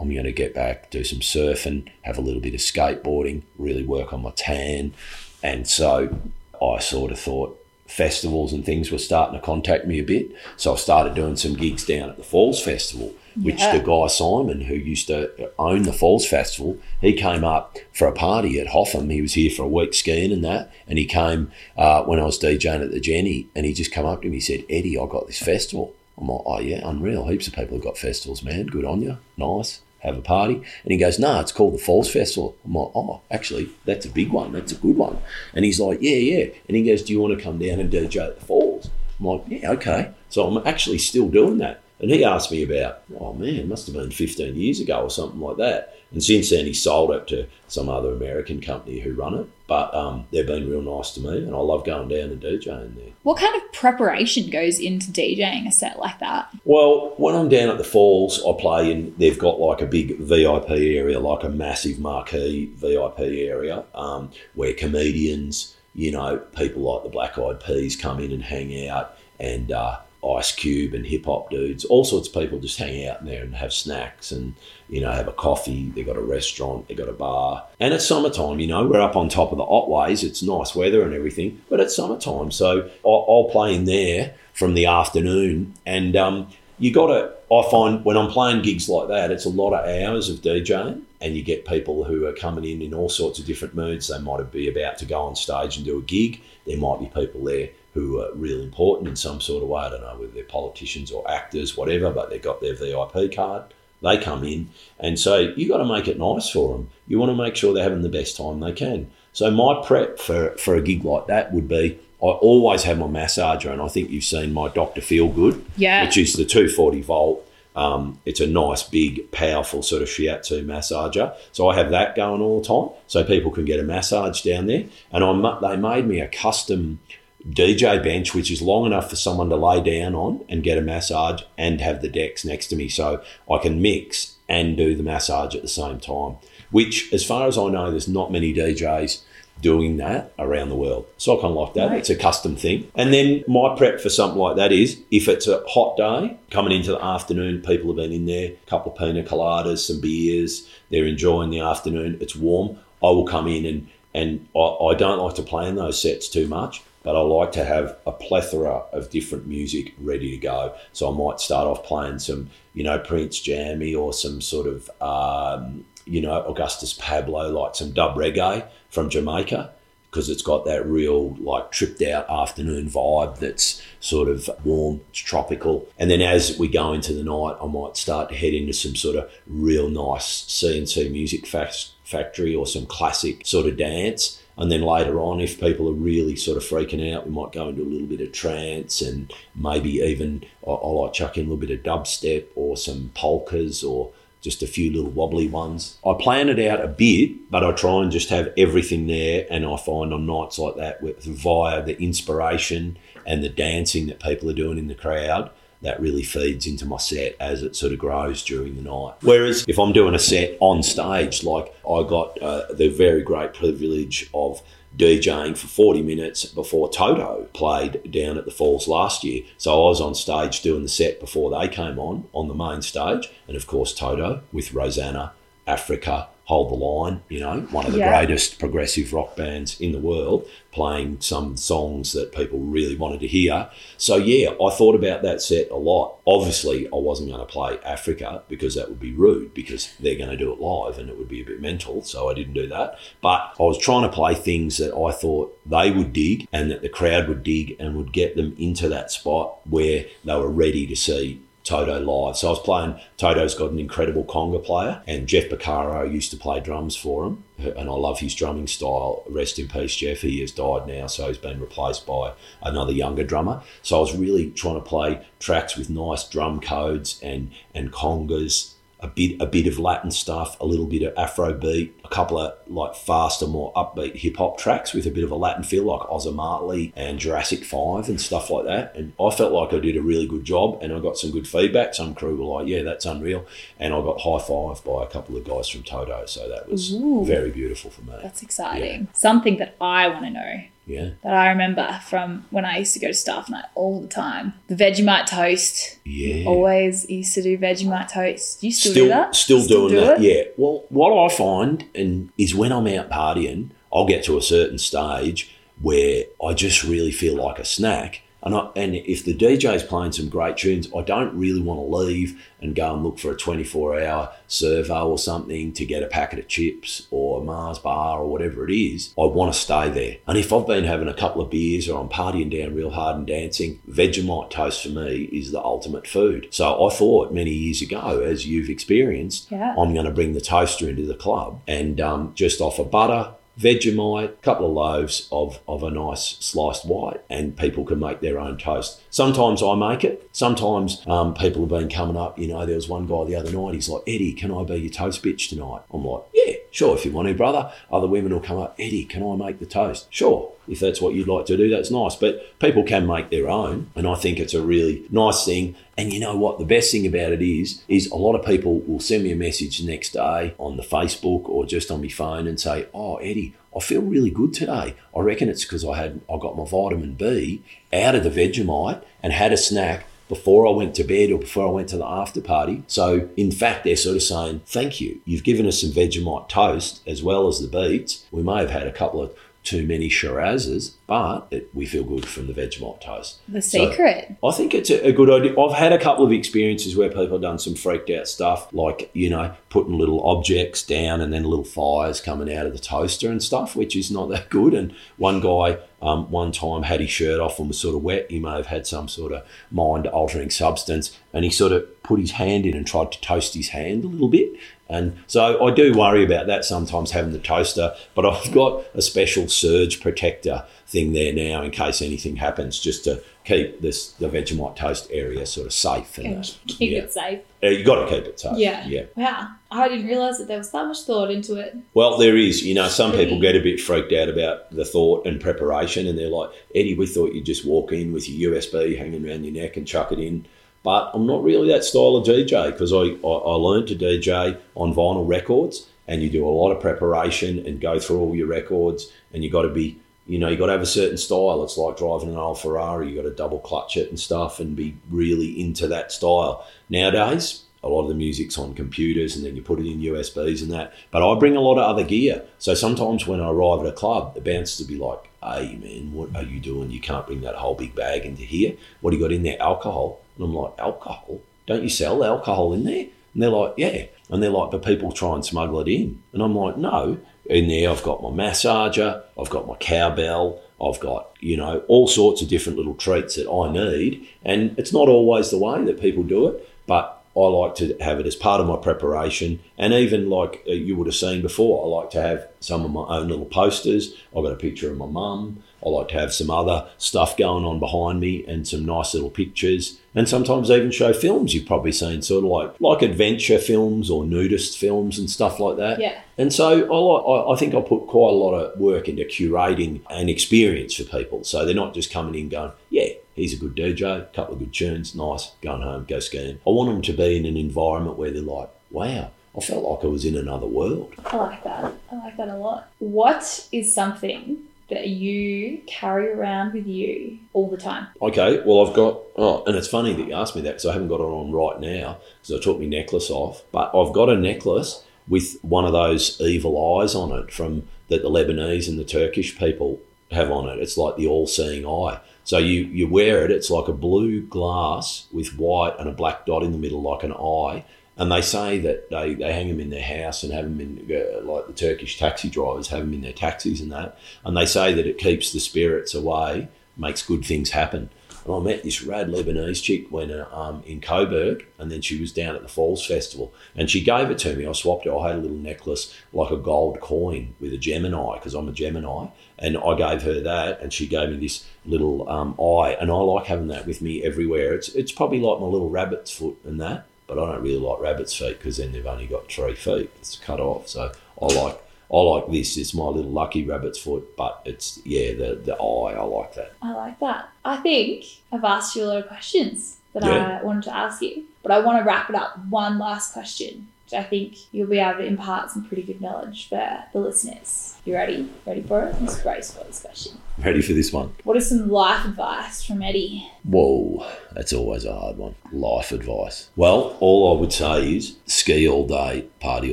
I'm 0.00 0.12
going 0.12 0.24
to 0.24 0.32
get 0.32 0.54
back, 0.54 0.90
do 0.90 1.02
some 1.02 1.18
surfing, 1.18 1.88
have 2.02 2.18
a 2.18 2.20
little 2.20 2.40
bit 2.40 2.54
of 2.54 2.60
skateboarding, 2.60 3.42
really 3.58 3.84
work 3.84 4.12
on 4.12 4.22
my 4.22 4.30
tan. 4.30 4.94
And 5.42 5.66
so 5.66 6.16
I 6.62 6.78
sort 6.78 7.10
of 7.10 7.18
thought 7.18 7.58
festivals 7.88 8.52
and 8.52 8.64
things 8.64 8.92
were 8.92 8.98
starting 8.98 9.38
to 9.38 9.44
contact 9.44 9.86
me 9.86 9.98
a 9.98 10.04
bit. 10.04 10.30
So 10.56 10.74
I 10.74 10.76
started 10.76 11.14
doing 11.14 11.36
some 11.36 11.54
gigs 11.54 11.84
down 11.84 12.10
at 12.10 12.16
the 12.16 12.22
Falls 12.22 12.62
Festival, 12.62 13.14
which 13.42 13.60
yeah. 13.60 13.76
the 13.76 13.84
guy 13.84 14.06
Simon, 14.06 14.62
who 14.62 14.74
used 14.74 15.06
to 15.08 15.50
own 15.58 15.82
the 15.82 15.92
Falls 15.92 16.26
Festival, 16.26 16.78
he 17.00 17.12
came 17.12 17.44
up 17.44 17.76
for 17.92 18.06
a 18.08 18.12
party 18.12 18.58
at 18.60 18.68
Hotham. 18.68 19.10
He 19.10 19.22
was 19.22 19.34
here 19.34 19.50
for 19.50 19.62
a 19.62 19.68
week 19.68 19.94
skiing 19.94 20.32
and 20.32 20.44
that. 20.44 20.72
And 20.86 20.98
he 20.98 21.06
came 21.06 21.50
uh, 21.76 22.04
when 22.04 22.20
I 22.20 22.24
was 22.24 22.38
DJing 22.38 22.82
at 22.82 22.90
the 22.90 23.00
Genny 23.00 23.46
and 23.54 23.66
he 23.66 23.72
just 23.72 23.92
come 23.92 24.06
up 24.06 24.22
to 24.22 24.28
me 24.28 24.28
and 24.28 24.34
he 24.34 24.40
said, 24.40 24.64
Eddy, 24.70 24.98
I 24.98 25.06
got 25.06 25.26
this 25.26 25.38
festival. 25.38 25.94
I'm 26.16 26.28
like, 26.28 26.42
oh, 26.46 26.60
yeah, 26.60 26.88
unreal. 26.88 27.28
Heaps 27.28 27.46
of 27.46 27.54
people 27.54 27.76
have 27.76 27.84
got 27.84 27.96
festivals, 27.96 28.42
man. 28.42 28.66
Good 28.66 28.84
on 28.84 29.02
you. 29.02 29.18
Nice 29.36 29.80
have 30.00 30.16
a 30.16 30.22
party? 30.22 30.54
And 30.54 30.92
he 30.92 30.96
goes, 30.96 31.18
no, 31.18 31.32
nah, 31.32 31.40
it's 31.40 31.52
called 31.52 31.74
the 31.74 31.78
Falls 31.78 32.10
Festival. 32.10 32.56
I'm 32.64 32.74
like, 32.74 32.90
oh, 32.94 33.20
actually, 33.30 33.70
that's 33.84 34.06
a 34.06 34.10
big 34.10 34.30
one. 34.30 34.52
That's 34.52 34.72
a 34.72 34.76
good 34.76 34.96
one. 34.96 35.18
And 35.54 35.64
he's 35.64 35.80
like, 35.80 35.98
yeah, 36.00 36.16
yeah. 36.16 36.46
And 36.66 36.76
he 36.76 36.84
goes, 36.84 37.02
do 37.02 37.12
you 37.12 37.20
want 37.20 37.36
to 37.36 37.42
come 37.42 37.58
down 37.58 37.80
and 37.80 37.92
DJ 37.92 38.28
at 38.28 38.38
the 38.38 38.46
Falls? 38.46 38.90
I'm 39.18 39.26
like, 39.26 39.42
yeah, 39.48 39.70
okay. 39.72 40.12
So 40.28 40.46
I'm 40.46 40.66
actually 40.66 40.98
still 40.98 41.28
doing 41.28 41.58
that. 41.58 41.82
And 42.00 42.10
he 42.10 42.24
asked 42.24 42.52
me 42.52 42.62
about, 42.62 43.02
oh 43.18 43.32
man, 43.32 43.56
it 43.56 43.68
must 43.68 43.86
have 43.86 43.96
been 43.96 44.10
15 44.10 44.54
years 44.54 44.80
ago 44.80 45.02
or 45.02 45.10
something 45.10 45.40
like 45.40 45.56
that. 45.56 45.94
And 46.10 46.22
since 46.22 46.50
then, 46.50 46.64
he 46.64 46.72
sold 46.72 47.10
it 47.10 47.26
to 47.28 47.46
some 47.66 47.88
other 47.88 48.12
American 48.12 48.60
company 48.60 49.00
who 49.00 49.12
run 49.12 49.34
it. 49.34 49.46
But 49.66 49.94
um, 49.94 50.26
they've 50.32 50.46
been 50.46 50.70
real 50.70 50.80
nice 50.80 51.10
to 51.12 51.20
me, 51.20 51.36
and 51.36 51.54
I 51.54 51.58
love 51.58 51.84
going 51.84 52.08
down 52.08 52.30
and 52.30 52.40
DJing 52.40 52.96
there. 52.96 53.12
What 53.22 53.38
kind 53.38 53.54
of 53.54 53.72
preparation 53.72 54.48
goes 54.48 54.78
into 54.78 55.10
DJing 55.10 55.68
a 55.68 55.72
set 55.72 55.98
like 55.98 56.18
that? 56.20 56.48
Well, 56.64 57.12
when 57.18 57.34
I'm 57.34 57.50
down 57.50 57.68
at 57.68 57.76
the 57.76 57.84
Falls, 57.84 58.42
I 58.42 58.58
play 58.58 58.90
in. 58.90 59.14
They've 59.18 59.38
got 59.38 59.60
like 59.60 59.82
a 59.82 59.86
big 59.86 60.18
VIP 60.18 60.70
area, 60.70 61.20
like 61.20 61.44
a 61.44 61.50
massive 61.50 61.98
marquee 61.98 62.72
VIP 62.76 63.18
area, 63.20 63.84
um, 63.94 64.30
where 64.54 64.72
comedians, 64.72 65.76
you 65.94 66.12
know, 66.12 66.38
people 66.56 66.82
like 66.82 67.02
the 67.02 67.10
Black 67.10 67.36
Eyed 67.36 67.60
Peas 67.60 67.96
come 67.96 68.20
in 68.20 68.32
and 68.32 68.42
hang 68.42 68.88
out, 68.88 69.18
and 69.38 69.70
uh, 69.70 69.98
Ice 70.36 70.52
Cube 70.52 70.94
and 70.94 71.06
hip 71.06 71.26
hop 71.26 71.50
dudes, 71.50 71.84
all 71.84 72.04
sorts 72.04 72.28
of 72.28 72.34
people 72.34 72.58
just 72.58 72.78
hang 72.78 73.06
out 73.06 73.20
in 73.20 73.26
there 73.26 73.42
and 73.42 73.54
have 73.54 73.72
snacks 73.72 74.30
and, 74.30 74.54
you 74.88 75.00
know, 75.00 75.10
have 75.10 75.28
a 75.28 75.32
coffee. 75.32 75.90
They've 75.90 76.06
got 76.06 76.16
a 76.16 76.22
restaurant, 76.22 76.88
they've 76.88 76.96
got 76.96 77.08
a 77.08 77.12
bar. 77.12 77.64
And 77.80 77.94
it's 77.94 78.06
summertime, 78.06 78.60
you 78.60 78.66
know, 78.66 78.86
we're 78.86 79.00
up 79.00 79.16
on 79.16 79.28
top 79.28 79.52
of 79.52 79.58
the 79.58 79.64
Otways. 79.64 80.24
It's 80.24 80.42
nice 80.42 80.74
weather 80.74 81.02
and 81.02 81.14
everything, 81.14 81.60
but 81.68 81.80
it's 81.80 81.96
summertime. 81.96 82.50
So 82.50 82.90
I'll, 83.04 83.24
I'll 83.28 83.48
play 83.50 83.74
in 83.74 83.84
there 83.84 84.34
from 84.52 84.74
the 84.74 84.86
afternoon. 84.86 85.74
And 85.86 86.16
um, 86.16 86.48
you 86.78 86.92
got 86.92 87.06
to, 87.08 87.32
I 87.54 87.70
find 87.70 88.04
when 88.04 88.16
I'm 88.16 88.30
playing 88.30 88.62
gigs 88.62 88.88
like 88.88 89.08
that, 89.08 89.30
it's 89.30 89.44
a 89.44 89.50
lot 89.50 89.72
of 89.72 89.88
hours 89.88 90.28
of 90.28 90.38
DJing. 90.38 91.02
And 91.20 91.36
you 91.36 91.42
get 91.42 91.64
people 91.64 92.04
who 92.04 92.26
are 92.26 92.32
coming 92.32 92.64
in 92.64 92.80
in 92.80 92.94
all 92.94 93.08
sorts 93.08 93.40
of 93.40 93.44
different 93.44 93.74
moods. 93.74 94.06
They 94.06 94.20
might 94.20 94.52
be 94.52 94.68
about 94.68 94.98
to 94.98 95.04
go 95.04 95.20
on 95.22 95.34
stage 95.34 95.76
and 95.76 95.84
do 95.84 95.98
a 95.98 96.02
gig. 96.02 96.40
There 96.64 96.76
might 96.76 97.00
be 97.00 97.06
people 97.06 97.42
there 97.44 97.70
who 97.98 98.20
are 98.20 98.32
really 98.34 98.62
important 98.62 99.08
in 99.08 99.16
some 99.16 99.40
sort 99.40 99.62
of 99.62 99.68
way. 99.68 99.82
I 99.82 99.90
don't 99.90 100.02
know 100.02 100.16
whether 100.18 100.32
they're 100.32 100.44
politicians 100.44 101.10
or 101.10 101.28
actors, 101.30 101.76
whatever, 101.76 102.10
but 102.10 102.30
they've 102.30 102.42
got 102.42 102.60
their 102.60 102.74
VIP 102.74 103.34
card. 103.34 103.64
They 104.00 104.16
come 104.18 104.44
in, 104.44 104.70
and 105.00 105.18
so 105.18 105.38
you 105.38 105.68
got 105.68 105.78
to 105.78 105.84
make 105.84 106.06
it 106.06 106.18
nice 106.18 106.48
for 106.48 106.74
them. 106.74 106.88
You 107.08 107.18
want 107.18 107.30
to 107.30 107.36
make 107.36 107.56
sure 107.56 107.74
they're 107.74 107.82
having 107.82 108.02
the 108.02 108.08
best 108.08 108.36
time 108.36 108.60
they 108.60 108.72
can. 108.72 109.10
So 109.32 109.50
my 109.50 109.82
prep 109.84 110.20
for 110.20 110.50
for 110.56 110.76
a 110.76 110.82
gig 110.82 111.04
like 111.04 111.26
that 111.26 111.52
would 111.52 111.68
be 111.68 111.98
I 112.20 112.26
always 112.26 112.84
have 112.84 112.98
my 112.98 113.06
massager, 113.06 113.72
and 113.72 113.82
I 113.82 113.88
think 113.88 114.10
you've 114.10 114.24
seen 114.24 114.52
my 114.52 114.68
Doctor 114.68 115.00
Feel 115.00 115.28
Good, 115.28 115.64
yeah, 115.76 116.04
which 116.04 116.16
is 116.16 116.34
the 116.34 116.44
240 116.44 117.02
volt. 117.02 117.44
Um, 117.76 118.18
it's 118.24 118.40
a 118.40 118.46
nice, 118.46 118.82
big, 118.82 119.30
powerful 119.30 119.84
sort 119.84 120.02
of 120.02 120.08
shiatsu 120.08 120.64
massager. 120.64 121.32
So 121.52 121.68
I 121.68 121.76
have 121.76 121.90
that 121.90 122.16
going 122.16 122.40
all 122.40 122.60
the 122.60 122.66
time, 122.66 122.88
so 123.06 123.22
people 123.22 123.52
can 123.52 123.64
get 123.64 123.78
a 123.78 123.84
massage 123.84 124.42
down 124.42 124.66
there. 124.66 124.84
And 125.12 125.22
I 125.24 125.58
they 125.60 125.76
made 125.76 126.06
me 126.06 126.20
a 126.20 126.28
custom 126.28 126.98
DJ 127.46 128.02
bench, 128.02 128.34
which 128.34 128.50
is 128.50 128.60
long 128.60 128.86
enough 128.86 129.10
for 129.10 129.16
someone 129.16 129.48
to 129.50 129.56
lay 129.56 129.80
down 129.80 130.14
on 130.14 130.44
and 130.48 130.62
get 130.62 130.78
a 130.78 130.82
massage 130.82 131.42
and 131.56 131.80
have 131.80 132.02
the 132.02 132.08
decks 132.08 132.44
next 132.44 132.66
to 132.68 132.76
me 132.76 132.88
so 132.88 133.22
I 133.50 133.58
can 133.58 133.80
mix 133.80 134.36
and 134.48 134.76
do 134.76 134.94
the 134.94 135.02
massage 135.02 135.54
at 135.54 135.62
the 135.62 135.68
same 135.68 136.00
time. 136.00 136.36
Which, 136.70 137.12
as 137.12 137.24
far 137.24 137.46
as 137.46 137.56
I 137.56 137.68
know, 137.68 137.90
there's 137.90 138.08
not 138.08 138.32
many 138.32 138.52
DJs 138.52 139.22
doing 139.60 139.96
that 139.96 140.32
around 140.38 140.68
the 140.68 140.76
world. 140.76 141.06
So 141.16 141.36
I 141.36 141.40
kind 141.40 141.52
of 141.52 141.56
like 141.56 141.74
that. 141.74 141.90
Right. 141.90 141.98
It's 141.98 142.10
a 142.10 142.16
custom 142.16 142.56
thing. 142.56 142.90
And 142.94 143.12
then 143.12 143.44
my 143.48 143.74
prep 143.76 144.00
for 144.00 144.08
something 144.08 144.38
like 144.38 144.56
that 144.56 144.72
is 144.72 145.00
if 145.10 145.28
it's 145.28 145.46
a 145.46 145.62
hot 145.68 145.96
day, 145.96 146.36
coming 146.50 146.72
into 146.72 146.92
the 146.92 147.04
afternoon, 147.04 147.62
people 147.62 147.88
have 147.88 147.96
been 147.96 148.12
in 148.12 148.26
there, 148.26 148.50
a 148.50 148.70
couple 148.70 148.92
of 148.92 148.98
pina 148.98 149.22
coladas, 149.22 149.78
some 149.78 150.00
beers, 150.00 150.68
they're 150.90 151.06
enjoying 151.06 151.50
the 151.50 151.60
afternoon, 151.60 152.18
it's 152.20 152.36
warm. 152.36 152.78
I 153.02 153.06
will 153.06 153.26
come 153.26 153.46
in 153.46 153.64
and 153.64 153.88
and 154.14 154.48
I, 154.56 154.60
I 154.60 154.94
don't 154.94 155.18
like 155.18 155.34
to 155.34 155.42
play 155.42 155.68
in 155.68 155.76
those 155.76 156.00
sets 156.00 156.28
too 156.28 156.48
much 156.48 156.82
but 157.02 157.16
I 157.16 157.20
like 157.20 157.52
to 157.52 157.64
have 157.64 157.96
a 158.06 158.12
plethora 158.12 158.82
of 158.92 159.10
different 159.10 159.46
music 159.46 159.94
ready 159.98 160.30
to 160.30 160.36
go. 160.36 160.74
So 160.92 161.12
I 161.12 161.16
might 161.16 161.40
start 161.40 161.66
off 161.66 161.84
playing 161.84 162.18
some, 162.18 162.50
you 162.74 162.84
know, 162.84 162.98
Prince 162.98 163.40
Jammy 163.40 163.94
or 163.94 164.12
some 164.12 164.40
sort 164.40 164.66
of, 164.66 164.90
um, 165.00 165.84
you 166.04 166.20
know, 166.20 166.42
Augustus 166.46 166.94
Pablo, 166.94 167.50
like 167.50 167.74
some 167.74 167.92
dub 167.92 168.16
reggae 168.16 168.66
from 168.90 169.10
Jamaica, 169.10 169.72
because 170.10 170.30
it's 170.30 170.42
got 170.42 170.64
that 170.64 170.86
real, 170.86 171.34
like, 171.36 171.70
tripped 171.70 172.00
out 172.02 172.28
afternoon 172.30 172.88
vibe 172.88 173.38
that's 173.38 173.82
sort 174.00 174.28
of 174.28 174.48
warm, 174.64 175.02
it's 175.10 175.18
tropical. 175.18 175.86
And 175.98 176.10
then 176.10 176.22
as 176.22 176.58
we 176.58 176.66
go 176.66 176.94
into 176.94 177.12
the 177.12 177.22
night, 177.22 177.56
I 177.62 177.66
might 177.66 177.96
start 177.96 178.30
to 178.30 178.34
head 178.34 178.54
into 178.54 178.72
some 178.72 178.96
sort 178.96 179.16
of 179.16 179.30
real 179.46 179.90
nice 179.90 180.26
C+C 180.26 181.10
Music 181.10 181.46
Factory 181.46 182.54
or 182.54 182.66
some 182.66 182.86
classic 182.86 183.46
sort 183.46 183.66
of 183.66 183.76
dance 183.76 184.42
and 184.58 184.70
then 184.72 184.82
later 184.82 185.20
on, 185.20 185.40
if 185.40 185.60
people 185.60 185.88
are 185.88 185.94
really 185.94 186.34
sort 186.34 186.56
of 186.56 186.64
freaking 186.64 187.14
out, 187.14 187.26
we 187.26 187.32
might 187.32 187.52
go 187.52 187.68
into 187.68 187.82
a 187.82 187.84
little 187.84 188.08
bit 188.08 188.20
of 188.20 188.32
trance 188.32 189.00
and 189.00 189.32
maybe 189.54 189.90
even 189.98 190.44
I, 190.66 190.70
I 190.70 190.88
like 190.88 191.12
chuck 191.12 191.38
in 191.38 191.46
a 191.46 191.48
little 191.48 191.64
bit 191.64 191.70
of 191.70 191.84
dubstep 191.84 192.46
or 192.56 192.76
some 192.76 193.12
polkas 193.14 193.84
or 193.84 194.12
just 194.40 194.62
a 194.62 194.66
few 194.66 194.92
little 194.92 195.10
wobbly 195.10 195.48
ones. 195.48 195.98
I 196.04 196.14
plan 196.18 196.48
it 196.48 196.58
out 196.58 196.84
a 196.84 196.88
bit, 196.88 197.50
but 197.50 197.64
I 197.64 197.72
try 197.72 198.02
and 198.02 198.10
just 198.10 198.30
have 198.30 198.52
everything 198.56 199.06
there. 199.06 199.46
And 199.50 199.64
I 199.64 199.76
find 199.76 200.12
on 200.12 200.26
nights 200.26 200.58
like 200.58 200.76
that, 200.76 201.02
with, 201.02 201.22
via 201.22 201.82
the 201.82 202.00
inspiration 202.00 202.98
and 203.26 203.42
the 203.42 203.48
dancing 203.48 204.06
that 204.06 204.20
people 204.20 204.50
are 204.50 204.54
doing 204.54 204.78
in 204.78 204.88
the 204.88 204.94
crowd, 204.94 205.50
that 205.82 206.00
really 206.00 206.22
feeds 206.22 206.66
into 206.66 206.86
my 206.86 206.96
set 206.96 207.36
as 207.38 207.62
it 207.62 207.76
sort 207.76 207.92
of 207.92 207.98
grows 207.98 208.42
during 208.44 208.76
the 208.76 208.82
night. 208.82 209.14
Whereas 209.22 209.64
if 209.68 209.78
I'm 209.78 209.92
doing 209.92 210.14
a 210.14 210.18
set 210.18 210.56
on 210.60 210.82
stage, 210.82 211.44
like 211.44 211.74
I 211.88 212.02
got 212.02 212.40
uh, 212.42 212.72
the 212.72 212.88
very 212.88 213.22
great 213.22 213.54
privilege 213.54 214.28
of 214.34 214.62
DJing 214.96 215.56
for 215.56 215.68
40 215.68 216.02
minutes 216.02 216.44
before 216.46 216.90
Toto 216.90 217.48
played 217.52 218.10
down 218.10 218.36
at 218.38 218.44
the 218.44 218.50
Falls 218.50 218.88
last 218.88 219.22
year. 219.22 219.44
So 219.56 219.72
I 219.72 219.88
was 219.88 220.00
on 220.00 220.14
stage 220.14 220.60
doing 220.62 220.82
the 220.82 220.88
set 220.88 221.20
before 221.20 221.50
they 221.50 221.68
came 221.68 221.98
on, 221.98 222.26
on 222.32 222.48
the 222.48 222.54
main 222.54 222.82
stage. 222.82 223.30
And 223.46 223.56
of 223.56 223.66
course, 223.66 223.94
Toto 223.94 224.42
with 224.52 224.72
Rosanna, 224.72 225.32
Africa, 225.66 226.28
Hold 226.48 226.70
the 226.70 226.76
Line, 226.76 227.20
you 227.28 227.40
know, 227.40 227.60
one 227.70 227.84
of 227.84 227.92
the 227.92 227.98
yeah. 227.98 228.08
greatest 228.08 228.58
progressive 228.58 229.12
rock 229.12 229.36
bands 229.36 229.78
in 229.82 229.92
the 229.92 229.98
world, 229.98 230.48
playing 230.72 231.20
some 231.20 231.58
songs 231.58 232.12
that 232.14 232.32
people 232.32 232.58
really 232.60 232.96
wanted 232.96 233.20
to 233.20 233.26
hear. 233.26 233.68
So, 233.98 234.16
yeah, 234.16 234.52
I 234.52 234.70
thought 234.70 234.94
about 234.94 235.20
that 235.20 235.42
set 235.42 235.70
a 235.70 235.76
lot. 235.76 236.16
Obviously, 236.26 236.86
I 236.86 236.96
wasn't 236.96 237.28
going 237.28 237.46
to 237.46 237.52
play 237.52 237.78
Africa 237.84 238.42
because 238.48 238.74
that 238.76 238.88
would 238.88 238.98
be 238.98 239.12
rude 239.12 239.52
because 239.52 239.94
they're 240.00 240.16
going 240.16 240.30
to 240.30 240.38
do 240.38 240.50
it 240.50 240.58
live 240.58 240.96
and 240.96 241.10
it 241.10 241.18
would 241.18 241.28
be 241.28 241.42
a 241.42 241.44
bit 241.44 241.60
mental. 241.60 242.02
So, 242.02 242.30
I 242.30 242.34
didn't 242.34 242.54
do 242.54 242.66
that. 242.68 242.98
But 243.20 243.54
I 243.60 243.64
was 243.64 243.76
trying 243.76 244.08
to 244.08 244.16
play 244.16 244.34
things 244.34 244.78
that 244.78 244.96
I 244.96 245.12
thought 245.12 245.54
they 245.66 245.90
would 245.90 246.14
dig 246.14 246.48
and 246.50 246.70
that 246.70 246.80
the 246.80 246.88
crowd 246.88 247.28
would 247.28 247.42
dig 247.42 247.76
and 247.78 247.94
would 247.94 248.14
get 248.14 248.36
them 248.36 248.56
into 248.58 248.88
that 248.88 249.10
spot 249.10 249.58
where 249.68 250.06
they 250.24 250.34
were 250.34 250.48
ready 250.48 250.86
to 250.86 250.96
see 250.96 251.42
Toto 251.68 252.00
live. 252.00 252.36
So 252.36 252.48
I 252.48 252.50
was 252.50 252.60
playing, 252.60 252.98
Toto's 253.18 253.54
got 253.54 253.70
an 253.70 253.78
incredible 253.78 254.24
conga 254.24 254.64
player, 254.64 255.02
and 255.06 255.26
Jeff 255.26 255.50
Porcaro 255.50 256.10
used 256.10 256.30
to 256.30 256.36
play 256.36 256.60
drums 256.60 256.96
for 256.96 257.26
him. 257.26 257.44
And 257.58 257.90
I 257.90 257.92
love 257.92 258.20
his 258.20 258.34
drumming 258.34 258.68
style. 258.68 259.22
Rest 259.28 259.58
in 259.58 259.68
peace, 259.68 259.94
Jeff. 259.96 260.20
He 260.20 260.40
has 260.40 260.52
died 260.52 260.86
now, 260.86 261.08
so 261.08 261.28
he's 261.28 261.36
been 261.36 261.60
replaced 261.60 262.06
by 262.06 262.32
another 262.62 262.92
younger 262.92 263.24
drummer. 263.24 263.62
So 263.82 263.98
I 263.98 264.00
was 264.00 264.16
really 264.16 264.50
trying 264.50 264.76
to 264.76 264.80
play 264.80 265.26
tracks 265.40 265.76
with 265.76 265.90
nice 265.90 266.26
drum 266.26 266.60
codes 266.60 267.20
and, 267.22 267.50
and 267.74 267.92
congas 267.92 268.74
a 269.00 269.08
bit 269.08 269.40
a 269.40 269.46
bit 269.46 269.66
of 269.66 269.78
Latin 269.78 270.10
stuff, 270.10 270.58
a 270.60 270.66
little 270.66 270.86
bit 270.86 271.02
of 271.02 271.14
Afrobeat, 271.14 271.92
a 272.04 272.08
couple 272.08 272.38
of 272.38 272.54
like 272.66 272.94
faster, 272.94 273.46
more 273.46 273.72
upbeat 273.74 274.16
hip 274.16 274.36
hop 274.36 274.58
tracks 274.58 274.92
with 274.92 275.06
a 275.06 275.10
bit 275.10 275.24
of 275.24 275.30
a 275.30 275.36
Latin 275.36 275.62
feel, 275.62 275.84
like 275.84 276.00
Ozomatli 276.08 276.92
and 276.96 277.18
Jurassic 277.18 277.64
Five 277.64 278.08
and 278.08 278.20
stuff 278.20 278.50
like 278.50 278.64
that. 278.66 278.94
And 278.96 279.12
I 279.20 279.30
felt 279.30 279.52
like 279.52 279.72
I 279.72 279.78
did 279.78 279.96
a 279.96 280.02
really 280.02 280.26
good 280.26 280.44
job, 280.44 280.78
and 280.82 280.92
I 280.92 280.98
got 280.98 281.16
some 281.16 281.30
good 281.30 281.46
feedback. 281.46 281.94
Some 281.94 282.14
crew 282.14 282.36
were 282.36 282.58
like, 282.58 282.68
"Yeah, 282.68 282.82
that's 282.82 283.06
unreal," 283.06 283.46
and 283.78 283.94
I 283.94 284.00
got 284.00 284.20
high 284.20 284.40
five 284.40 284.84
by 284.84 285.04
a 285.04 285.06
couple 285.06 285.36
of 285.36 285.44
guys 285.44 285.68
from 285.68 285.82
Toto, 285.82 286.24
so 286.26 286.48
that 286.48 286.68
was 286.68 286.92
Ooh, 286.92 287.24
very 287.24 287.50
beautiful 287.50 287.90
for 287.90 288.02
me. 288.02 288.14
That's 288.22 288.42
exciting. 288.42 289.00
Yeah. 289.02 289.12
Something 289.12 289.58
that 289.58 289.76
I 289.80 290.08
want 290.08 290.24
to 290.24 290.30
know 290.30 290.62
yeah. 290.88 291.10
That 291.22 291.34
I 291.34 291.50
remember 291.50 292.00
from 292.08 292.46
when 292.50 292.64
I 292.64 292.78
used 292.78 292.94
to 292.94 292.98
go 292.98 293.08
to 293.08 293.14
staff 293.14 293.50
night 293.50 293.66
all 293.74 294.00
the 294.00 294.08
time. 294.08 294.54
The 294.68 294.74
Vegemite 294.74 295.26
toast. 295.26 295.98
Yeah. 296.04 296.46
Always 296.46 297.08
used 297.10 297.34
to 297.34 297.42
do 297.42 297.58
Vegemite 297.58 298.10
toast. 298.10 298.62
You 298.62 298.72
still, 298.72 298.92
still 298.92 299.04
do 299.04 299.08
that? 299.10 299.36
Still, 299.36 299.60
still 299.60 299.88
doing 299.88 300.00
do 300.00 300.06
that, 300.06 300.20
it? 300.20 300.22
yeah. 300.22 300.42
Well, 300.56 300.84
what 300.88 301.12
I 301.12 301.28
find 301.34 301.84
and 301.94 302.30
is 302.38 302.54
when 302.54 302.72
I'm 302.72 302.86
out 302.86 303.10
partying, 303.10 303.70
I'll 303.92 304.06
get 304.06 304.24
to 304.24 304.38
a 304.38 304.42
certain 304.42 304.78
stage 304.78 305.54
where 305.80 306.24
I 306.42 306.54
just 306.54 306.82
really 306.82 307.12
feel 307.12 307.36
like 307.36 307.58
a 307.58 307.64
snack 307.64 308.22
and, 308.42 308.54
I, 308.54 308.68
and 308.76 308.94
if 308.94 309.24
the 309.24 309.34
DJ 309.34 309.74
is 309.74 309.82
playing 309.82 310.12
some 310.12 310.28
great 310.28 310.56
tunes, 310.56 310.88
I 310.96 311.02
don't 311.02 311.36
really 311.36 311.60
want 311.60 311.80
to 311.80 311.96
leave 311.96 312.40
and 312.60 312.74
go 312.74 312.94
and 312.94 313.02
look 313.02 313.18
for 313.18 313.30
a 313.30 313.36
24 313.36 314.00
hour 314.00 314.32
servo 314.46 315.08
or 315.08 315.18
something 315.18 315.72
to 315.72 315.84
get 315.84 316.02
a 316.02 316.06
packet 316.06 316.38
of 316.38 316.48
chips 316.48 317.06
or 317.10 317.40
a 317.40 317.44
Mars 317.44 317.78
bar 317.78 318.20
or 318.20 318.28
whatever 318.28 318.68
it 318.68 318.74
is. 318.74 319.12
I 319.18 319.24
want 319.24 319.52
to 319.52 319.58
stay 319.58 319.90
there. 319.90 320.16
And 320.26 320.38
if 320.38 320.52
I've 320.52 320.66
been 320.66 320.84
having 320.84 321.08
a 321.08 321.14
couple 321.14 321.42
of 321.42 321.50
beers 321.50 321.88
or 321.88 322.00
I'm 322.00 322.08
partying 322.08 322.50
down 322.50 322.74
real 322.74 322.90
hard 322.90 323.16
and 323.16 323.26
dancing, 323.26 323.80
Vegemite 323.88 324.50
toast 324.50 324.82
for 324.82 324.90
me 324.90 325.24
is 325.32 325.52
the 325.52 325.62
ultimate 325.62 326.06
food. 326.06 326.48
So 326.50 326.86
I 326.86 326.94
thought 326.94 327.32
many 327.32 327.50
years 327.50 327.82
ago, 327.82 328.20
as 328.20 328.46
you've 328.46 328.70
experienced, 328.70 329.50
yeah. 329.50 329.74
I'm 329.78 329.94
going 329.94 330.06
to 330.06 330.12
bring 330.12 330.32
the 330.32 330.40
toaster 330.40 330.88
into 330.88 331.06
the 331.06 331.14
club 331.14 331.60
and 331.66 332.00
um, 332.00 332.32
just 332.34 332.60
offer 332.60 332.84
butter, 332.84 333.32
Vegemite, 333.58 334.24
a 334.24 334.42
couple 334.42 334.66
of 334.66 334.72
loaves 334.72 335.28
of, 335.32 335.60
of 335.66 335.82
a 335.82 335.90
nice 335.90 336.36
sliced 336.38 336.86
white, 336.86 337.20
and 337.28 337.56
people 337.56 337.84
can 337.84 337.98
make 337.98 338.20
their 338.20 338.38
own 338.38 338.56
toast. 338.56 339.00
Sometimes 339.10 339.62
I 339.62 339.74
make 339.74 340.04
it. 340.04 340.28
Sometimes 340.32 341.02
um, 341.06 341.34
people 341.34 341.62
have 341.62 341.70
been 341.70 341.88
coming 341.88 342.16
up. 342.16 342.38
You 342.38 342.48
know, 342.48 342.64
there 342.64 342.76
was 342.76 342.88
one 342.88 343.06
guy 343.06 343.24
the 343.24 343.34
other 343.34 343.50
night. 343.50 343.74
He's 343.74 343.88
like, 343.88 344.02
Eddy, 344.06 344.32
can 344.32 344.52
I 344.52 344.62
be 344.62 344.76
your 344.76 344.92
toast 344.92 345.22
bitch 345.22 345.48
tonight? 345.48 345.82
I'm 345.92 346.04
like, 346.04 346.22
yeah, 346.32 346.54
sure, 346.70 346.96
if 346.96 347.04
you 347.04 347.12
want 347.12 347.28
to, 347.28 347.34
brother. 347.34 347.72
Other 347.90 348.06
women 348.06 348.32
will 348.32 348.40
come 348.40 348.58
up, 348.58 348.74
Eddy, 348.78 349.04
can 349.04 349.22
I 349.22 349.36
make 349.36 349.58
the 349.58 349.66
toast? 349.66 350.06
Sure 350.10 350.52
if 350.68 350.80
that's 350.80 351.00
what 351.00 351.14
you'd 351.14 351.28
like 351.28 351.46
to 351.46 351.56
do, 351.56 351.70
that's 351.70 351.90
nice. 351.90 352.14
But 352.14 352.58
people 352.58 352.82
can 352.84 353.06
make 353.06 353.30
their 353.30 353.48
own, 353.48 353.90
and 353.94 354.06
I 354.06 354.14
think 354.14 354.38
it's 354.38 354.54
a 354.54 354.62
really 354.62 355.04
nice 355.10 355.44
thing. 355.44 355.74
And 355.96 356.12
you 356.12 356.20
know 356.20 356.36
what? 356.36 356.58
The 356.58 356.64
best 356.64 356.92
thing 356.92 357.06
about 357.06 357.32
it 357.32 357.42
is, 357.42 357.82
is 357.88 358.08
a 358.10 358.16
lot 358.16 358.34
of 358.34 358.44
people 358.44 358.80
will 358.80 359.00
send 359.00 359.24
me 359.24 359.32
a 359.32 359.36
message 359.36 359.78
the 359.78 359.86
next 359.86 360.12
day 360.12 360.54
on 360.58 360.76
the 360.76 360.82
Facebook 360.82 361.48
or 361.48 361.66
just 361.66 361.90
on 361.90 362.02
my 362.02 362.08
phone 362.08 362.46
and 362.46 362.60
say, 362.60 362.86
"Oh, 362.94 363.16
Eddy, 363.16 363.54
I 363.74 363.80
feel 363.80 364.02
really 364.02 364.30
good 364.30 364.52
today. 364.52 364.94
I 365.16 365.20
reckon 365.20 365.48
it's 365.48 365.64
because 365.64 365.84
I 365.84 365.96
had 365.96 366.20
I 366.32 366.38
got 366.38 366.56
my 366.56 366.66
vitamin 366.66 367.14
B 367.14 367.62
out 367.92 368.14
of 368.14 368.22
the 368.22 368.30
Vegemite 368.30 369.02
and 369.22 369.32
had 369.32 369.52
a 369.52 369.56
snack." 369.56 370.04
Before 370.28 370.66
I 370.66 370.70
went 370.70 370.94
to 370.96 371.04
bed 371.04 371.30
or 371.30 371.38
before 371.38 371.66
I 371.66 371.70
went 371.70 371.88
to 371.90 371.96
the 371.96 372.06
after 372.06 372.40
party. 372.40 372.82
So, 372.86 373.28
in 373.36 373.50
fact, 373.50 373.84
they're 373.84 373.96
sort 373.96 374.16
of 374.16 374.22
saying, 374.22 374.62
Thank 374.66 375.00
you. 375.00 375.20
You've 375.24 375.44
given 375.44 375.66
us 375.66 375.80
some 375.80 375.90
Vegemite 375.90 376.48
toast 376.48 377.00
as 377.06 377.22
well 377.22 377.48
as 377.48 377.60
the 377.60 377.68
beets. 377.68 378.24
We 378.30 378.42
may 378.42 378.58
have 378.58 378.70
had 378.70 378.86
a 378.86 378.92
couple 378.92 379.22
of 379.22 379.34
too 379.68 379.86
many 379.86 380.08
Shirazes, 380.08 380.94
but 381.06 381.46
it, 381.50 381.68
we 381.74 381.84
feel 381.84 382.02
good 382.02 382.24
from 382.24 382.46
the 382.46 382.54
Vegemite 382.54 383.02
toast. 383.02 383.40
The 383.46 383.60
secret. 383.60 384.36
So 384.40 384.48
I 384.48 384.52
think 384.52 384.74
it's 384.74 384.88
a, 384.88 385.08
a, 385.08 385.12
good 385.12 385.30
idea. 385.30 385.60
I've 385.60 385.76
had 385.76 385.92
a 385.92 385.98
couple 385.98 386.24
of 386.24 386.32
experiences 386.32 386.96
where 386.96 387.10
people 387.10 387.32
have 387.32 387.42
done 387.42 387.58
some 387.58 387.74
freaked 387.74 388.08
out 388.08 388.28
stuff, 388.28 388.72
like, 388.72 389.10
you 389.12 389.28
know, 389.28 389.54
putting 389.68 389.98
little 389.98 390.26
objects 390.26 390.82
down 390.82 391.20
and 391.20 391.32
then 391.32 391.44
little 391.44 391.64
fires 391.64 392.22
coming 392.22 392.54
out 392.54 392.64
of 392.64 392.72
the 392.72 392.78
toaster 392.78 393.30
and 393.30 393.42
stuff, 393.42 393.76
which 393.76 393.94
is 393.94 394.10
not 394.10 394.30
that 394.30 394.48
good. 394.48 394.72
And 394.72 394.94
one 395.18 395.40
guy 395.40 395.78
um, 396.00 396.30
one 396.30 396.52
time 396.52 396.82
had 396.82 397.00
his 397.00 397.10
shirt 397.10 397.40
off 397.40 397.58
and 397.58 397.68
was 397.68 397.78
sort 397.78 397.94
of 397.94 398.02
wet. 398.02 398.30
He 398.30 398.38
may 398.38 398.52
have 398.52 398.66
had 398.66 398.86
some 398.86 399.08
sort 399.08 399.32
of 399.32 399.44
mind 399.70 400.06
altering 400.06 400.50
substance 400.50 401.16
and 401.32 401.44
he 401.44 401.50
sort 401.50 401.72
of 401.72 402.02
put 402.02 402.20
his 402.20 402.32
hand 402.32 402.66
in 402.66 402.76
and 402.76 402.86
tried 402.86 403.12
to 403.12 403.20
toast 403.20 403.54
his 403.54 403.68
hand 403.68 404.04
a 404.04 404.08
little 404.08 404.28
bit. 404.28 404.52
And 404.88 405.18
so 405.26 405.66
I 405.66 405.74
do 405.74 405.94
worry 405.94 406.24
about 406.24 406.46
that 406.46 406.64
sometimes 406.64 407.10
having 407.10 407.32
the 407.32 407.38
toaster, 407.38 407.94
but 408.14 408.24
I've 408.24 408.52
got 408.52 408.84
a 408.94 409.02
special 409.02 409.48
surge 409.48 410.00
protector 410.00 410.64
thing 410.86 411.12
there 411.12 411.32
now 411.32 411.62
in 411.62 411.70
case 411.70 412.00
anything 412.00 412.36
happens, 412.36 412.80
just 412.80 413.04
to 413.04 413.22
keep 413.44 413.80
this 413.82 414.12
the 414.12 414.28
Vegemite 414.28 414.76
toast 414.76 415.08
area 415.10 415.44
sort 415.44 415.66
of 415.66 415.72
safe 415.72 416.16
and, 416.18 416.26
and 416.26 416.58
keep 416.66 416.92
yeah. 416.92 416.98
it 416.98 417.12
safe. 417.12 417.40
Uh, 417.62 417.68
you 417.68 417.84
got 417.84 418.06
to 418.06 418.10
keep 418.10 418.24
it 418.24 418.40
safe. 418.40 418.56
Yeah. 418.56 418.86
Yeah. 418.86 419.04
Wow. 419.14 419.50
I 419.70 419.88
didn't 419.88 420.06
realise 420.06 420.38
that 420.38 420.48
there 420.48 420.58
was 420.58 420.70
that 420.70 420.86
much 420.86 421.02
thought 421.02 421.30
into 421.30 421.56
it. 421.56 421.76
Well, 421.92 422.16
there 422.16 422.36
is. 422.36 422.64
You 422.64 422.74
know, 422.74 422.88
some 422.88 423.12
people 423.12 423.38
get 423.40 423.56
a 423.56 423.60
bit 423.60 423.80
freaked 423.80 424.12
out 424.12 424.30
about 424.30 424.70
the 424.70 424.86
thought 424.86 425.26
and 425.26 425.38
preparation, 425.38 426.06
and 426.06 426.18
they're 426.18 426.30
like, 426.30 426.50
Eddy, 426.74 426.94
we 426.94 427.06
thought 427.06 427.34
you'd 427.34 427.44
just 427.44 427.66
walk 427.66 427.92
in 427.92 428.12
with 428.12 428.28
your 428.28 428.52
USB 428.52 428.96
hanging 428.96 429.28
around 429.28 429.44
your 429.44 429.52
neck 429.52 429.76
and 429.76 429.86
chuck 429.86 430.12
it 430.12 430.18
in 430.18 430.46
but 430.88 431.10
I'm 431.12 431.26
not 431.26 431.44
really 431.44 431.68
that 431.68 431.84
style 431.84 432.16
of 432.16 432.26
DJ 432.26 432.72
because 432.72 432.94
I, 432.94 432.96
I, 432.96 433.30
I 433.30 433.54
learned 433.56 433.88
to 433.88 433.94
DJ 433.94 434.58
on 434.74 434.94
vinyl 434.94 435.28
records 435.28 435.86
and 436.06 436.22
you 436.22 436.30
do 436.30 436.48
a 436.48 436.48
lot 436.48 436.70
of 436.70 436.80
preparation 436.80 437.58
and 437.66 437.78
go 437.78 438.00
through 438.00 438.20
all 438.20 438.34
your 438.34 438.46
records 438.46 439.12
and 439.34 439.44
you 439.44 439.50
got 439.50 439.64
to 439.64 439.68
be 439.68 440.00
you 440.26 440.38
know 440.38 440.48
you 440.48 440.56
got 440.56 440.68
to 440.68 440.72
have 440.72 440.80
a 440.80 440.86
certain 440.86 441.18
style. 441.18 441.62
It's 441.62 441.76
like 441.76 441.98
driving 441.98 442.30
an 442.30 442.38
old 442.38 442.58
ferrari 442.58 443.10
you 443.10 443.16
got 443.16 443.28
to 443.28 443.34
double 443.34 443.58
clutch 443.58 443.98
it 443.98 444.08
and 444.08 444.18
stuff 444.18 444.60
and 444.60 444.74
be 444.74 444.96
really 445.10 445.60
into 445.60 445.86
that 445.88 446.10
style. 446.10 446.66
Nowadays 446.88 447.64
a 447.84 447.88
lot 447.90 448.04
of 448.04 448.08
the 448.08 448.14
music's 448.14 448.56
on 448.56 448.72
computers 448.72 449.36
and 449.36 449.44
then 449.44 449.56
you 449.56 449.62
put 449.62 449.80
it 449.80 449.86
in 449.86 450.00
usbs 450.00 450.62
and 450.62 450.72
that 450.72 450.94
but 451.10 451.22
i 451.22 451.38
bring 451.38 451.54
a 451.54 451.60
lot 451.60 451.76
of 451.76 451.84
other 451.84 452.02
gear. 452.02 452.46
So 452.56 452.72
sometimes 452.72 453.26
when 453.26 453.42
i 453.42 453.50
arrive 453.50 453.80
at 453.80 453.92
a 453.92 453.92
club 453.92 454.34
the 454.34 454.40
bouncers 454.40 454.80
will 454.80 454.88
be 454.88 454.96
like 454.96 455.27
hey 455.42 455.76
man 455.76 456.12
what 456.12 456.34
are 456.34 456.42
you 456.42 456.60
doing 456.60 456.90
you 456.90 457.00
can't 457.00 457.26
bring 457.26 457.40
that 457.42 457.54
whole 457.54 457.74
big 457.74 457.94
bag 457.94 458.24
into 458.24 458.42
here 458.42 458.74
what 459.00 459.10
do 459.10 459.16
you 459.16 459.22
got 459.22 459.32
in 459.32 459.42
there 459.42 459.60
alcohol 459.62 460.20
and 460.38 460.46
I'm 460.46 460.54
like, 460.54 460.72
alcohol? 460.78 461.40
Don't 461.66 461.82
you 461.82 461.88
sell 461.88 462.24
alcohol 462.24 462.72
in 462.72 462.84
there? 462.84 463.06
And 463.34 463.42
they're 463.42 463.50
like, 463.50 463.74
yeah. 463.76 464.06
And 464.30 464.42
they're 464.42 464.50
like, 464.50 464.70
but 464.70 464.84
people 464.84 465.12
try 465.12 465.34
and 465.34 465.44
smuggle 465.44 465.80
it 465.80 465.88
in. 465.88 466.22
And 466.32 466.42
I'm 466.42 466.54
like, 466.54 466.76
no. 466.76 467.18
In 467.46 467.68
there, 467.68 467.90
I've 467.90 468.02
got 468.02 468.22
my 468.22 468.28
massager, 468.28 469.22
I've 469.38 469.50
got 469.50 469.66
my 469.66 469.76
cowbell, 469.76 470.60
I've 470.82 471.00
got, 471.00 471.30
you 471.40 471.56
know, 471.56 471.82
all 471.88 472.06
sorts 472.06 472.42
of 472.42 472.48
different 472.48 472.76
little 472.76 472.94
treats 472.94 473.36
that 473.36 473.50
I 473.50 473.72
need. 473.72 474.28
And 474.44 474.78
it's 474.78 474.92
not 474.92 475.08
always 475.08 475.50
the 475.50 475.58
way 475.58 475.82
that 475.84 476.00
people 476.00 476.22
do 476.22 476.48
it, 476.48 476.68
but 476.86 477.17
I 477.46 477.66
like 477.66 477.74
to 477.76 477.96
have 478.00 478.20
it 478.20 478.26
as 478.26 478.36
part 478.36 478.60
of 478.60 478.66
my 478.66 478.76
preparation. 478.76 479.60
And 479.76 479.92
even 479.92 480.28
like 480.28 480.64
uh, 480.68 480.72
you 480.72 480.96
would 480.96 481.06
have 481.06 481.14
seen 481.14 481.42
before, 481.42 481.84
I 481.84 482.00
like 482.00 482.10
to 482.10 482.22
have 482.22 482.48
some 482.60 482.84
of 482.84 482.90
my 482.90 483.04
own 483.08 483.28
little 483.28 483.46
posters. 483.46 484.14
I've 484.36 484.42
got 484.42 484.52
a 484.52 484.56
picture 484.56 484.90
of 484.90 484.98
my 484.98 485.06
mum. 485.06 485.62
I 485.84 485.88
like 485.90 486.08
to 486.08 486.18
have 486.18 486.34
some 486.34 486.50
other 486.50 486.88
stuff 486.98 487.36
going 487.36 487.64
on 487.64 487.78
behind 487.78 488.18
me 488.18 488.44
and 488.46 488.66
some 488.66 488.84
nice 488.84 489.14
little 489.14 489.30
pictures. 489.30 490.00
And 490.14 490.28
sometimes 490.28 490.70
even 490.70 490.90
show 490.90 491.12
films 491.12 491.54
you've 491.54 491.66
probably 491.66 491.92
seen, 491.92 492.22
sort 492.22 492.44
of 492.44 492.50
like 492.50 492.74
like 492.80 493.02
adventure 493.02 493.58
films 493.58 494.10
or 494.10 494.24
nudist 494.24 494.76
films 494.76 495.18
and 495.18 495.30
stuff 495.30 495.60
like 495.60 495.76
that. 495.76 496.00
Yeah. 496.00 496.20
And 496.36 496.52
so 496.52 496.68
I, 496.68 496.72
like, 496.72 497.24
I 497.24 497.52
I 497.52 497.56
think 497.56 497.74
I 497.74 497.80
put 497.80 498.08
quite 498.08 498.30
a 498.30 498.36
lot 498.36 498.54
of 498.54 498.80
work 498.80 499.08
into 499.08 499.22
curating 499.22 500.00
an 500.10 500.28
experience 500.28 500.96
for 500.96 501.04
people. 501.04 501.44
So 501.44 501.64
they're 501.64 501.74
not 501.74 501.94
just 501.94 502.10
coming 502.10 502.34
in 502.34 502.48
going, 502.48 502.72
yeah, 502.90 503.10
he's 503.38 503.54
a 503.54 503.56
good 503.56 503.76
DJ, 503.76 504.22
a 504.22 504.24
couple 504.34 504.54
of 504.54 504.60
good 504.60 504.72
tunes, 504.72 505.14
nice, 505.14 505.52
going 505.62 505.82
home, 505.82 506.04
go 506.06 506.20
skiing. 506.20 506.60
I 506.66 506.70
want 506.70 506.90
them 506.90 507.02
to 507.02 507.12
be 507.12 507.36
in 507.36 507.46
an 507.46 507.56
environment 507.56 508.18
where 508.18 508.30
they're 508.30 508.42
like, 508.42 508.70
wow, 508.90 509.30
I 509.56 509.60
felt 509.60 509.84
like 509.84 510.04
I 510.04 510.08
was 510.08 510.24
in 510.24 510.36
another 510.36 510.66
world. 510.66 511.14
I 511.26 511.36
like 511.36 511.64
that. 511.64 511.92
I 512.12 512.16
like 512.16 512.36
that 512.36 512.48
a 512.48 512.56
lot. 512.56 512.90
What 512.98 513.68
is 513.72 513.94
something 513.94 514.58
that 514.90 515.08
you 515.08 515.82
carry 515.86 516.30
around 516.30 516.72
with 516.72 516.86
you 516.86 517.38
all 517.52 517.68
the 517.68 517.76
time? 517.76 518.08
Okay, 518.22 518.62
well, 518.64 518.86
I've 518.86 518.94
got, 518.94 519.20
oh, 519.36 519.64
and 519.66 519.76
it's 519.76 519.88
funny 519.88 520.14
that 520.14 520.26
you 520.26 520.32
asked 520.32 520.56
me 520.56 520.62
that 520.62 520.70
because 520.70 520.86
I 520.86 520.92
haven't 520.92 521.08
got 521.08 521.20
it 521.20 521.24
on 521.24 521.52
right 521.52 521.80
now 521.80 522.18
because 522.40 522.58
I 522.58 522.62
took 522.62 522.78
my 522.78 522.86
necklace 522.86 523.30
off. 523.30 523.62
But 523.72 523.94
I've 523.94 524.14
got 524.14 524.28
a 524.28 524.36
necklace 524.36 525.04
with 525.26 525.58
one 525.62 525.84
of 525.84 525.92
those 525.92 526.40
evil 526.40 527.00
eyes 527.00 527.14
on 527.14 527.32
it 527.32 527.52
from 527.52 527.86
that 528.08 528.22
the 528.22 528.30
Lebanese 528.30 528.88
and 528.88 528.98
the 528.98 529.04
Turkish 529.04 529.58
people 529.58 530.00
have 530.30 530.50
on 530.50 530.68
it. 530.68 530.78
It's 530.78 530.96
like 530.96 531.16
the 531.16 531.26
all 531.26 531.46
seeing 531.46 531.86
eye. 531.86 532.20
So 532.48 532.56
you, 532.56 532.84
you 532.84 533.06
wear 533.06 533.44
it, 533.44 533.50
it's 533.50 533.68
like 533.68 533.88
a 533.88 533.92
blue 533.92 534.40
glass 534.40 535.26
with 535.30 535.58
white 535.58 535.94
and 535.98 536.08
a 536.08 536.12
black 536.12 536.46
dot 536.46 536.62
in 536.62 536.72
the 536.72 536.78
middle, 536.78 537.02
like 537.02 537.22
an 537.22 537.34
eye. 537.34 537.84
And 538.16 538.32
they 538.32 538.40
say 538.40 538.78
that 538.78 539.10
they, 539.10 539.34
they 539.34 539.52
hang 539.52 539.68
them 539.68 539.80
in 539.80 539.90
their 539.90 540.02
house 540.02 540.42
and 540.42 540.50
have 540.54 540.64
them 540.64 540.80
in, 540.80 541.14
uh, 541.14 541.42
like 541.44 541.66
the 541.66 541.74
Turkish 541.74 542.18
taxi 542.18 542.48
drivers 542.48 542.88
have 542.88 543.00
them 543.00 543.12
in 543.12 543.20
their 543.20 543.34
taxis 543.34 543.82
and 543.82 543.92
that. 543.92 544.18
And 544.46 544.56
they 544.56 544.64
say 544.64 544.94
that 544.94 545.06
it 545.06 545.18
keeps 545.18 545.52
the 545.52 545.60
spirits 545.60 546.14
away, 546.14 546.68
makes 546.96 547.20
good 547.20 547.44
things 547.44 547.72
happen. 547.72 548.08
And 548.48 548.56
I 548.56 548.60
met 548.60 548.82
this 548.82 549.02
rad 549.02 549.28
Lebanese 549.28 549.82
chick 549.82 550.06
when 550.08 550.30
uh, 550.30 550.48
um, 550.50 550.82
in 550.86 551.02
Coburg, 551.02 551.66
and 551.78 551.92
then 551.92 552.00
she 552.00 552.18
was 552.18 552.32
down 552.32 552.56
at 552.56 552.62
the 552.62 552.68
Falls 552.68 553.04
Festival, 553.04 553.52
and 553.76 553.90
she 553.90 554.02
gave 554.02 554.30
it 554.30 554.38
to 554.38 554.56
me. 554.56 554.66
I 554.66 554.72
swapped 554.72 555.04
it. 555.04 555.12
I 555.12 555.28
had 555.28 555.36
a 555.36 555.42
little 555.42 555.58
necklace, 555.58 556.14
like 556.32 556.50
a 556.50 556.56
gold 556.56 556.98
coin 557.00 557.54
with 557.60 557.74
a 557.74 557.76
Gemini, 557.76 558.36
because 558.36 558.54
I'm 558.54 558.66
a 558.66 558.72
Gemini, 558.72 559.26
and 559.58 559.76
I 559.76 559.94
gave 559.96 560.22
her 560.22 560.40
that, 560.40 560.80
and 560.80 560.94
she 560.94 561.06
gave 561.06 561.28
me 561.28 561.36
this 561.36 561.66
little 561.84 562.26
um, 562.30 562.58
eye, 562.58 562.96
and 562.98 563.10
I 563.10 563.16
like 563.16 563.44
having 563.44 563.68
that 563.68 563.86
with 563.86 564.00
me 564.00 564.22
everywhere. 564.24 564.72
It's 564.72 564.88
it's 564.94 565.12
probably 565.12 565.40
like 565.40 565.60
my 565.60 565.66
little 565.66 565.90
rabbit's 565.90 566.30
foot 566.30 566.56
and 566.64 566.80
that, 566.80 567.04
but 567.26 567.38
I 567.38 567.52
don't 567.52 567.62
really 567.62 567.76
like 567.76 568.00
rabbit's 568.00 568.34
feet 568.34 568.56
because 568.58 568.78
then 568.78 568.92
they've 568.92 569.06
only 569.06 569.26
got 569.26 569.52
three 569.52 569.74
feet. 569.74 570.10
It's 570.20 570.38
cut 570.38 570.58
off, 570.58 570.88
so 570.88 571.12
I 571.42 571.44
like. 571.44 571.82
I 572.12 572.16
like 572.16 572.50
this. 572.50 572.76
It's 572.76 572.94
my 572.94 573.04
little 573.04 573.30
lucky 573.30 573.64
rabbit's 573.66 573.98
foot, 573.98 574.36
but 574.36 574.62
it's 574.64 574.98
yeah 575.04 575.32
the 575.34 575.60
the 575.62 575.74
eye. 575.76 576.14
I 576.14 576.22
like 576.22 576.54
that. 576.54 576.72
I 576.80 576.92
like 576.94 577.20
that. 577.20 577.50
I 577.64 577.76
think 577.76 578.24
I've 578.52 578.64
asked 578.64 578.96
you 578.96 579.04
a 579.04 579.06
lot 579.06 579.18
of 579.18 579.28
questions 579.28 579.98
that 580.14 580.24
Yeah. 580.24 580.58
I 580.60 580.64
wanted 580.64 580.84
to 580.84 580.96
ask 580.96 581.20
you, 581.20 581.44
but 581.62 581.70
I 581.70 581.80
want 581.80 581.98
to 581.98 582.04
wrap 582.04 582.30
it 582.30 582.36
up. 582.36 582.58
One 582.70 582.98
last 582.98 583.34
question, 583.34 583.88
I 584.16 584.22
think 584.22 584.54
you'll 584.72 584.88
be 584.88 584.98
able 584.98 585.18
to 585.18 585.26
impart 585.26 585.70
some 585.70 585.84
pretty 585.84 586.02
good 586.02 586.22
knowledge 586.22 586.68
for 586.70 587.04
the 587.12 587.18
listeners. 587.20 587.96
You 588.06 588.14
ready? 588.14 588.48
Ready 588.66 588.80
for 588.82 589.04
it? 589.04 589.16
Let's 589.20 589.38
brace 589.42 589.70
for 589.72 589.84
this 589.84 590.00
question. 590.00 590.38
Ready 590.56 590.80
for 590.80 590.94
this 590.94 591.12
one? 591.12 591.34
What 591.44 591.58
is 591.58 591.68
some 591.68 591.90
life 591.90 592.24
advice 592.24 592.82
from 592.82 593.02
Eddy? 593.02 593.46
Whoa, 593.64 594.26
that's 594.52 594.72
always 594.72 595.04
a 595.04 595.14
hard 595.14 595.36
one. 595.36 595.56
Life 595.72 596.10
advice. 596.12 596.70
Well, 596.74 597.18
all 597.20 597.54
I 597.54 597.60
would 597.60 597.72
say 597.72 598.14
is 598.16 598.36
ski 598.46 598.88
all 598.88 599.06
day, 599.06 599.46
party 599.60 599.92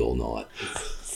all 0.00 0.14
night. 0.14 0.46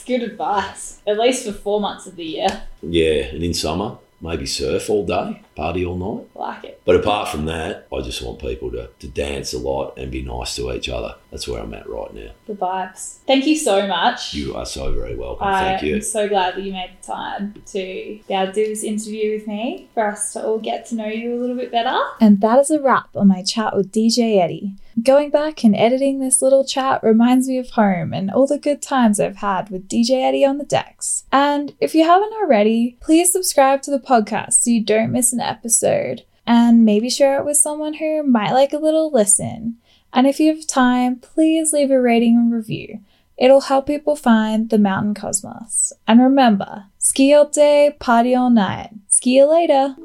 Good 0.05 0.23
advice, 0.23 0.99
at 1.05 1.19
least 1.19 1.45
for 1.45 1.53
four 1.53 1.79
months 1.79 2.07
of 2.07 2.15
the 2.15 2.25
year. 2.25 2.63
Yeah, 2.81 3.25
and 3.25 3.43
in 3.43 3.53
summer, 3.53 3.97
maybe 4.19 4.45
surf 4.45 4.89
all 4.89 5.05
day, 5.05 5.41
party 5.55 5.85
all 5.85 5.97
night. 5.97 6.27
Like 6.35 6.63
it. 6.63 6.81
But 6.85 6.95
apart 6.95 7.29
from 7.29 7.45
that, 7.45 7.87
I 7.93 8.01
just 8.01 8.21
want 8.21 8.39
people 8.39 8.71
to, 8.71 8.89
to 8.99 9.07
dance 9.07 9.53
a 9.53 9.59
lot 9.59 9.97
and 9.97 10.11
be 10.11 10.21
nice 10.21 10.55
to 10.55 10.71
each 10.73 10.89
other. 10.89 11.15
That's 11.29 11.47
where 11.47 11.61
I'm 11.61 11.73
at 11.73 11.89
right 11.89 12.13
now. 12.13 12.31
The 12.47 12.53
vibes. 12.53 13.17
Thank 13.27 13.45
you 13.45 13.55
so 13.55 13.87
much. 13.87 14.33
You 14.33 14.55
are 14.55 14.65
so 14.65 14.91
very 14.93 15.15
welcome. 15.15 15.47
Thank 15.47 15.81
I'm 15.81 15.87
you. 15.87 16.01
so 16.01 16.27
glad 16.27 16.55
that 16.55 16.63
you 16.63 16.73
made 16.73 16.91
the 17.01 17.07
time 17.07 17.53
to 17.67 17.73
be 17.73 18.23
able 18.29 18.47
to 18.47 18.53
do 18.53 18.65
this 18.65 18.83
interview 18.83 19.33
with 19.37 19.47
me 19.47 19.89
for 19.93 20.07
us 20.07 20.33
to 20.33 20.45
all 20.45 20.59
get 20.59 20.85
to 20.87 20.95
know 20.95 21.07
you 21.07 21.35
a 21.35 21.39
little 21.39 21.55
bit 21.55 21.71
better. 21.71 21.97
And 22.19 22.41
that 22.41 22.59
is 22.59 22.71
a 22.71 22.81
wrap 22.81 23.09
on 23.15 23.27
my 23.27 23.43
chat 23.43 23.75
with 23.75 23.91
DJ 23.91 24.41
Eddy. 24.41 24.75
Going 25.01 25.29
back 25.29 25.63
and 25.63 25.75
editing 25.75 26.19
this 26.19 26.41
little 26.41 26.65
chat 26.65 27.01
reminds 27.01 27.47
me 27.47 27.57
of 27.57 27.71
home 27.71 28.13
and 28.13 28.29
all 28.29 28.45
the 28.45 28.57
good 28.57 28.81
times 28.81 29.19
I've 29.19 29.37
had 29.37 29.69
with 29.69 29.87
DJ 29.87 30.21
Eddy 30.21 30.43
on 30.43 30.57
the 30.57 30.65
decks. 30.65 31.23
And 31.31 31.73
if 31.79 31.95
you 31.95 32.03
haven't 32.03 32.33
already, 32.33 32.97
please 32.99 33.31
subscribe 33.31 33.81
to 33.83 33.91
the 33.91 33.99
podcast 33.99 34.53
so 34.53 34.69
you 34.69 34.83
don't 34.83 35.11
miss 35.11 35.31
an 35.31 35.40
episode. 35.41 36.23
And 36.45 36.83
maybe 36.85 37.09
share 37.09 37.39
it 37.39 37.45
with 37.45 37.57
someone 37.57 37.95
who 37.95 38.23
might 38.23 38.51
like 38.51 38.73
a 38.73 38.77
little 38.77 39.11
listen. 39.11 39.77
And 40.13 40.27
if 40.27 40.39
you 40.39 40.53
have 40.55 40.67
time, 40.67 41.17
please 41.17 41.71
leave 41.71 41.91
a 41.91 42.01
rating 42.01 42.35
and 42.35 42.53
review. 42.53 42.99
It'll 43.37 43.61
help 43.61 43.87
people 43.87 44.15
find 44.15 44.69
the 44.69 44.77
mountain 44.77 45.13
cosmos. 45.13 45.93
And 46.07 46.21
remember, 46.21 46.85
ski 46.97 47.33
all 47.33 47.47
day, 47.47 47.95
party 47.99 48.35
all 48.35 48.49
night. 48.49 48.91
Ski 49.07 49.37
you 49.37 49.45
later. 49.45 49.95